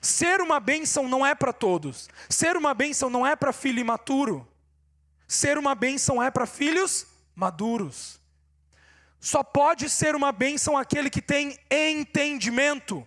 Ser 0.00 0.40
uma 0.40 0.58
bênção 0.58 1.06
não 1.08 1.24
é 1.24 1.36
para 1.36 1.52
todos. 1.52 2.10
Ser 2.28 2.56
uma 2.56 2.74
bênção 2.74 3.08
não 3.08 3.24
é 3.24 3.36
para 3.36 3.52
filho 3.52 3.78
imaturo. 3.78 4.44
Ser 5.28 5.56
uma 5.56 5.76
bênção 5.76 6.20
é 6.20 6.32
para 6.32 6.46
filhos 6.46 7.06
maduros. 7.32 8.20
Só 9.22 9.44
pode 9.44 9.88
ser 9.88 10.16
uma 10.16 10.32
bênção 10.32 10.76
aquele 10.76 11.08
que 11.08 11.22
tem 11.22 11.56
entendimento. 11.70 13.06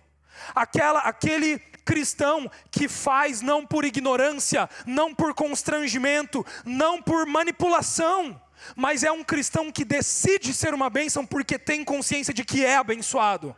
Aquela, 0.54 1.00
aquele 1.00 1.58
cristão 1.84 2.50
que 2.70 2.88
faz 2.88 3.42
não 3.42 3.66
por 3.66 3.84
ignorância, 3.84 4.66
não 4.86 5.14
por 5.14 5.34
constrangimento, 5.34 6.44
não 6.64 7.02
por 7.02 7.26
manipulação, 7.26 8.40
mas 8.74 9.04
é 9.04 9.12
um 9.12 9.22
cristão 9.22 9.70
que 9.70 9.84
decide 9.84 10.54
ser 10.54 10.72
uma 10.72 10.88
bênção 10.88 11.26
porque 11.26 11.58
tem 11.58 11.84
consciência 11.84 12.32
de 12.32 12.46
que 12.46 12.64
é 12.64 12.76
abençoado. 12.76 13.54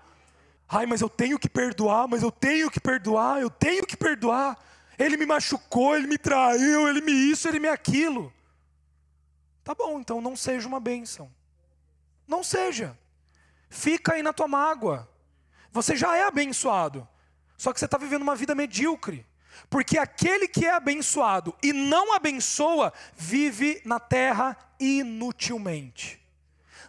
Ai, 0.68 0.84
mas 0.84 1.00
eu 1.00 1.08
tenho 1.08 1.38
que 1.38 1.48
perdoar, 1.48 2.08
mas 2.08 2.24
eu 2.24 2.32
tenho 2.32 2.68
que 2.68 2.80
perdoar, 2.80 3.40
eu 3.40 3.50
tenho 3.50 3.86
que 3.86 3.96
perdoar. 3.96 4.58
Ele 4.98 5.16
me 5.16 5.26
machucou, 5.26 5.96
ele 5.96 6.08
me 6.08 6.18
traiu, 6.18 6.88
ele 6.88 7.02
me 7.02 7.12
isso, 7.12 7.46
ele 7.46 7.60
me 7.60 7.68
aquilo. 7.68 8.32
Tá 9.62 9.76
bom, 9.76 10.00
então 10.00 10.20
não 10.20 10.34
seja 10.34 10.66
uma 10.66 10.80
bênção. 10.80 11.37
Não 12.28 12.44
seja. 12.44 12.96
Fica 13.70 14.12
aí 14.12 14.22
na 14.22 14.32
tua 14.32 14.46
mágoa. 14.46 15.08
Você 15.72 15.96
já 15.96 16.14
é 16.16 16.24
abençoado. 16.24 17.08
Só 17.56 17.72
que 17.72 17.80
você 17.80 17.86
está 17.86 17.96
vivendo 17.98 18.22
uma 18.22 18.36
vida 18.36 18.54
medíocre. 18.54 19.26
Porque 19.68 19.98
aquele 19.98 20.46
que 20.46 20.66
é 20.66 20.70
abençoado 20.70 21.54
e 21.62 21.72
não 21.72 22.14
abençoa, 22.14 22.92
vive 23.16 23.82
na 23.84 23.98
terra 23.98 24.56
inutilmente. 24.78 26.24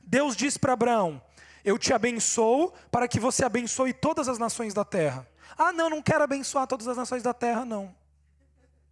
Deus 0.03 0.35
diz 0.35 0.57
para 0.57 0.73
Abraão: 0.73 1.21
Eu 1.65 1.77
te 1.79 1.93
abençoo 1.93 2.71
para 2.91 3.07
que 3.07 3.19
você 3.19 3.43
abençoe 3.43 3.93
todas 3.93 4.27
as 4.27 4.37
nações 4.37 4.73
da 4.73 4.85
terra. 4.85 5.27
Ah, 5.57 5.73
não, 5.73 5.89
não 5.89 6.01
quero 6.01 6.23
abençoar 6.23 6.67
todas 6.67 6.87
as 6.87 6.95
nações 6.95 7.23
da 7.23 7.33
terra, 7.33 7.65
não. 7.65 7.95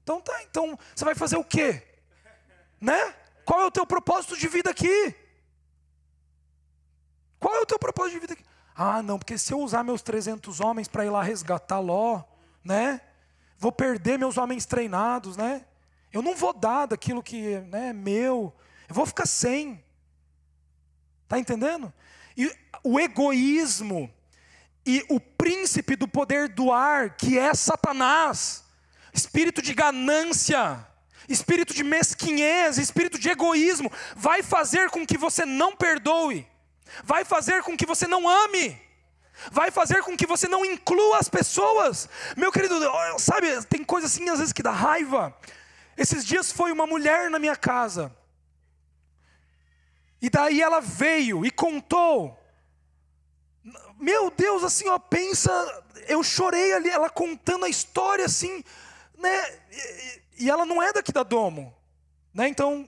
Então 0.02 0.22
tá, 0.22 0.42
então 0.44 0.78
você 0.96 1.06
vai 1.06 1.14
fazer 1.14 1.38
o 1.38 1.44
quê? 1.44 1.84
Né? 2.82 3.14
Qual 3.46 3.62
é 3.62 3.66
o 3.66 3.72
teu 3.72 3.86
propósito 3.86 4.36
de 4.38 4.48
vida 4.48 4.72
aqui? 4.72 5.16
Qual 7.40 7.56
é 7.56 7.60
o 7.60 7.66
teu 7.66 7.78
propósito 7.78 8.14
de 8.14 8.20
vida 8.20 8.34
aqui? 8.34 8.44
Ah, 8.76 9.02
não, 9.02 9.18
porque 9.18 9.38
se 9.38 9.54
eu 9.54 9.60
usar 9.60 9.84
meus 9.84 10.02
300 10.02 10.60
homens 10.60 10.88
para 10.88 11.06
ir 11.06 11.10
lá 11.10 11.24
resgatar 11.24 11.80
Ló, 11.80 12.24
né? 12.64 13.02
Vou 13.58 13.72
perder 13.72 14.20
meus 14.20 14.38
homens 14.38 14.66
treinados, 14.66 15.36
né? 15.36 15.66
Eu 16.14 16.22
não 16.22 16.36
vou 16.36 16.54
dar 16.54 16.86
daquilo 16.86 17.24
que 17.24 17.58
né, 17.62 17.90
é 17.90 17.94
meu. 17.94 18.54
Eu 18.88 18.96
vou 18.96 19.06
ficar 19.06 19.26
sem. 19.26 19.84
Tá 21.28 21.40
entendendo? 21.40 21.92
E 22.36 22.56
o 22.84 23.00
egoísmo 23.00 24.12
e 24.86 25.04
o 25.10 25.20
príncipe 25.20 25.96
do 25.96 26.08
poder 26.08 26.48
do 26.48 26.72
ar, 26.72 27.18
que 27.18 27.38
é 27.38 27.54
Satanás, 27.54 28.64
espírito 29.12 29.62
de 29.62 29.74
ganância, 29.74 30.88
espírito 31.28 31.74
de 31.74 31.84
mesquinhez, 31.84 32.78
espírito 32.78 33.20
de 33.20 33.30
egoísmo, 33.30 33.92
vai 34.16 34.42
fazer 34.42 34.90
com 34.90 35.06
que 35.06 35.18
você 35.18 35.46
não 35.46 35.76
perdoe 35.76 36.48
vai 37.04 37.26
fazer 37.26 37.64
com 37.64 37.76
que 37.78 37.86
você 37.86 38.08
não 38.08 38.28
ame, 38.28 38.80
vai 39.52 39.72
fazer 39.72 40.04
com 40.04 40.18
que 40.18 40.26
você 40.26 40.48
não 40.48 40.66
inclua 40.66 41.20
as 41.20 41.30
pessoas. 41.30 42.10
Meu 42.36 42.52
querido, 42.52 42.76
sabe, 43.20 43.64
tem 43.66 43.84
coisa 43.84 44.08
assim 44.08 44.30
às 44.30 44.40
vezes 44.40 44.54
que 44.54 44.64
dá 44.64 44.72
raiva. 44.72 45.36
Esses 45.98 46.26
dias 46.26 46.52
foi 46.52 46.72
uma 46.72 46.86
mulher 46.86 47.30
na 47.30 47.40
minha 47.40 47.56
casa, 47.56 48.16
e 50.22 50.30
daí 50.30 50.62
ela 50.62 50.80
veio 50.80 51.46
e 51.46 51.52
contou. 51.52 52.38
Meu 54.00 54.32
Deus, 54.32 54.64
assim, 54.64 54.88
ó, 54.88 54.98
pensa, 54.98 55.52
eu 56.08 56.24
chorei 56.24 56.74
ali, 56.74 56.90
ela 56.90 57.10
contando 57.10 57.66
a 57.66 57.70
história 57.70 58.26
assim, 58.26 58.64
né? 59.18 59.60
E, 59.72 60.22
e 60.46 60.50
ela 60.50 60.66
não 60.66 60.82
é 60.82 60.94
daqui 60.94 61.12
da 61.12 61.24
Domo, 61.24 61.76
né? 62.34 62.48
Então 62.48 62.88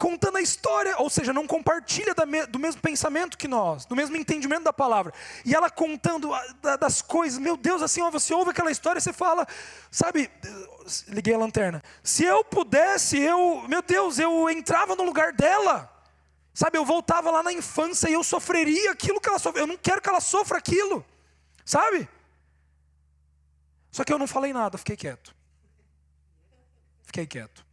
contando 0.00 0.38
a 0.38 0.40
história, 0.40 0.96
ou 0.96 1.10
seja, 1.10 1.30
não 1.30 1.46
compartilha 1.46 2.14
do 2.48 2.58
mesmo 2.58 2.80
pensamento 2.80 3.36
que 3.36 3.46
nós, 3.46 3.84
do 3.84 3.94
mesmo 3.94 4.16
entendimento 4.16 4.64
da 4.64 4.72
palavra. 4.72 5.12
E 5.44 5.54
ela 5.54 5.68
contando 5.68 6.30
das 6.80 7.02
coisas, 7.02 7.38
meu 7.38 7.54
Deus, 7.54 7.82
assim, 7.82 8.00
você 8.10 8.32
ouve 8.32 8.50
aquela 8.50 8.70
história 8.70 8.98
você 8.98 9.12
fala, 9.12 9.46
sabe, 9.90 10.30
liguei 11.08 11.34
a 11.34 11.38
lanterna. 11.38 11.82
Se 12.02 12.24
eu 12.24 12.42
pudesse, 12.42 13.18
eu, 13.18 13.62
meu 13.68 13.82
Deus, 13.82 14.18
eu 14.18 14.48
entrava 14.48 14.96
no 14.96 15.02
lugar 15.02 15.34
dela. 15.34 15.94
Sabe, 16.54 16.78
eu 16.78 16.84
voltava 16.84 17.30
lá 17.30 17.42
na 17.42 17.52
infância 17.52 18.08
e 18.08 18.14
eu 18.14 18.24
sofreria 18.24 18.92
aquilo 18.92 19.20
que 19.20 19.28
ela 19.28 19.38
sofreu. 19.38 19.64
Eu 19.64 19.66
não 19.66 19.76
quero 19.76 20.00
que 20.00 20.08
ela 20.08 20.20
sofra 20.20 20.56
aquilo. 20.56 21.04
Sabe? 21.62 22.08
Só 23.92 24.02
que 24.02 24.12
eu 24.12 24.18
não 24.18 24.26
falei 24.26 24.54
nada, 24.54 24.78
fiquei 24.78 24.96
quieto. 24.96 25.34
Fiquei 27.04 27.26
quieto. 27.26 27.66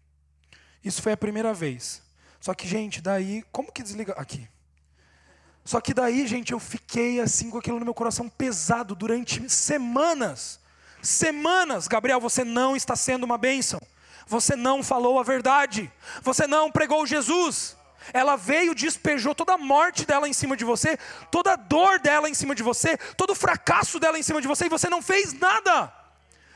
Isso 0.84 1.02
foi 1.02 1.14
a 1.14 1.18
primeira 1.18 1.54
vez. 1.54 2.06
Só 2.40 2.54
que, 2.54 2.68
gente, 2.68 3.02
daí, 3.02 3.44
como 3.52 3.72
que 3.72 3.84
desliga? 3.84 4.14
Aqui. 4.14 4.48
Só 5.66 5.82
que 5.82 5.94
daí, 5.94 6.26
gente, 6.26 6.54
eu 6.54 6.60
fiquei 6.60 7.20
assim 7.20 7.50
com 7.50 7.58
aquilo 7.58 7.80
no 7.80 7.86
meu 7.86 7.94
coração 7.94 8.30
pesado 8.30 8.96
durante 8.96 9.50
semanas. 9.50 10.60
Semanas, 11.02 11.88
Gabriel, 11.88 12.22
você 12.22 12.44
não 12.44 12.76
está 12.76 12.96
sendo 12.96 13.26
uma 13.26 13.38
bênção. 13.38 13.80
Você 14.28 14.56
não 14.56 14.82
falou 14.82 15.20
a 15.20 15.24
verdade. 15.24 15.92
Você 16.22 16.48
não 16.48 16.72
pregou 16.72 17.06
Jesus. 17.06 17.76
Ela 18.14 18.36
veio, 18.36 18.74
despejou 18.74 19.36
toda 19.36 19.54
a 19.54 19.58
morte 19.58 20.06
dela 20.06 20.28
em 20.28 20.34
cima 20.34 20.56
de 20.56 20.64
você, 20.64 20.98
toda 21.30 21.54
a 21.54 21.56
dor 21.56 22.00
dela 22.00 22.30
em 22.30 22.34
cima 22.34 22.56
de 22.56 22.64
você, 22.64 22.98
todo 23.18 23.32
o 23.32 23.36
fracasso 23.36 24.00
dela 24.00 24.18
em 24.18 24.24
cima 24.24 24.42
de 24.42 24.48
você, 24.48 24.66
e 24.66 24.70
você 24.70 24.90
não 24.90 25.02
fez 25.02 25.34
nada. 25.34 25.94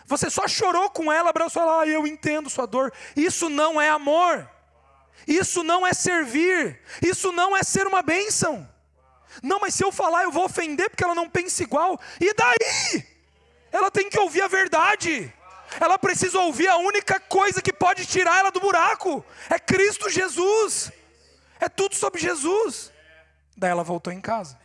Você 0.06 0.30
só 0.30 0.48
chorou 0.48 0.90
com 0.90 1.12
ela, 1.12 1.30
abraçou 1.30 1.62
ela, 1.62 1.82
ah, 1.82 1.88
eu 1.88 2.08
entendo 2.08 2.50
sua 2.50 2.66
dor. 2.66 2.94
Isso 3.16 3.50
não 3.50 3.80
é 3.80 3.90
amor. 3.90 4.50
Isso 5.28 5.64
não 5.64 5.86
é 5.86 5.94
servir. 5.94 6.80
Isso 7.02 7.32
não 7.32 7.56
é 7.56 7.64
ser 7.64 7.88
uma 7.88 8.02
bênção. 8.02 8.68
Não, 9.42 9.60
mas 9.60 9.74
se 9.74 9.84
eu 9.84 9.92
falar, 9.92 10.24
eu 10.24 10.32
vou 10.32 10.46
ofender 10.46 10.90
porque 10.90 11.04
ela 11.04 11.16
não 11.16 11.30
pensa 11.30 11.64
igual. 11.64 12.00
E 12.20 12.34
daí? 12.34 13.06
Ela 13.72 13.90
tem 13.90 14.10
que 14.10 14.20
ouvir 14.20 14.42
a 14.42 14.48
verdade. 14.48 15.34
Ela 15.80 15.98
precisa 15.98 16.40
ouvir 16.40 16.68
a 16.68 16.78
única 16.78 17.20
coisa 17.20 17.62
que 17.62 17.72
pode 17.72 18.06
tirar 18.06 18.40
ela 18.40 18.52
do 18.52 18.60
buraco. 18.60 19.24
É 19.50 19.58
Cristo 19.58 20.10
Jesus. 20.10 20.92
É 21.60 21.70
tudo 21.70 21.96
sobre 21.96 22.20
Jesus. 22.20 22.92
Daí 23.56 23.72
ela 23.72 23.84
voltou 23.84 24.12
em 24.12 24.20
casa. 24.20 24.60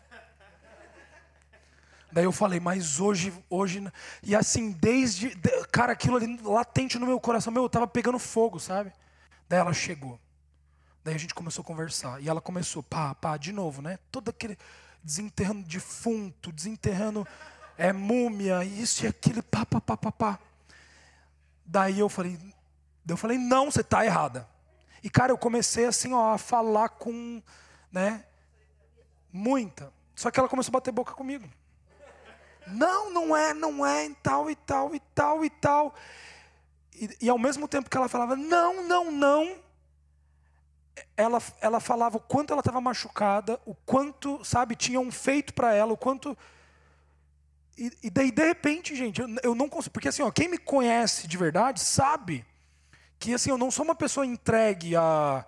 Daí 2.11 2.25
eu 2.25 2.33
falei, 2.33 2.59
mas 2.59 2.99
hoje, 2.99 3.33
hoje, 3.51 3.87
e 4.23 4.35
assim, 4.35 4.73
desde, 4.73 5.37
cara, 5.71 5.93
aquilo 5.93 6.17
ali 6.17 6.41
latente 6.43 6.99
no 6.99 7.07
meu 7.07 7.21
coração, 7.21 7.53
meu, 7.53 7.65
eu 7.65 7.69
tava 7.69 7.87
pegando 7.87 8.19
fogo, 8.19 8.59
sabe? 8.59 8.91
Daí 9.47 9.59
ela 9.59 9.75
chegou. 9.75 10.19
Daí 11.07 11.15
a 11.15 11.19
gente 11.19 11.35
começou 11.35 11.63
a 11.63 11.65
conversar. 11.65 12.21
E 12.21 12.29
ela 12.29 12.41
começou, 12.41 12.83
pá, 12.83 13.15
pá, 13.15 13.37
de 13.37 13.53
novo, 13.53 13.81
né? 13.81 13.97
Todo 14.11 14.29
aquele 14.29 14.59
desenterrando 15.05 15.63
defunto, 15.63 16.51
desenterrando 16.51 17.25
é, 17.79 17.93
múmia, 17.93 18.65
isso 18.65 19.05
e 19.05 19.07
aquilo, 19.07 19.41
pá, 19.41 19.65
pá, 19.65 19.81
pá, 19.81 19.97
pá, 19.97 20.11
pá. 20.11 20.39
Daí 21.65 22.01
eu 22.01 22.09
falei, 22.09 22.37
eu 23.07 23.17
falei, 23.17 23.39
não, 23.39 23.71
você 23.71 23.83
está 23.83 24.05
errada. 24.05 24.49
E 25.01 25.09
cara, 25.09 25.31
eu 25.31 25.39
comecei 25.39 25.85
assim, 25.85 26.13
ó, 26.13 26.33
a 26.33 26.39
falar 26.39 26.89
com, 26.89 27.41
né, 27.93 28.25
muita. 29.33 29.93
Só 30.13 30.29
que 30.29 30.41
ela 30.41 30.49
começou 30.49 30.73
a 30.73 30.79
bater 30.81 30.91
boca 30.91 31.15
comigo. 31.15 31.49
Não, 32.67 33.13
não 33.13 33.37
é, 33.37 33.55
não 33.55 33.87
é, 33.87 34.07
e 34.07 34.15
tal, 34.17 34.51
e 34.51 34.57
tal, 34.57 34.93
e 34.93 34.99
tal, 35.15 35.45
e 35.45 35.51
tal. 35.51 35.95
E, 36.97 37.17
e 37.21 37.29
ao 37.29 37.39
mesmo 37.39 37.69
tempo 37.69 37.89
que 37.89 37.97
ela 37.97 38.09
falava, 38.09 38.35
não, 38.35 38.83
não, 38.89 39.13
não, 39.13 39.66
ela, 41.17 41.43
ela 41.61 41.81
falava 41.81 42.17
o 42.17 42.21
quanto 42.21 42.53
ela 42.53 42.61
estava 42.61 42.81
machucada, 42.81 43.61
o 43.65 43.75
quanto, 43.75 44.45
sabe, 44.45 44.75
tinham 44.75 45.11
feito 45.11 45.53
para 45.55 45.75
ela, 45.75 45.93
o 45.93 45.97
quanto. 45.97 46.37
E, 47.77 47.93
e, 48.05 48.11
daí, 48.11 48.31
de 48.31 48.45
repente, 48.45 48.95
gente, 48.95 49.21
eu, 49.21 49.29
eu 49.43 49.55
não 49.55 49.69
consigo. 49.69 49.93
Porque 49.93 50.09
assim, 50.09 50.23
ó, 50.23 50.31
quem 50.31 50.49
me 50.49 50.59
conhece 50.59 51.27
de 51.27 51.37
verdade 51.37 51.81
sabe 51.81 52.45
que 53.19 53.35
assim, 53.35 53.51
eu 53.51 53.59
não 53.59 53.71
sou 53.71 53.85
uma 53.85 53.95
pessoa 53.95 54.25
entregue 54.25 54.97
a. 54.97 55.45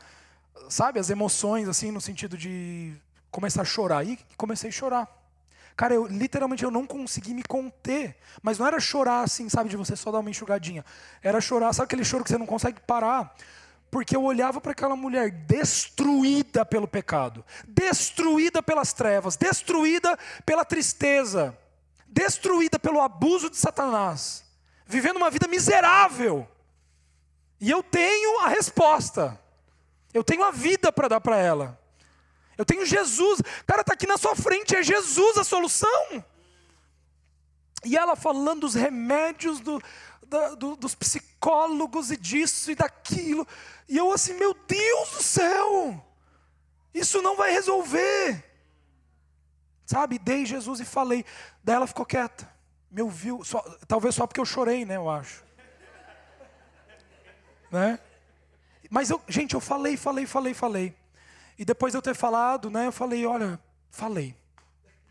Sabe, 0.68 1.00
as 1.00 1.08
emoções, 1.08 1.68
assim, 1.68 1.90
no 1.90 2.00
sentido 2.00 2.36
de 2.36 2.94
começar 3.30 3.62
a 3.62 3.64
chorar. 3.64 4.06
E 4.06 4.18
comecei 4.36 4.68
a 4.68 4.72
chorar. 4.72 5.18
Cara, 5.76 5.94
eu 5.94 6.06
literalmente 6.06 6.64
eu 6.64 6.70
não 6.70 6.86
consegui 6.86 7.32
me 7.32 7.42
conter. 7.42 8.16
Mas 8.42 8.58
não 8.58 8.66
era 8.66 8.80
chorar 8.80 9.22
assim, 9.22 9.48
sabe, 9.48 9.70
de 9.70 9.76
você 9.76 9.96
só 9.96 10.10
dar 10.10 10.18
uma 10.18 10.28
enxugadinha. 10.28 10.84
Era 11.22 11.40
chorar, 11.40 11.72
sabe 11.72 11.86
aquele 11.86 12.04
choro 12.04 12.24
que 12.24 12.30
você 12.30 12.38
não 12.38 12.46
consegue 12.46 12.80
parar? 12.80 13.34
Porque 13.90 14.14
eu 14.14 14.22
olhava 14.22 14.60
para 14.60 14.72
aquela 14.72 14.94
mulher 14.94 15.30
destruída 15.30 16.64
pelo 16.64 16.86
pecado, 16.86 17.44
destruída 17.66 18.62
pelas 18.62 18.92
trevas, 18.92 19.36
destruída 19.36 20.18
pela 20.44 20.64
tristeza, 20.64 21.56
destruída 22.06 22.78
pelo 22.78 23.00
abuso 23.00 23.48
de 23.48 23.56
Satanás, 23.56 24.44
vivendo 24.86 25.16
uma 25.16 25.30
vida 25.30 25.48
miserável. 25.48 26.46
E 27.60 27.70
eu 27.70 27.82
tenho 27.82 28.40
a 28.40 28.48
resposta. 28.48 29.40
Eu 30.12 30.24
tenho 30.24 30.42
a 30.44 30.50
vida 30.50 30.92
para 30.92 31.08
dar 31.08 31.20
para 31.20 31.36
ela. 31.36 31.78
Eu 32.56 32.64
tenho 32.64 32.84
Jesus. 32.84 33.40
Cara, 33.66 33.82
está 33.82 33.94
aqui 33.94 34.06
na 34.06 34.16
sua 34.16 34.34
frente, 34.34 34.76
é 34.76 34.82
Jesus 34.82 35.38
a 35.38 35.44
solução. 35.44 36.24
E 37.84 37.96
ela 37.96 38.16
falando 38.16 38.62
dos 38.62 38.74
remédios, 38.74 39.60
do, 39.60 39.80
da, 40.28 40.54
do, 40.54 40.76
dos 40.76 40.94
psicólogos 40.94 42.10
e 42.10 42.16
disso 42.16 42.70
e 42.70 42.74
daquilo. 42.74 43.46
E 43.88 43.96
eu 43.96 44.12
assim, 44.12 44.34
meu 44.34 44.54
Deus 44.54 45.10
do 45.10 45.22
céu, 45.22 46.04
isso 46.92 47.22
não 47.22 47.36
vai 47.36 47.50
resolver. 47.50 48.44
Sabe, 49.86 50.18
dei 50.18 50.44
Jesus 50.44 50.80
e 50.80 50.84
falei. 50.84 51.24
Daí 51.64 51.76
ela 51.76 51.86
ficou 51.86 52.04
quieta. 52.04 52.48
Me 52.90 53.02
ouviu, 53.02 53.42
só, 53.44 53.60
talvez 53.86 54.14
só 54.14 54.26
porque 54.26 54.40
eu 54.40 54.44
chorei, 54.44 54.84
né, 54.84 54.96
eu 54.96 55.08
acho. 55.08 55.42
né? 57.70 57.98
Mas 58.90 59.10
eu, 59.10 59.20
gente, 59.28 59.54
eu 59.54 59.60
falei, 59.60 59.96
falei, 59.96 60.26
falei, 60.26 60.54
falei. 60.54 60.96
E 61.58 61.64
depois 61.64 61.92
de 61.92 61.98
eu 61.98 62.02
ter 62.02 62.14
falado, 62.14 62.70
né, 62.70 62.86
eu 62.86 62.92
falei, 62.92 63.26
olha, 63.26 63.60
falei. 63.90 64.34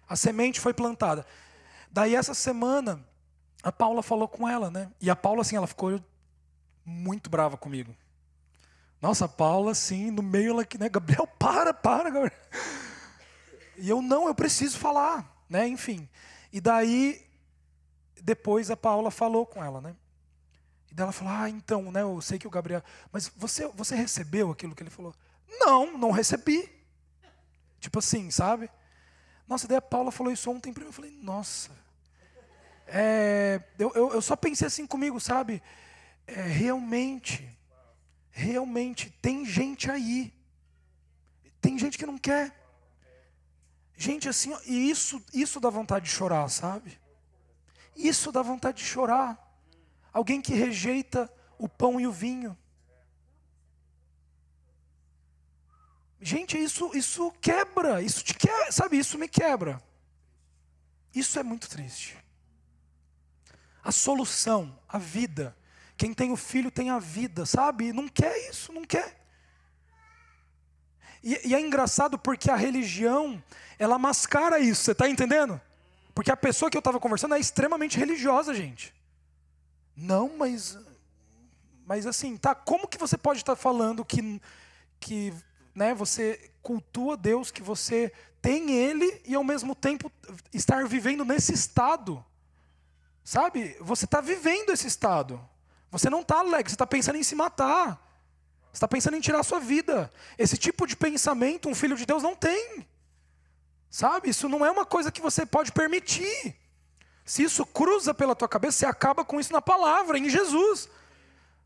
A 0.08 0.16
semente 0.16 0.60
foi 0.60 0.74
plantada. 0.74 1.26
Daí 1.92 2.16
essa 2.16 2.34
semana, 2.34 3.04
a 3.68 3.72
Paula 3.72 4.02
falou 4.02 4.30
com 4.30 4.48
ela, 4.48 4.72
né? 4.72 4.90
E 5.02 5.10
a 5.10 5.16
Paula, 5.16 5.42
assim, 5.42 5.58
ela 5.58 5.68
ficou 5.68 6.02
muito 6.86 7.30
brava 7.30 7.58
comigo. 7.58 7.94
Nossa, 9.02 9.26
a 9.26 9.28
Paula, 9.28 9.72
assim, 9.72 10.10
no 10.10 10.24
meio, 10.24 10.52
ela, 10.52 10.66
né? 10.80 10.88
Gabriel, 10.90 11.28
para, 11.28 11.74
para, 11.74 12.10
Gabriel. 12.10 12.40
E 13.76 13.90
eu, 13.90 14.02
não, 14.02 14.26
eu 14.26 14.34
preciso 14.34 14.78
falar, 14.78 15.44
né? 15.50 15.68
Enfim. 15.68 16.08
E 16.54 16.62
daí, 16.62 17.22
depois 18.24 18.72
a 18.72 18.78
Paula 18.78 19.12
falou 19.12 19.46
com 19.46 19.62
ela, 19.62 19.82
né? 19.82 19.94
E 20.90 20.94
daí 20.94 21.04
ela 21.04 21.12
falou, 21.12 21.34
ah, 21.34 21.50
então, 21.50 21.92
né? 21.92 22.04
Eu 22.04 22.22
sei 22.22 22.40
que 22.40 22.48
o 22.48 22.50
Gabriel. 22.50 22.82
Mas 23.12 23.28
você, 23.36 23.68
você 23.76 23.98
recebeu 23.98 24.50
aquilo 24.50 24.74
que 24.74 24.82
ele 24.82 24.90
falou? 24.90 25.14
Não, 25.60 25.98
não 25.98 26.12
recebi. 26.12 26.72
Tipo 27.82 28.00
assim, 28.00 28.32
sabe? 28.32 28.70
Nossa, 29.46 29.68
daí 29.68 29.76
a 29.76 29.82
Paula 29.82 30.10
falou 30.10 30.32
isso 30.32 30.50
ontem 30.50 30.72
para 30.72 30.84
mim. 30.84 30.88
Eu 30.88 30.94
falei, 30.94 31.12
nossa. 31.22 31.86
É, 32.88 33.62
eu, 33.78 33.92
eu, 33.94 34.14
eu, 34.14 34.22
só 34.22 34.36
pensei 34.36 34.68
assim 34.68 34.88
comigo, 34.88 35.20
sabe? 35.20 35.62
É, 36.26 36.42
realmente, 36.42 37.48
realmente, 38.32 39.10
tem 39.22 39.46
gente 39.46 39.92
aí. 39.92 40.34
Tem 41.60 41.78
gente 41.78 41.98
que 41.98 42.06
não 42.06 42.18
quer. 42.18 42.56
Gente, 43.98 44.30
assim, 44.30 44.56
e 44.66 44.90
isso, 44.90 45.22
isso 45.34 45.60
dá 45.60 45.70
vontade 45.70 46.06
de 46.06 46.12
chorar, 46.12 46.48
sabe? 46.50 46.98
Isso 47.96 48.32
dá 48.32 48.42
vontade 48.42 48.78
de 48.78 48.86
chorar. 48.86 49.38
Alguém 50.14 50.42
que 50.42 50.54
rejeita 50.54 51.32
o 51.58 51.68
pão 51.68 52.00
e 52.00 52.08
o 52.08 52.12
vinho. 52.12 52.58
Gente, 56.22 56.58
isso, 56.58 56.96
isso 56.96 57.32
quebra, 57.42 58.02
isso 58.02 58.24
te 58.24 58.34
quebra, 58.34 58.72
sabe? 58.72 58.98
Isso 58.98 59.18
me 59.18 59.28
quebra. 59.28 59.82
Isso 61.14 61.38
é 61.38 61.44
muito 61.44 61.68
triste. 61.70 62.18
A 63.88 63.92
solução, 63.94 64.78
a 64.86 64.98
vida. 64.98 65.56
Quem 65.96 66.14
tem 66.14 66.30
o 66.30 66.36
filho 66.36 66.70
tem 66.70 66.90
a 66.90 67.00
vida, 67.00 67.46
sabe? 67.46 67.94
Não 67.94 68.10
quer 68.10 68.50
isso, 68.50 68.74
não 68.74 68.84
quer. 68.84 69.18
E, 71.24 71.48
e 71.48 71.56
é 71.56 71.62
engraçado 71.62 72.20
porque 72.20 72.52
a 72.52 72.58
religião, 72.58 73.42
ela 73.80 73.98
mascara 73.98 74.60
isso, 74.60 74.84
você 74.84 74.92
está 74.92 75.08
entendendo? 75.08 75.62
Porque 76.14 76.30
a 76.30 76.36
pessoa 76.36 76.70
que 76.70 76.76
eu 76.76 76.80
estava 76.80 77.00
conversando 77.00 77.36
é 77.36 77.40
extremamente 77.40 77.98
religiosa, 77.98 78.54
gente. 78.54 78.94
Não, 79.96 80.36
mas. 80.38 80.78
Mas 81.86 82.06
assim, 82.06 82.36
tá, 82.36 82.54
como 82.54 82.90
que 82.90 82.98
você 82.98 83.18
pode 83.18 83.40
estar 83.40 83.56
tá 83.56 83.62
falando 83.62 84.04
que, 84.04 84.42
que 85.00 85.34
né, 85.74 85.94
você 85.96 86.52
cultua 86.62 87.16
Deus, 87.16 87.52
que 87.52 87.62
você 87.62 88.12
tem 88.42 88.72
Ele 88.72 89.22
e 89.24 89.34
ao 89.34 89.46
mesmo 89.46 89.74
tempo 89.74 90.12
estar 90.54 90.86
vivendo 90.86 91.24
nesse 91.24 91.54
estado. 91.54 92.22
Sabe? 93.28 93.76
Você 93.82 94.06
está 94.06 94.22
vivendo 94.22 94.70
esse 94.70 94.88
estado. 94.88 95.38
Você 95.92 96.10
não 96.10 96.22
está 96.22 96.40
alegre, 96.40 96.70
você 96.70 96.76
está 96.76 96.88
pensando 96.88 97.18
em 97.18 97.24
se 97.24 97.36
matar. 97.36 98.02
Você 98.68 98.78
está 98.78 98.88
pensando 98.88 99.18
em 99.18 99.20
tirar 99.20 99.42
a 99.42 99.44
sua 99.44 99.60
vida. 99.60 100.10
Esse 100.38 100.58
tipo 100.58 100.88
de 100.88 100.96
pensamento 100.96 101.68
um 101.68 101.76
filho 101.76 101.98
de 101.98 102.06
Deus 102.06 102.24
não 102.24 102.38
tem. 102.38 102.88
Sabe? 103.92 104.30
Isso 104.30 104.48
não 104.48 104.66
é 104.66 104.72
uma 104.72 104.86
coisa 104.86 105.12
que 105.12 105.20
você 105.20 105.46
pode 105.46 105.74
permitir. 105.74 106.56
Se 107.26 107.44
isso 107.44 107.66
cruza 107.66 108.14
pela 108.14 108.34
tua 108.34 108.48
cabeça, 108.48 108.78
você 108.78 108.86
acaba 108.86 109.26
com 109.26 109.42
isso 109.42 109.52
na 109.52 109.62
palavra, 109.62 110.18
em 110.18 110.30
Jesus. 110.30 110.88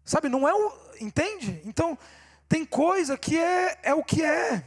Sabe? 0.04 0.30
Não 0.30 0.50
é 0.50 0.54
o. 0.56 0.74
Entende? 1.00 1.62
Então, 1.64 1.96
tem 2.50 2.66
coisa 2.66 3.16
que 3.20 3.38
é, 3.38 3.78
é 3.84 3.94
o 3.94 4.04
que 4.04 4.24
é. 4.24 4.66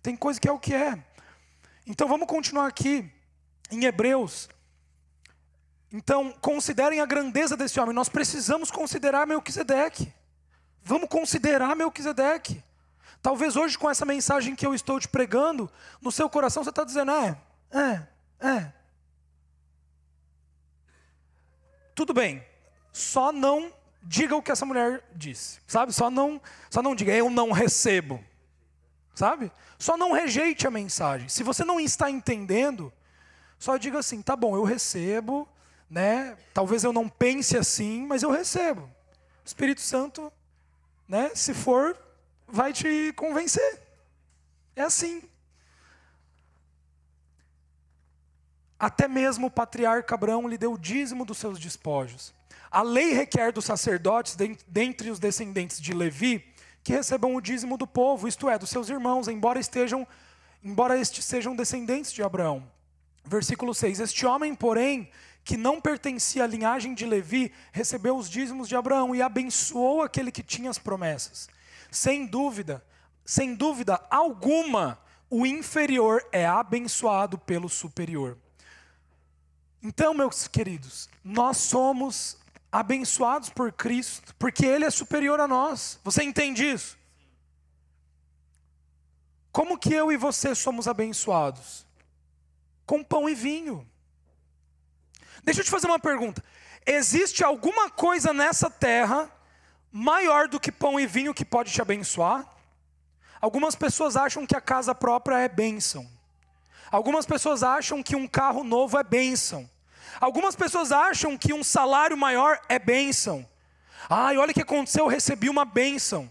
Tem 0.00 0.14
coisa 0.14 0.38
que 0.38 0.48
é 0.48 0.52
o 0.52 0.58
que 0.60 0.72
é. 0.72 1.04
Então 1.84 2.06
vamos 2.06 2.28
continuar 2.28 2.68
aqui 2.68 3.10
em 3.72 3.86
Hebreus. 3.86 4.48
Então, 5.92 6.32
considerem 6.40 7.00
a 7.00 7.06
grandeza 7.06 7.56
desse 7.56 7.80
homem. 7.80 7.94
Nós 7.94 8.08
precisamos 8.08 8.70
considerar 8.70 9.26
Melquisedeque. 9.26 10.12
Vamos 10.82 11.08
considerar 11.08 11.74
Melquisedeque. 11.74 12.62
Talvez 13.22 13.56
hoje, 13.56 13.76
com 13.76 13.90
essa 13.90 14.04
mensagem 14.04 14.54
que 14.54 14.66
eu 14.66 14.74
estou 14.74 15.00
te 15.00 15.08
pregando, 15.08 15.70
no 16.00 16.12
seu 16.12 16.28
coração 16.28 16.62
você 16.62 16.70
está 16.70 16.84
dizendo: 16.84 17.10
é, 17.10 17.36
é, 17.70 18.06
é. 18.46 18.72
Tudo 21.94 22.14
bem, 22.14 22.44
só 22.92 23.32
não 23.32 23.72
diga 24.02 24.36
o 24.36 24.42
que 24.42 24.52
essa 24.52 24.64
mulher 24.64 25.02
disse, 25.14 25.60
sabe? 25.66 25.92
Só 25.92 26.10
não, 26.10 26.40
só 26.70 26.80
não 26.80 26.94
diga 26.94 27.12
eu 27.12 27.28
não 27.28 27.50
recebo, 27.50 28.22
sabe? 29.14 29.50
Só 29.78 29.96
não 29.96 30.12
rejeite 30.12 30.66
a 30.66 30.70
mensagem. 30.70 31.28
Se 31.28 31.42
você 31.42 31.64
não 31.64 31.80
está 31.80 32.08
entendendo, 32.08 32.92
só 33.58 33.76
diga 33.76 33.98
assim, 33.98 34.22
tá 34.22 34.36
bom, 34.36 34.54
eu 34.54 34.62
recebo, 34.62 35.48
né? 35.88 36.36
Talvez 36.52 36.84
eu 36.84 36.92
não 36.92 37.08
pense 37.08 37.56
assim, 37.56 38.06
mas 38.06 38.22
eu 38.22 38.30
recebo. 38.30 38.82
O 38.82 39.46
Espírito 39.46 39.80
Santo, 39.80 40.32
né? 41.06 41.30
Se 41.34 41.54
for, 41.54 41.96
vai 42.46 42.72
te 42.72 43.12
convencer. 43.14 43.80
É 44.76 44.82
assim. 44.82 45.22
Até 48.78 49.08
mesmo 49.08 49.48
o 49.48 49.50
patriarca 49.50 50.14
Abraão 50.14 50.46
lhe 50.46 50.56
deu 50.56 50.72
o 50.72 50.78
dízimo 50.78 51.24
dos 51.24 51.38
seus 51.38 51.58
despojos. 51.58 52.32
A 52.70 52.82
lei 52.82 53.12
requer 53.12 53.50
dos 53.50 53.64
sacerdotes, 53.64 54.36
dentre 54.68 55.10
os 55.10 55.18
descendentes 55.18 55.80
de 55.80 55.92
Levi, 55.92 56.44
que 56.84 56.92
recebam 56.92 57.34
o 57.34 57.40
dízimo 57.40 57.76
do 57.76 57.86
povo, 57.86 58.28
isto 58.28 58.48
é, 58.48 58.58
dos 58.58 58.70
seus 58.70 58.88
irmãos, 58.88 59.26
embora 59.26 59.58
estejam, 59.58 60.06
embora 60.62 60.98
estes 60.98 61.24
sejam 61.24 61.56
descendentes 61.56 62.12
de 62.12 62.22
Abraão. 62.22 62.70
Versículo 63.24 63.74
6: 63.74 64.00
Este 64.00 64.26
homem, 64.26 64.54
porém, 64.54 65.10
que 65.48 65.56
não 65.56 65.80
pertencia 65.80 66.44
à 66.44 66.46
linhagem 66.46 66.92
de 66.92 67.06
Levi, 67.06 67.50
recebeu 67.72 68.18
os 68.18 68.28
dízimos 68.28 68.68
de 68.68 68.76
Abraão 68.76 69.14
e 69.14 69.22
abençoou 69.22 70.02
aquele 70.02 70.30
que 70.30 70.42
tinha 70.42 70.68
as 70.68 70.76
promessas. 70.76 71.48
Sem 71.90 72.26
dúvida, 72.26 72.84
sem 73.24 73.54
dúvida 73.54 73.98
alguma, 74.10 75.00
o 75.30 75.46
inferior 75.46 76.22
é 76.32 76.44
abençoado 76.44 77.38
pelo 77.38 77.66
superior. 77.66 78.36
Então, 79.82 80.12
meus 80.12 80.46
queridos, 80.46 81.08
nós 81.24 81.56
somos 81.56 82.36
abençoados 82.70 83.48
por 83.48 83.72
Cristo, 83.72 84.34
porque 84.38 84.66
Ele 84.66 84.84
é 84.84 84.90
superior 84.90 85.40
a 85.40 85.48
nós. 85.48 85.98
Você 86.04 86.22
entende 86.22 86.62
isso? 86.62 86.98
Como 89.50 89.78
que 89.78 89.94
eu 89.94 90.12
e 90.12 90.16
você 90.18 90.54
somos 90.54 90.86
abençoados? 90.86 91.86
Com 92.84 93.02
pão 93.02 93.26
e 93.30 93.34
vinho. 93.34 93.88
Deixa 95.48 95.62
eu 95.62 95.64
te 95.64 95.70
fazer 95.70 95.86
uma 95.86 95.98
pergunta. 95.98 96.44
Existe 96.84 97.42
alguma 97.42 97.88
coisa 97.88 98.34
nessa 98.34 98.68
terra 98.68 99.32
maior 99.90 100.46
do 100.46 100.60
que 100.60 100.70
pão 100.70 101.00
e 101.00 101.06
vinho 101.06 101.32
que 101.32 101.42
pode 101.42 101.72
te 101.72 101.80
abençoar? 101.80 102.46
Algumas 103.40 103.74
pessoas 103.74 104.14
acham 104.14 104.44
que 104.44 104.54
a 104.54 104.60
casa 104.60 104.94
própria 104.94 105.38
é 105.38 105.48
bênção. 105.48 106.06
Algumas 106.90 107.24
pessoas 107.24 107.62
acham 107.62 108.02
que 108.02 108.14
um 108.14 108.28
carro 108.28 108.62
novo 108.62 108.98
é 108.98 109.02
bênção. 109.02 109.66
Algumas 110.20 110.54
pessoas 110.54 110.92
acham 110.92 111.38
que 111.38 111.54
um 111.54 111.64
salário 111.64 112.14
maior 112.14 112.60
é 112.68 112.78
bênção. 112.78 113.48
Ai, 114.10 114.36
olha 114.36 114.50
o 114.50 114.54
que 114.54 114.60
aconteceu, 114.60 115.06
eu 115.06 115.08
recebi 115.08 115.48
uma 115.48 115.64
bênção. 115.64 116.30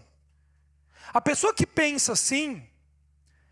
A 1.12 1.20
pessoa 1.20 1.52
que 1.52 1.66
pensa 1.66 2.12
assim, 2.12 2.64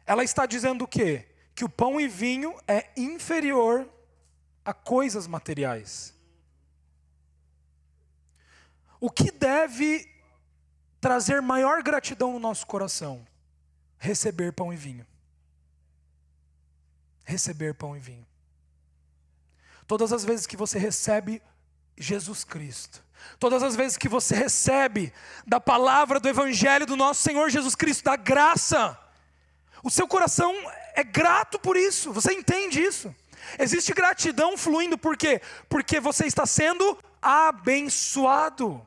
ela 0.07 0.23
está 0.23 0.47
dizendo 0.47 0.85
o 0.85 0.89
quê? 0.89 1.27
Que 1.57 1.65
o 1.65 1.69
pão 1.69 2.01
e 2.01 2.07
vinho 2.07 2.55
é 2.69 2.89
inferior 2.97 3.91
a 4.67 4.75
coisas 4.75 5.27
materiais. 5.27 6.13
O 9.01 9.11
que 9.11 9.31
deve 9.31 10.07
trazer 11.01 11.41
maior 11.41 11.83
gratidão 11.83 12.33
no 12.33 12.39
nosso 12.39 12.67
coração? 12.67 13.27
Receber 13.99 14.53
pão 14.53 14.73
e 14.73 14.77
vinho 14.77 15.07
receber 17.27 17.75
pão 17.75 17.97
e 17.97 18.01
vinho. 18.01 18.27
Todas 19.87 20.13
as 20.13 20.25
vezes 20.25 20.47
que 20.47 20.57
você 20.57 20.79
recebe 20.79 21.43
Jesus 21.99 22.45
Cristo, 22.45 23.03
todas 23.39 23.63
as 23.63 23.75
vezes 23.75 23.99
que 23.99 24.09
você 24.09 24.35
recebe 24.35 25.13
da 25.47 25.61
palavra 25.61 26.21
do 26.21 26.29
Evangelho 26.29 26.87
do 26.87 26.97
nosso 26.97 27.23
Senhor 27.23 27.51
Jesus 27.51 27.75
Cristo, 27.75 28.05
da 28.05 28.17
graça, 28.17 28.99
o 29.83 29.91
seu 29.91 30.07
coração 30.07 30.55
é 30.95 31.03
grato 31.03 31.59
por 31.59 31.77
isso, 31.77 32.13
você 32.13 32.33
entende 32.33 32.81
isso? 32.81 33.15
Existe 33.59 33.93
gratidão 33.93 34.57
fluindo, 34.57 34.99
por 34.99 35.17
quê? 35.17 35.41
Porque 35.69 36.01
você 36.01 36.27
está 36.27 36.47
sendo 36.47 36.99
abençoado. 37.21 38.85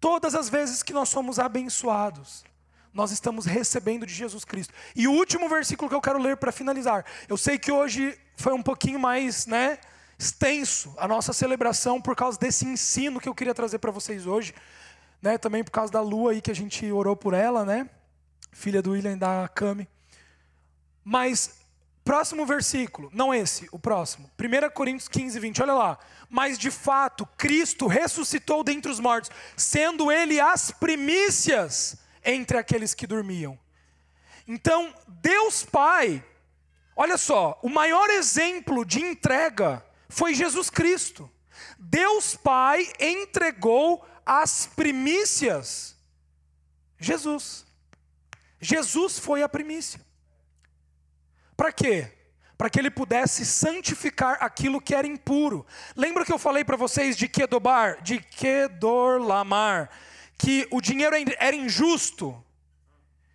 Todas 0.00 0.34
as 0.34 0.48
vezes 0.48 0.82
que 0.82 0.92
nós 0.92 1.08
somos 1.08 1.38
abençoados, 1.38 2.44
nós 2.92 3.10
estamos 3.10 3.46
recebendo 3.46 4.06
de 4.06 4.14
Jesus 4.14 4.44
Cristo. 4.44 4.72
E 4.94 5.08
o 5.08 5.12
último 5.12 5.48
versículo 5.48 5.88
que 5.88 5.94
eu 5.94 6.00
quero 6.00 6.18
ler 6.18 6.36
para 6.36 6.52
finalizar. 6.52 7.04
Eu 7.28 7.36
sei 7.36 7.58
que 7.58 7.72
hoje 7.72 8.18
foi 8.36 8.52
um 8.52 8.62
pouquinho 8.62 9.00
mais, 9.00 9.46
né, 9.46 9.78
extenso 10.18 10.94
a 10.96 11.08
nossa 11.08 11.32
celebração 11.32 12.00
por 12.00 12.14
causa 12.14 12.38
desse 12.38 12.66
ensino 12.66 13.20
que 13.20 13.28
eu 13.28 13.34
queria 13.34 13.54
trazer 13.54 13.78
para 13.78 13.90
vocês 13.90 14.26
hoje, 14.26 14.54
né, 15.20 15.38
também 15.38 15.64
por 15.64 15.70
causa 15.70 15.92
da 15.92 16.00
Lua 16.00 16.32
aí 16.32 16.40
que 16.40 16.50
a 16.50 16.54
gente 16.54 16.90
orou 16.92 17.16
por 17.16 17.34
ela, 17.34 17.64
né? 17.64 17.88
Filha 18.52 18.80
do 18.80 18.92
William 18.92 19.18
da 19.18 19.48
Cami. 19.48 19.88
Mas 21.02 21.63
próximo 22.04 22.44
versículo, 22.44 23.10
não 23.12 23.32
esse, 23.32 23.66
o 23.72 23.78
próximo. 23.78 24.30
1 24.38 24.70
Coríntios 24.70 25.08
15, 25.08 25.40
20, 25.40 25.62
olha 25.62 25.72
lá. 25.72 25.98
Mas 26.28 26.58
de 26.58 26.70
fato, 26.70 27.26
Cristo 27.38 27.86
ressuscitou 27.86 28.62
dentre 28.62 28.90
os 28.90 29.00
mortos, 29.00 29.30
sendo 29.56 30.12
ele 30.12 30.38
as 30.38 30.70
primícias 30.70 31.96
entre 32.22 32.58
aqueles 32.58 32.94
que 32.94 33.06
dormiam. 33.06 33.58
Então, 34.46 34.94
Deus 35.08 35.64
Pai, 35.64 36.22
olha 36.94 37.16
só, 37.16 37.58
o 37.62 37.70
maior 37.70 38.10
exemplo 38.10 38.84
de 38.84 39.00
entrega 39.00 39.84
foi 40.08 40.34
Jesus 40.34 40.68
Cristo. 40.68 41.30
Deus 41.78 42.36
Pai 42.36 42.86
entregou 43.00 44.06
as 44.26 44.66
primícias. 44.66 45.96
Jesus. 46.98 47.64
Jesus 48.60 49.18
foi 49.18 49.42
a 49.42 49.48
primícia. 49.48 50.00
Para 51.56 51.72
quê? 51.72 52.10
Para 52.56 52.70
que 52.70 52.78
ele 52.78 52.90
pudesse 52.90 53.44
santificar 53.44 54.38
aquilo 54.40 54.80
que 54.80 54.94
era 54.94 55.06
impuro. 55.06 55.66
Lembra 55.96 56.24
que 56.24 56.32
eu 56.32 56.38
falei 56.38 56.64
para 56.64 56.76
vocês 56.76 57.16
de 57.16 57.28
Kedobar, 57.28 58.02
de 58.02 58.18
Kedorlamar? 58.18 59.90
que 60.36 60.66
o 60.70 60.80
dinheiro 60.80 61.14
era 61.38 61.54
injusto, 61.54 62.42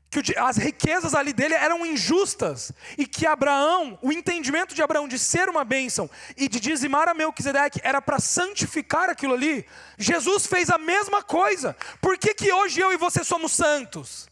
que 0.10 0.38
as 0.38 0.58
riquezas 0.58 1.14
ali 1.14 1.32
dele 1.34 1.54
eram 1.54 1.86
injustas, 1.86 2.72
e 2.98 3.06
que 3.06 3.26
Abraão, 3.28 3.98
o 4.02 4.12
entendimento 4.12 4.74
de 4.74 4.82
Abraão 4.82 5.08
de 5.08 5.20
ser 5.20 5.50
uma 5.50 5.64
bênção 5.64 6.10
e 6.36 6.48
de 6.48 6.60
dizimar 6.60 7.08
a 7.08 7.14
Melquisedeque 7.14 7.80
era 7.84 8.02
para 8.02 8.20
santificar 8.20 9.10
aquilo 9.10 9.34
ali, 9.34 9.66
Jesus 9.98 10.46
fez 10.46 10.70
a 10.70 10.78
mesma 10.78 11.22
coisa. 11.22 11.76
Por 12.02 12.18
que, 12.18 12.34
que 12.34 12.52
hoje 12.52 12.80
eu 12.80 12.92
e 12.92 12.98
você 12.98 13.24
somos 13.24 13.52
santos? 13.52 14.28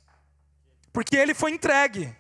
Porque 0.92 1.16
ele 1.16 1.34
foi 1.34 1.52
entregue. 1.52 2.16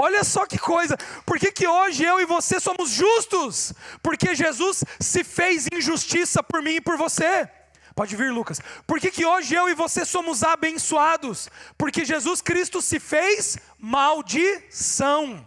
Olha 0.00 0.22
só 0.22 0.46
que 0.46 0.56
coisa, 0.56 0.96
por 1.26 1.40
que, 1.40 1.50
que 1.50 1.66
hoje 1.66 2.04
eu 2.04 2.20
e 2.20 2.24
você 2.24 2.60
somos 2.60 2.90
justos? 2.90 3.72
Porque 4.00 4.32
Jesus 4.32 4.84
se 5.00 5.24
fez 5.24 5.66
injustiça 5.72 6.40
por 6.40 6.62
mim 6.62 6.76
e 6.76 6.80
por 6.80 6.96
você. 6.96 7.50
Pode 7.96 8.14
vir, 8.14 8.32
Lucas. 8.32 8.60
Por 8.86 9.00
que, 9.00 9.10
que 9.10 9.26
hoje 9.26 9.56
eu 9.56 9.68
e 9.68 9.74
você 9.74 10.04
somos 10.04 10.44
abençoados? 10.44 11.50
Porque 11.76 12.04
Jesus 12.04 12.40
Cristo 12.40 12.80
se 12.80 13.00
fez 13.00 13.58
maldição. 13.76 15.44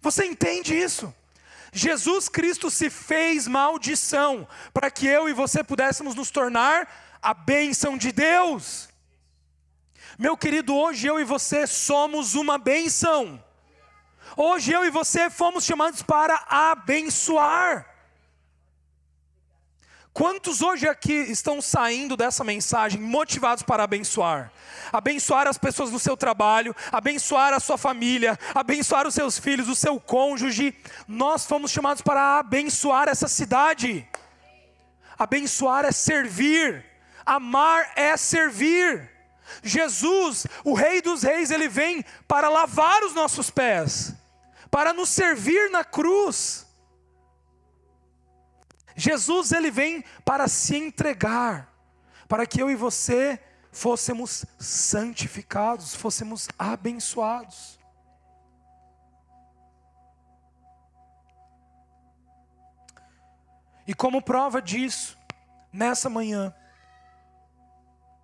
Você 0.00 0.24
entende 0.24 0.76
isso? 0.76 1.14
Jesus 1.72 2.28
Cristo 2.28 2.72
se 2.72 2.90
fez 2.90 3.46
maldição 3.46 4.48
para 4.72 4.90
que 4.90 5.06
eu 5.06 5.28
e 5.28 5.32
você 5.32 5.62
pudéssemos 5.62 6.16
nos 6.16 6.28
tornar 6.28 7.18
a 7.22 7.32
bênção 7.32 7.96
de 7.96 8.10
Deus. 8.10 8.88
Meu 10.16 10.36
querido, 10.36 10.76
hoje 10.76 11.08
eu 11.08 11.18
e 11.18 11.24
você 11.24 11.66
somos 11.66 12.36
uma 12.36 12.56
bênção. 12.56 13.42
Hoje 14.36 14.72
eu 14.72 14.84
e 14.84 14.90
você 14.90 15.28
fomos 15.28 15.64
chamados 15.64 16.02
para 16.02 16.44
abençoar. 16.48 17.84
Quantos 20.12 20.62
hoje 20.62 20.88
aqui 20.88 21.12
estão 21.12 21.60
saindo 21.60 22.16
dessa 22.16 22.44
mensagem 22.44 23.00
motivados 23.00 23.64
para 23.64 23.82
abençoar? 23.82 24.52
Abençoar 24.92 25.48
as 25.48 25.58
pessoas 25.58 25.90
do 25.90 25.98
seu 25.98 26.16
trabalho, 26.16 26.76
abençoar 26.92 27.52
a 27.52 27.58
sua 27.58 27.76
família, 27.76 28.38
abençoar 28.54 29.08
os 29.08 29.14
seus 29.14 29.36
filhos, 29.36 29.68
o 29.68 29.74
seu 29.74 29.98
cônjuge. 29.98 30.76
Nós 31.08 31.44
fomos 31.44 31.72
chamados 31.72 32.02
para 32.02 32.38
abençoar 32.38 33.08
essa 33.08 33.26
cidade. 33.26 34.08
Abençoar 35.18 35.84
é 35.84 35.90
servir, 35.90 36.84
amar 37.26 37.90
é 37.96 38.16
servir. 38.16 39.13
Jesus, 39.62 40.46
o 40.64 40.74
Rei 40.74 41.00
dos 41.00 41.22
Reis, 41.22 41.50
ele 41.50 41.68
vem 41.68 42.04
para 42.26 42.48
lavar 42.48 43.02
os 43.02 43.14
nossos 43.14 43.50
pés, 43.50 44.14
para 44.70 44.92
nos 44.92 45.08
servir 45.08 45.70
na 45.70 45.84
cruz. 45.84 46.66
Jesus 48.96 49.52
ele 49.52 49.70
vem 49.70 50.04
para 50.24 50.48
se 50.48 50.76
entregar, 50.76 51.72
para 52.28 52.46
que 52.46 52.60
eu 52.62 52.70
e 52.70 52.76
você 52.76 53.40
fôssemos 53.72 54.44
santificados, 54.58 55.94
fôssemos 55.94 56.48
abençoados. 56.58 57.78
E 63.86 63.92
como 63.92 64.22
prova 64.22 64.62
disso, 64.62 65.18
nessa 65.72 66.08
manhã, 66.08 66.54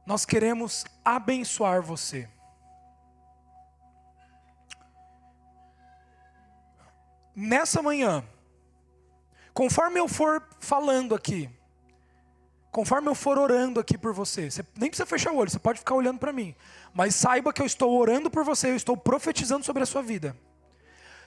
nós 0.07 0.25
queremos 0.25 0.85
abençoar 1.05 1.83
você. 1.83 2.29
Nessa 7.35 7.81
manhã, 7.81 8.25
conforme 9.55 10.01
eu 10.01 10.09
for 10.09 10.47
falando 10.59 11.15
aqui, 11.15 11.49
conforme 12.71 13.09
eu 13.09 13.15
for 13.15 13.39
orando 13.39 13.81
aqui 13.81 13.97
por 13.97 14.13
você, 14.13 14.51
você 14.51 14.65
nem 14.77 14.91
precisa 14.91 15.07
fechar 15.07 15.33
o 15.33 15.37
olho, 15.37 15.51
você 15.51 15.59
pode 15.59 15.79
ficar 15.79 15.95
olhando 15.95 16.19
para 16.19 16.33
mim, 16.33 16.55
mas 16.93 17.15
saiba 17.15 17.53
que 17.53 17.63
eu 17.63 17.67
estou 17.67 17.97
orando 17.99 18.31
por 18.31 18.45
você, 18.45 18.71
eu 18.71 18.77
estou 18.77 18.97
profetizando 18.97 19.65
sobre 19.65 19.83
a 19.83 19.87
sua 19.87 20.03
vida. 20.03 20.37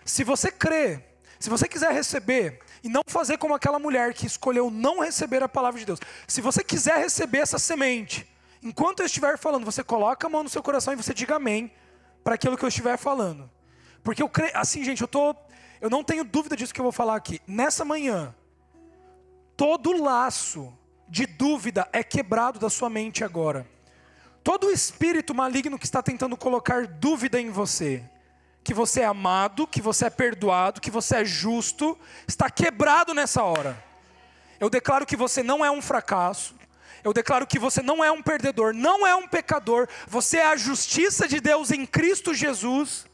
Se 0.05 0.23
você 0.23 0.51
crê, 0.51 1.03
se 1.39 1.49
você 1.49 1.67
quiser 1.67 1.91
receber 1.91 2.59
e 2.83 2.89
não 2.89 3.01
fazer 3.07 3.37
como 3.37 3.53
aquela 3.53 3.79
mulher 3.79 4.13
que 4.13 4.25
escolheu 4.25 4.69
não 4.69 4.99
receber 4.99 5.41
a 5.41 5.49
palavra 5.49 5.79
de 5.79 5.85
Deus, 5.85 5.99
se 6.27 6.41
você 6.41 6.63
quiser 6.63 6.97
receber 6.99 7.39
essa 7.39 7.57
semente, 7.57 8.27
enquanto 8.63 9.01
eu 9.01 9.05
estiver 9.05 9.37
falando, 9.37 9.65
você 9.65 9.83
coloca 9.83 10.27
a 10.27 10.29
mão 10.29 10.43
no 10.43 10.49
seu 10.49 10.63
coração 10.63 10.93
e 10.93 10.97
você 10.97 11.13
diga 11.13 11.35
amém 11.35 11.71
para 12.23 12.35
aquilo 12.35 12.57
que 12.57 12.63
eu 12.63 12.69
estiver 12.69 12.97
falando. 12.97 13.49
Porque 14.03 14.23
eu 14.23 14.29
creio, 14.29 14.51
assim, 14.55 14.83
gente, 14.83 15.01
eu 15.01 15.07
tô, 15.07 15.35
eu 15.81 15.89
não 15.89 16.03
tenho 16.03 16.23
dúvida 16.23 16.55
disso 16.55 16.73
que 16.73 16.79
eu 16.79 16.83
vou 16.83 16.91
falar 16.91 17.15
aqui. 17.15 17.41
Nessa 17.47 17.83
manhã, 17.83 18.33
todo 19.55 20.01
laço 20.01 20.73
de 21.07 21.25
dúvida 21.25 21.87
é 21.91 22.03
quebrado 22.03 22.59
da 22.59 22.69
sua 22.69 22.89
mente 22.89 23.23
agora. 23.23 23.67
Todo 24.43 24.71
espírito 24.71 25.33
maligno 25.33 25.79
que 25.79 25.85
está 25.85 26.01
tentando 26.01 26.35
colocar 26.35 26.87
dúvida 26.87 27.39
em 27.39 27.49
você, 27.49 28.03
que 28.63 28.73
você 28.73 29.01
é 29.01 29.05
amado, 29.05 29.67
que 29.67 29.81
você 29.81 30.05
é 30.05 30.09
perdoado, 30.09 30.81
que 30.81 30.91
você 30.91 31.17
é 31.17 31.25
justo, 31.25 31.97
está 32.27 32.49
quebrado 32.49 33.13
nessa 33.13 33.43
hora. 33.43 33.81
Eu 34.59 34.69
declaro 34.69 35.05
que 35.05 35.15
você 35.15 35.43
não 35.43 35.63
é 35.63 35.69
um 35.69 35.81
fracasso. 35.81 36.55
Eu 37.03 37.11
declaro 37.11 37.45
que 37.45 37.59
você 37.59 37.81
não 37.81 38.03
é 38.03 38.11
um 38.11 38.21
perdedor, 38.21 38.73
não 38.73 39.05
é 39.05 39.13
um 39.13 39.27
pecador. 39.27 39.87
Você 40.07 40.37
é 40.37 40.47
a 40.47 40.55
justiça 40.55 41.27
de 41.27 41.41
Deus 41.41 41.69
em 41.69 41.85
Cristo 41.85 42.33
Jesus. 42.33 43.05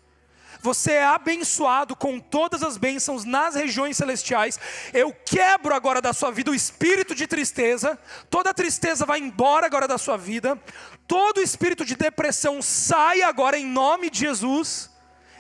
Você 0.61 0.91
é 0.91 1.05
abençoado 1.05 1.95
com 1.95 2.19
todas 2.19 2.61
as 2.61 2.77
bênçãos 2.77 3.23
nas 3.23 3.55
regiões 3.55 3.95
celestiais. 3.97 4.59
Eu 4.93 5.13
quebro 5.13 5.73
agora 5.73 6.01
da 6.01 6.13
sua 6.13 6.31
vida 6.31 6.51
o 6.51 6.55
espírito 6.55 7.15
de 7.15 7.25
tristeza. 7.25 7.97
Toda 8.29 8.53
tristeza 8.53 9.05
vai 9.05 9.19
embora 9.19 9.65
agora 9.65 9.87
da 9.87 9.97
sua 9.97 10.17
vida. 10.17 10.61
Todo 11.07 11.41
espírito 11.41 11.85
de 11.85 11.95
depressão 11.95 12.61
sai 12.61 13.21
agora 13.21 13.57
em 13.57 13.65
nome 13.65 14.09
de 14.09 14.19
Jesus. 14.19 14.91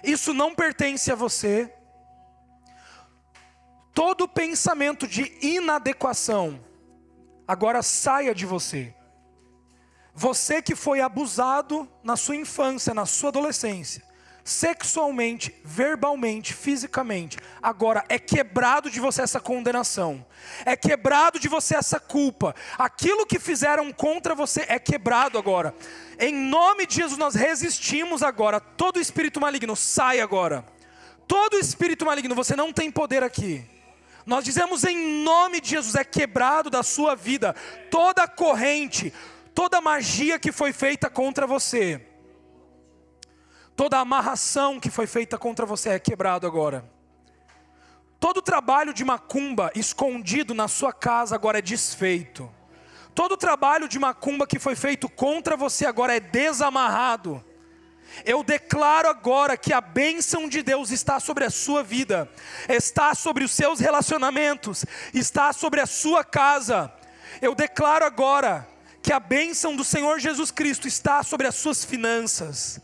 Isso 0.03 0.33
não 0.33 0.55
pertence 0.55 1.11
a 1.11 1.15
você. 1.15 1.71
Todo 3.93 4.27
pensamento 4.27 5.05
de 5.05 5.37
inadequação 5.41 6.68
agora 7.49 7.81
saia 7.81 8.35
de 8.35 8.45
você. 8.45 8.93
Você 10.13 10.61
que 10.61 10.75
foi 10.75 11.01
abusado 11.01 11.89
na 12.03 12.15
sua 12.15 12.35
infância, 12.35 12.93
na 12.93 13.07
sua 13.07 13.29
adolescência, 13.29 14.03
sexualmente, 14.43 15.55
verbalmente, 15.65 16.53
fisicamente, 16.53 17.39
agora 17.59 18.05
é 18.07 18.19
quebrado 18.19 18.87
de 18.91 18.99
você 18.99 19.23
essa 19.23 19.39
condenação, 19.39 20.23
é 20.63 20.75
quebrado 20.75 21.39
de 21.39 21.47
você 21.47 21.75
essa 21.75 21.99
culpa, 21.99 22.53
aquilo 22.77 23.25
que 23.25 23.39
fizeram 23.39 23.91
contra 23.91 24.35
você 24.35 24.65
é 24.67 24.77
quebrado 24.77 25.35
agora. 25.39 25.73
Em 26.19 26.31
nome 26.31 26.85
de 26.85 26.97
Jesus, 26.97 27.17
nós 27.17 27.33
resistimos 27.33 28.21
agora, 28.21 28.59
todo 28.59 28.99
espírito 28.99 29.41
maligno, 29.41 29.75
sai 29.75 30.19
agora. 30.19 30.63
Todo 31.27 31.57
espírito 31.57 32.05
maligno, 32.05 32.35
você 32.35 32.55
não 32.55 32.71
tem 32.71 32.91
poder 32.91 33.23
aqui. 33.23 33.78
Nós 34.29 34.45
dizemos 34.45 34.85
em 34.85 35.23
nome 35.23 35.59
de 35.59 35.71
Jesus, 35.71 35.95
é 35.95 36.03
quebrado 36.05 36.69
da 36.69 36.83
sua 36.83 37.15
vida 37.15 37.53
toda 37.91 38.27
corrente, 38.27 39.11
toda 39.53 39.81
magia 39.81 40.39
que 40.39 40.53
foi 40.53 40.71
feita 40.71 41.09
contra 41.09 41.45
você 41.45 42.05
Toda 43.79 43.97
amarração 43.97 44.77
que 44.77 44.91
foi 44.91 45.07
feita 45.07 45.37
contra 45.37 45.65
você 45.65 45.91
é 45.91 45.99
quebrado 45.99 46.45
agora. 46.45 46.83
Todo 48.19 48.41
trabalho 48.41 48.93
de 48.93 49.05
macumba 49.05 49.71
escondido 49.73 50.53
na 50.53 50.67
sua 50.67 50.91
casa 50.91 51.33
agora 51.33 51.59
é 51.59 51.61
desfeito. 51.61 52.51
Todo 53.15 53.37
trabalho 53.37 53.87
de 53.87 53.97
macumba 53.97 54.45
que 54.45 54.59
foi 54.59 54.75
feito 54.75 55.07
contra 55.07 55.55
você 55.55 55.85
agora 55.85 56.13
é 56.13 56.19
desamarrado. 56.19 57.41
Eu 58.25 58.43
declaro 58.43 59.07
agora 59.07 59.57
que 59.57 59.71
a 59.71 59.81
bênção 59.81 60.49
de 60.49 60.61
Deus 60.61 60.91
está 60.91 61.19
sobre 61.19 61.45
a 61.45 61.49
sua 61.49 61.83
vida, 61.83 62.29
está 62.67 63.15
sobre 63.15 63.43
os 63.43 63.51
seus 63.51 63.79
relacionamentos, 63.79 64.85
está 65.13 65.53
sobre 65.53 65.79
a 65.79 65.85
sua 65.85 66.23
casa. 66.23 66.91
Eu 67.41 67.55
declaro 67.55 68.05
agora 68.05 68.67
que 69.01 69.13
a 69.13 69.19
bênção 69.19 69.75
do 69.75 69.83
Senhor 69.83 70.19
Jesus 70.19 70.51
Cristo 70.51 70.87
está 70.87 71.23
sobre 71.23 71.47
as 71.47 71.55
suas 71.55 71.85
finanças 71.85 72.81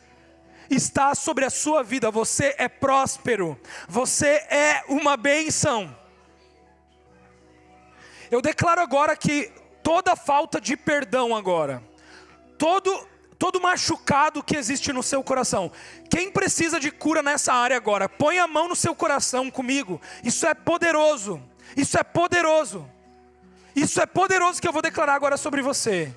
está 0.69 1.13
sobre 1.13 1.45
a 1.45 1.49
sua 1.49 1.83
vida. 1.83 2.09
Você 2.11 2.55
é 2.57 2.67
próspero, 2.67 3.59
você 3.87 4.27
é 4.49 4.83
uma 4.87 5.15
bênção. 5.15 5.95
Eu 8.31 8.41
declaro 8.41 8.81
agora 8.81 9.15
que 9.15 9.51
toda 9.83 10.15
falta 10.15 10.59
de 10.59 10.75
perdão 10.75 11.35
agora, 11.35 11.83
todo 12.57 13.07
todo 13.37 13.61
machucado 13.61 14.43
que 14.43 14.55
existe 14.55 14.91
no 14.93 15.03
seu 15.03 15.23
coração. 15.23 15.71
Quem 16.09 16.31
precisa 16.31 16.79
de 16.79 16.91
cura 16.91 17.21
nessa 17.21 17.53
área 17.53 17.75
agora? 17.75 18.07
Põe 18.07 18.39
a 18.39 18.47
mão 18.47 18.67
no 18.67 18.75
seu 18.75 18.95
coração 18.95 19.51
comigo. 19.51 20.01
Isso 20.23 20.45
é 20.45 20.53
poderoso. 20.53 21.41
Isso 21.75 21.97
é 21.97 22.03
poderoso. 22.03 22.89
Isso 23.75 23.99
é 24.01 24.05
poderoso 24.05 24.61
que 24.61 24.67
eu 24.67 24.73
vou 24.73 24.81
declarar 24.81 25.15
agora 25.15 25.37
sobre 25.37 25.61
você. 25.61 26.13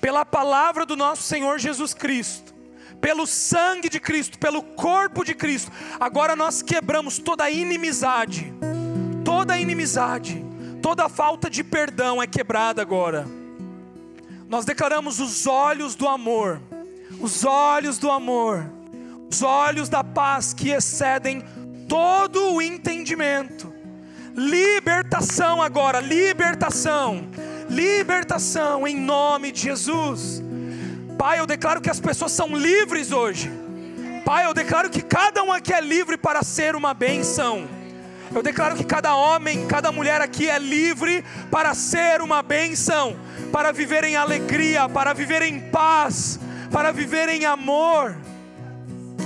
Pela 0.00 0.24
palavra 0.24 0.84
do 0.84 0.96
nosso 0.96 1.22
Senhor 1.22 1.58
Jesus 1.58 1.94
Cristo 1.94 2.56
pelo 3.00 3.26
sangue 3.26 3.90
de 3.90 4.00
Cristo, 4.00 4.38
pelo 4.38 4.62
corpo 4.62 5.22
de 5.22 5.34
Cristo. 5.34 5.70
Agora 6.00 6.34
nós 6.34 6.62
quebramos 6.62 7.18
toda 7.18 7.48
inimizade, 7.50 8.52
toda 9.22 9.58
inimizade, 9.58 10.42
toda 10.82 11.08
falta 11.08 11.50
de 11.50 11.62
perdão 11.62 12.22
é 12.22 12.26
quebrada 12.26 12.80
agora. 12.80 13.45
Nós 14.48 14.64
declaramos 14.64 15.18
os 15.18 15.46
olhos 15.46 15.94
do 15.94 16.06
amor, 16.06 16.60
os 17.20 17.44
olhos 17.44 17.98
do 17.98 18.10
amor, 18.10 18.70
os 19.30 19.42
olhos 19.42 19.88
da 19.88 20.04
paz 20.04 20.54
que 20.54 20.70
excedem 20.70 21.44
todo 21.88 22.52
o 22.52 22.62
entendimento. 22.62 23.72
Libertação 24.34 25.60
agora, 25.60 25.98
libertação, 25.98 27.26
libertação 27.68 28.86
em 28.86 28.94
nome 28.94 29.50
de 29.50 29.62
Jesus. 29.62 30.42
Pai, 31.18 31.40
eu 31.40 31.46
declaro 31.46 31.80
que 31.80 31.90
as 31.90 31.98
pessoas 31.98 32.30
são 32.32 32.56
livres 32.56 33.10
hoje. 33.10 33.50
Pai, 34.24 34.44
eu 34.46 34.54
declaro 34.54 34.90
que 34.90 35.02
cada 35.02 35.42
um 35.42 35.52
aqui 35.52 35.72
é 35.72 35.80
livre 35.80 36.16
para 36.16 36.42
ser 36.42 36.76
uma 36.76 36.92
benção. 36.92 37.66
Eu 38.34 38.42
declaro 38.42 38.76
que 38.76 38.84
cada 38.84 39.14
homem, 39.14 39.66
cada 39.66 39.90
mulher 39.90 40.20
aqui 40.20 40.50
é 40.50 40.58
livre 40.58 41.24
para 41.50 41.74
ser 41.74 42.20
uma 42.20 42.42
benção, 42.42 43.16
para 43.52 43.72
viver 43.72 44.04
em 44.04 44.16
alegria, 44.16 44.88
para 44.88 45.12
viver 45.12 45.42
em 45.42 45.60
paz, 45.60 46.38
para 46.70 46.92
viver 46.92 47.28
em 47.28 47.44
amor. 47.44 48.16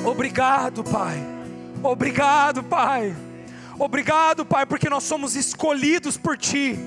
Obrigado, 0.04 0.82
Pai. 0.84 1.18
Obrigado, 1.82 2.62
Pai. 2.62 3.14
Obrigado, 3.78 4.44
Pai, 4.44 4.66
porque 4.66 4.90
nós 4.90 5.04
somos 5.04 5.34
escolhidos 5.34 6.18
por 6.18 6.36
Ti, 6.36 6.78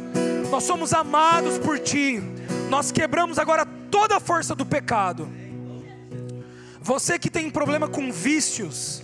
nós 0.51 0.63
somos 0.63 0.93
amados 0.93 1.57
por 1.57 1.79
Ti. 1.79 2.21
Nós 2.69 2.91
quebramos 2.91 3.39
agora 3.39 3.65
toda 3.65 4.17
a 4.17 4.19
força 4.19 4.53
do 4.55 4.65
pecado. 4.65 5.27
Você 6.81 7.17
que 7.17 7.29
tem 7.29 7.49
problema 7.49 7.87
com 7.87 8.11
vícios, 8.11 9.03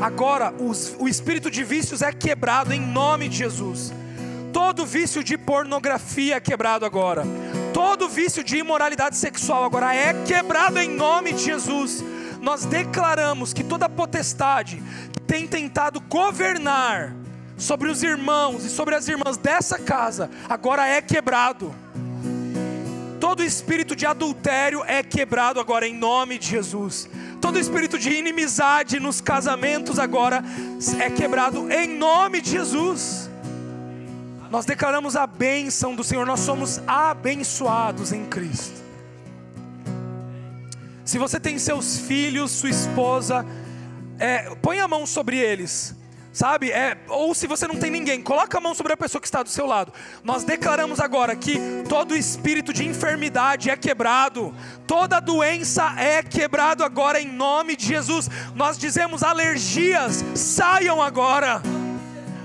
agora 0.00 0.52
os, 0.58 0.94
o 0.98 1.08
espírito 1.08 1.50
de 1.50 1.62
vícios 1.62 2.02
é 2.02 2.12
quebrado 2.12 2.74
em 2.74 2.80
nome 2.80 3.28
de 3.28 3.38
Jesus. 3.38 3.92
Todo 4.52 4.84
vício 4.84 5.22
de 5.22 5.38
pornografia 5.38 6.36
é 6.36 6.40
quebrado 6.40 6.84
agora. 6.84 7.24
Todo 7.82 8.10
vício 8.10 8.44
de 8.44 8.58
imoralidade 8.58 9.16
sexual 9.16 9.64
agora 9.64 9.94
é 9.94 10.12
quebrado 10.24 10.78
em 10.78 10.90
nome 10.90 11.32
de 11.32 11.44
Jesus. 11.44 12.04
Nós 12.42 12.66
declaramos 12.66 13.54
que 13.54 13.64
toda 13.64 13.88
potestade 13.88 14.82
que 15.10 15.20
tem 15.22 15.46
tentado 15.46 15.98
governar 15.98 17.16
sobre 17.56 17.88
os 17.88 18.02
irmãos 18.02 18.66
e 18.66 18.68
sobre 18.68 18.94
as 18.94 19.08
irmãs 19.08 19.38
dessa 19.38 19.78
casa 19.78 20.30
agora 20.46 20.86
é 20.86 21.00
quebrado 21.00 21.74
Todo 23.18 23.42
espírito 23.42 23.96
de 23.96 24.04
adultério 24.04 24.82
é 24.86 25.02
quebrado 25.02 25.58
agora 25.58 25.88
em 25.88 25.94
nome 25.94 26.38
de 26.38 26.48
Jesus. 26.48 27.08
Todo 27.40 27.58
espírito 27.58 27.98
de 27.98 28.10
inimizade 28.10 29.00
nos 29.00 29.22
casamentos 29.22 29.98
agora 29.98 30.44
é 30.98 31.08
quebrado 31.08 31.70
em 31.72 31.86
nome 31.86 32.42
de 32.42 32.50
Jesus. 32.50 33.29
Nós 34.50 34.66
declaramos 34.66 35.14
a 35.14 35.28
bênção 35.28 35.94
do 35.94 36.02
Senhor, 36.02 36.26
nós 36.26 36.40
somos 36.40 36.80
abençoados 36.86 38.12
em 38.12 38.26
Cristo. 38.26 38.80
Se 41.04 41.18
você 41.18 41.38
tem 41.38 41.56
seus 41.58 41.98
filhos, 42.00 42.50
sua 42.50 42.68
esposa, 42.68 43.46
é, 44.18 44.52
põe 44.56 44.80
a 44.80 44.88
mão 44.88 45.06
sobre 45.06 45.38
eles. 45.38 45.94
sabe? 46.32 46.70
É, 46.70 46.96
ou 47.08 47.34
se 47.34 47.46
você 47.46 47.66
não 47.66 47.76
tem 47.76 47.90
ninguém, 47.90 48.22
coloca 48.22 48.58
a 48.58 48.60
mão 48.60 48.74
sobre 48.74 48.92
a 48.92 48.96
pessoa 48.96 49.20
que 49.20 49.26
está 49.26 49.42
do 49.42 49.48
seu 49.48 49.66
lado. 49.66 49.92
Nós 50.22 50.44
declaramos 50.44 51.00
agora 51.00 51.34
que 51.34 51.58
todo 51.88 52.16
espírito 52.16 52.72
de 52.72 52.86
enfermidade 52.86 53.70
é 53.70 53.76
quebrado, 53.76 54.54
toda 54.86 55.20
doença 55.20 55.94
é 55.96 56.22
quebrado 56.22 56.84
agora 56.84 57.20
em 57.20 57.26
nome 57.26 57.76
de 57.76 57.86
Jesus. 57.86 58.28
Nós 58.54 58.78
dizemos 58.78 59.22
alergias 59.22 60.24
saiam 60.34 61.02
agora. 61.02 61.60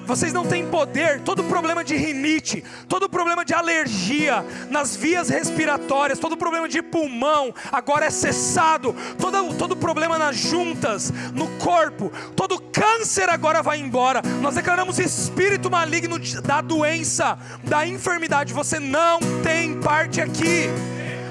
Vocês 0.06 0.32
não 0.32 0.46
têm 0.46 0.68
poder, 0.68 1.22
todo 1.22 1.44
problema 1.44 1.84
de 1.84 1.96
rinite, 1.96 2.64
todo 2.88 3.10
problema 3.10 3.44
de 3.44 3.54
alergia 3.54 4.46
nas 4.70 4.96
vias 4.96 5.30
respiratórias, 5.30 6.20
todo 6.20 6.38
problema 6.38 6.70
de 6.70 6.82
pulmão 6.82 7.54
agora 7.72 8.06
é 8.06 8.10
cessado, 8.10 8.96
todo, 9.20 9.54
todo 9.56 9.76
problema 9.76 10.18
nas 10.18 10.36
juntas, 10.36 11.12
no 11.34 11.48
corpo, 11.58 12.12
todo 12.36 12.60
câncer 12.60 13.30
agora 13.30 13.64
vai 13.64 13.80
embora. 13.80 14.22
Nós 14.42 14.56
declaramos 14.56 15.00
espírito 15.00 15.70
maligno 15.72 16.20
da 16.44 16.62
doença, 16.62 17.38
da 17.64 17.88
enfermidade. 17.88 18.54
Você 18.54 18.80
não 18.80 19.20
tem 19.44 19.80
parte 19.80 20.22
aqui. 20.22 20.70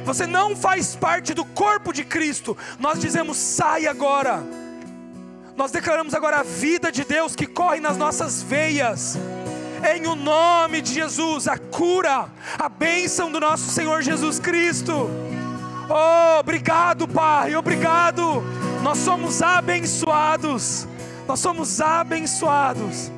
Você 0.04 0.26
não 0.26 0.54
faz 0.54 0.94
parte 0.94 1.32
do 1.32 1.44
corpo 1.44 1.92
de 1.92 2.04
Cristo. 2.04 2.56
Nós 2.78 2.98
dizemos: 2.98 3.36
sai 3.36 3.86
agora 3.86 4.63
nós 5.56 5.70
declaramos 5.70 6.14
agora 6.14 6.38
a 6.38 6.42
vida 6.42 6.90
de 6.90 7.04
Deus 7.04 7.36
que 7.36 7.46
corre 7.46 7.80
nas 7.80 7.96
nossas 7.96 8.42
veias. 8.42 9.16
Em 9.94 10.06
o 10.06 10.14
nome 10.14 10.80
de 10.80 10.92
Jesus, 10.94 11.46
a 11.46 11.58
cura, 11.58 12.26
a 12.58 12.68
bênção 12.68 13.30
do 13.30 13.38
nosso 13.38 13.70
Senhor 13.70 14.02
Jesus 14.02 14.38
Cristo. 14.38 15.08
Oh, 15.88 16.40
obrigado, 16.40 17.06
Pai, 17.06 17.54
obrigado. 17.54 18.42
Nós 18.82 18.98
somos 18.98 19.42
abençoados. 19.42 20.88
Nós 21.28 21.38
somos 21.38 21.80
abençoados. 21.80 23.12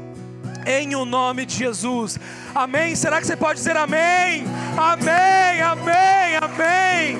Em 0.67 0.95
o 0.95 1.05
nome 1.05 1.47
de 1.47 1.55
Jesus. 1.55 2.19
Amém. 2.55 2.97
Será 2.97 3.21
que 3.21 3.27
você 3.27 3.37
pode 3.37 3.61
dizer 3.61 3.77
amém? 3.77 4.45
Amém, 4.77 5.63
amém, 5.63 6.37
amém. 6.43 7.19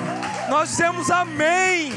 Nós 0.49 0.69
dizemos 0.69 1.09
amém. 1.09 1.93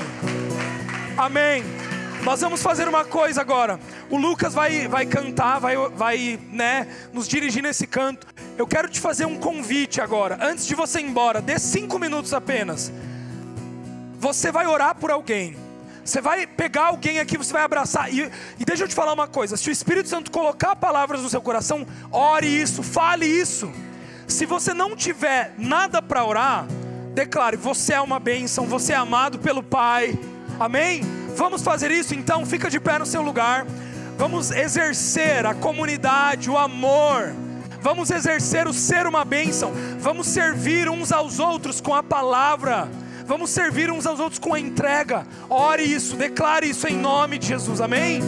Amém. 1.16 1.80
Nós 2.22 2.40
vamos 2.40 2.62
fazer 2.62 2.86
uma 2.86 3.04
coisa 3.04 3.40
agora. 3.40 3.80
O 4.10 4.16
Lucas 4.16 4.52
vai, 4.52 4.86
vai 4.86 5.06
cantar, 5.06 5.58
vai, 5.58 5.74
vai 5.90 6.38
né, 6.52 6.86
nos 7.12 7.26
dirigir 7.26 7.62
nesse 7.62 7.86
canto. 7.86 8.26
Eu 8.58 8.66
quero 8.66 8.88
te 8.88 9.00
fazer 9.00 9.24
um 9.24 9.36
convite 9.36 10.00
agora. 10.00 10.38
Antes 10.40 10.66
de 10.66 10.74
você 10.74 11.00
ir 11.00 11.04
embora, 11.04 11.40
dê 11.40 11.58
cinco 11.58 11.98
minutos 11.98 12.34
apenas. 12.34 12.92
Você 14.18 14.52
vai 14.52 14.66
orar 14.66 14.94
por 14.96 15.10
alguém. 15.10 15.56
Você 16.04 16.20
vai 16.20 16.46
pegar 16.46 16.86
alguém 16.86 17.20
aqui, 17.20 17.38
você 17.38 17.52
vai 17.52 17.62
abraçar. 17.62 18.12
E, 18.12 18.30
e 18.58 18.64
deixa 18.66 18.84
eu 18.84 18.88
te 18.88 18.94
falar 18.94 19.14
uma 19.14 19.26
coisa: 19.28 19.56
se 19.56 19.70
o 19.70 19.72
Espírito 19.72 20.08
Santo 20.08 20.30
colocar 20.30 20.76
palavras 20.76 21.22
no 21.22 21.28
seu 21.28 21.40
coração, 21.40 21.86
ore 22.12 22.46
isso, 22.46 22.82
fale 22.82 23.26
isso. 23.26 23.72
Se 24.28 24.44
você 24.44 24.74
não 24.74 24.94
tiver 24.94 25.54
nada 25.56 26.02
para 26.02 26.24
orar, 26.24 26.66
declare: 27.14 27.56
você 27.56 27.94
é 27.94 28.00
uma 28.00 28.20
bênção, 28.20 28.66
você 28.66 28.92
é 28.92 28.96
amado 28.96 29.38
pelo 29.38 29.62
Pai. 29.62 30.18
Amém? 30.58 31.19
Vamos 31.37 31.62
fazer 31.62 31.91
isso 31.91 32.14
então? 32.14 32.45
Fica 32.45 32.70
de 32.70 32.78
pé 32.81 32.99
no 32.99 33.07
seu 33.07 33.22
lugar. 33.22 33.66
Vamos 34.16 34.51
exercer 34.51 35.47
a 35.47 35.55
comunidade, 35.55 36.51
o 36.51 36.59
amor. 36.59 37.35
Vamos 37.81 38.11
exercer 38.11 38.66
o 38.66 38.72
ser 38.72 39.07
uma 39.07 39.24
bênção. 39.24 39.72
Vamos 39.99 40.26
servir 40.26 40.89
uns 40.89 41.11
aos 41.12 41.39
outros 41.39 41.81
com 41.81 41.95
a 41.95 42.03
palavra. 42.03 42.89
Vamos 43.24 43.51
servir 43.51 43.91
uns 43.91 44.07
aos 44.07 44.20
outros 44.20 44.39
com 44.39 44.53
a 44.53 44.61
entrega. 44.61 45.26
Ore 45.49 45.83
isso, 45.83 46.16
declare 46.16 46.68
isso 46.68 46.87
em 46.87 46.97
nome 46.97 47.39
de 47.39 47.47
Jesus. 47.47 47.81
Amém? 47.81 48.20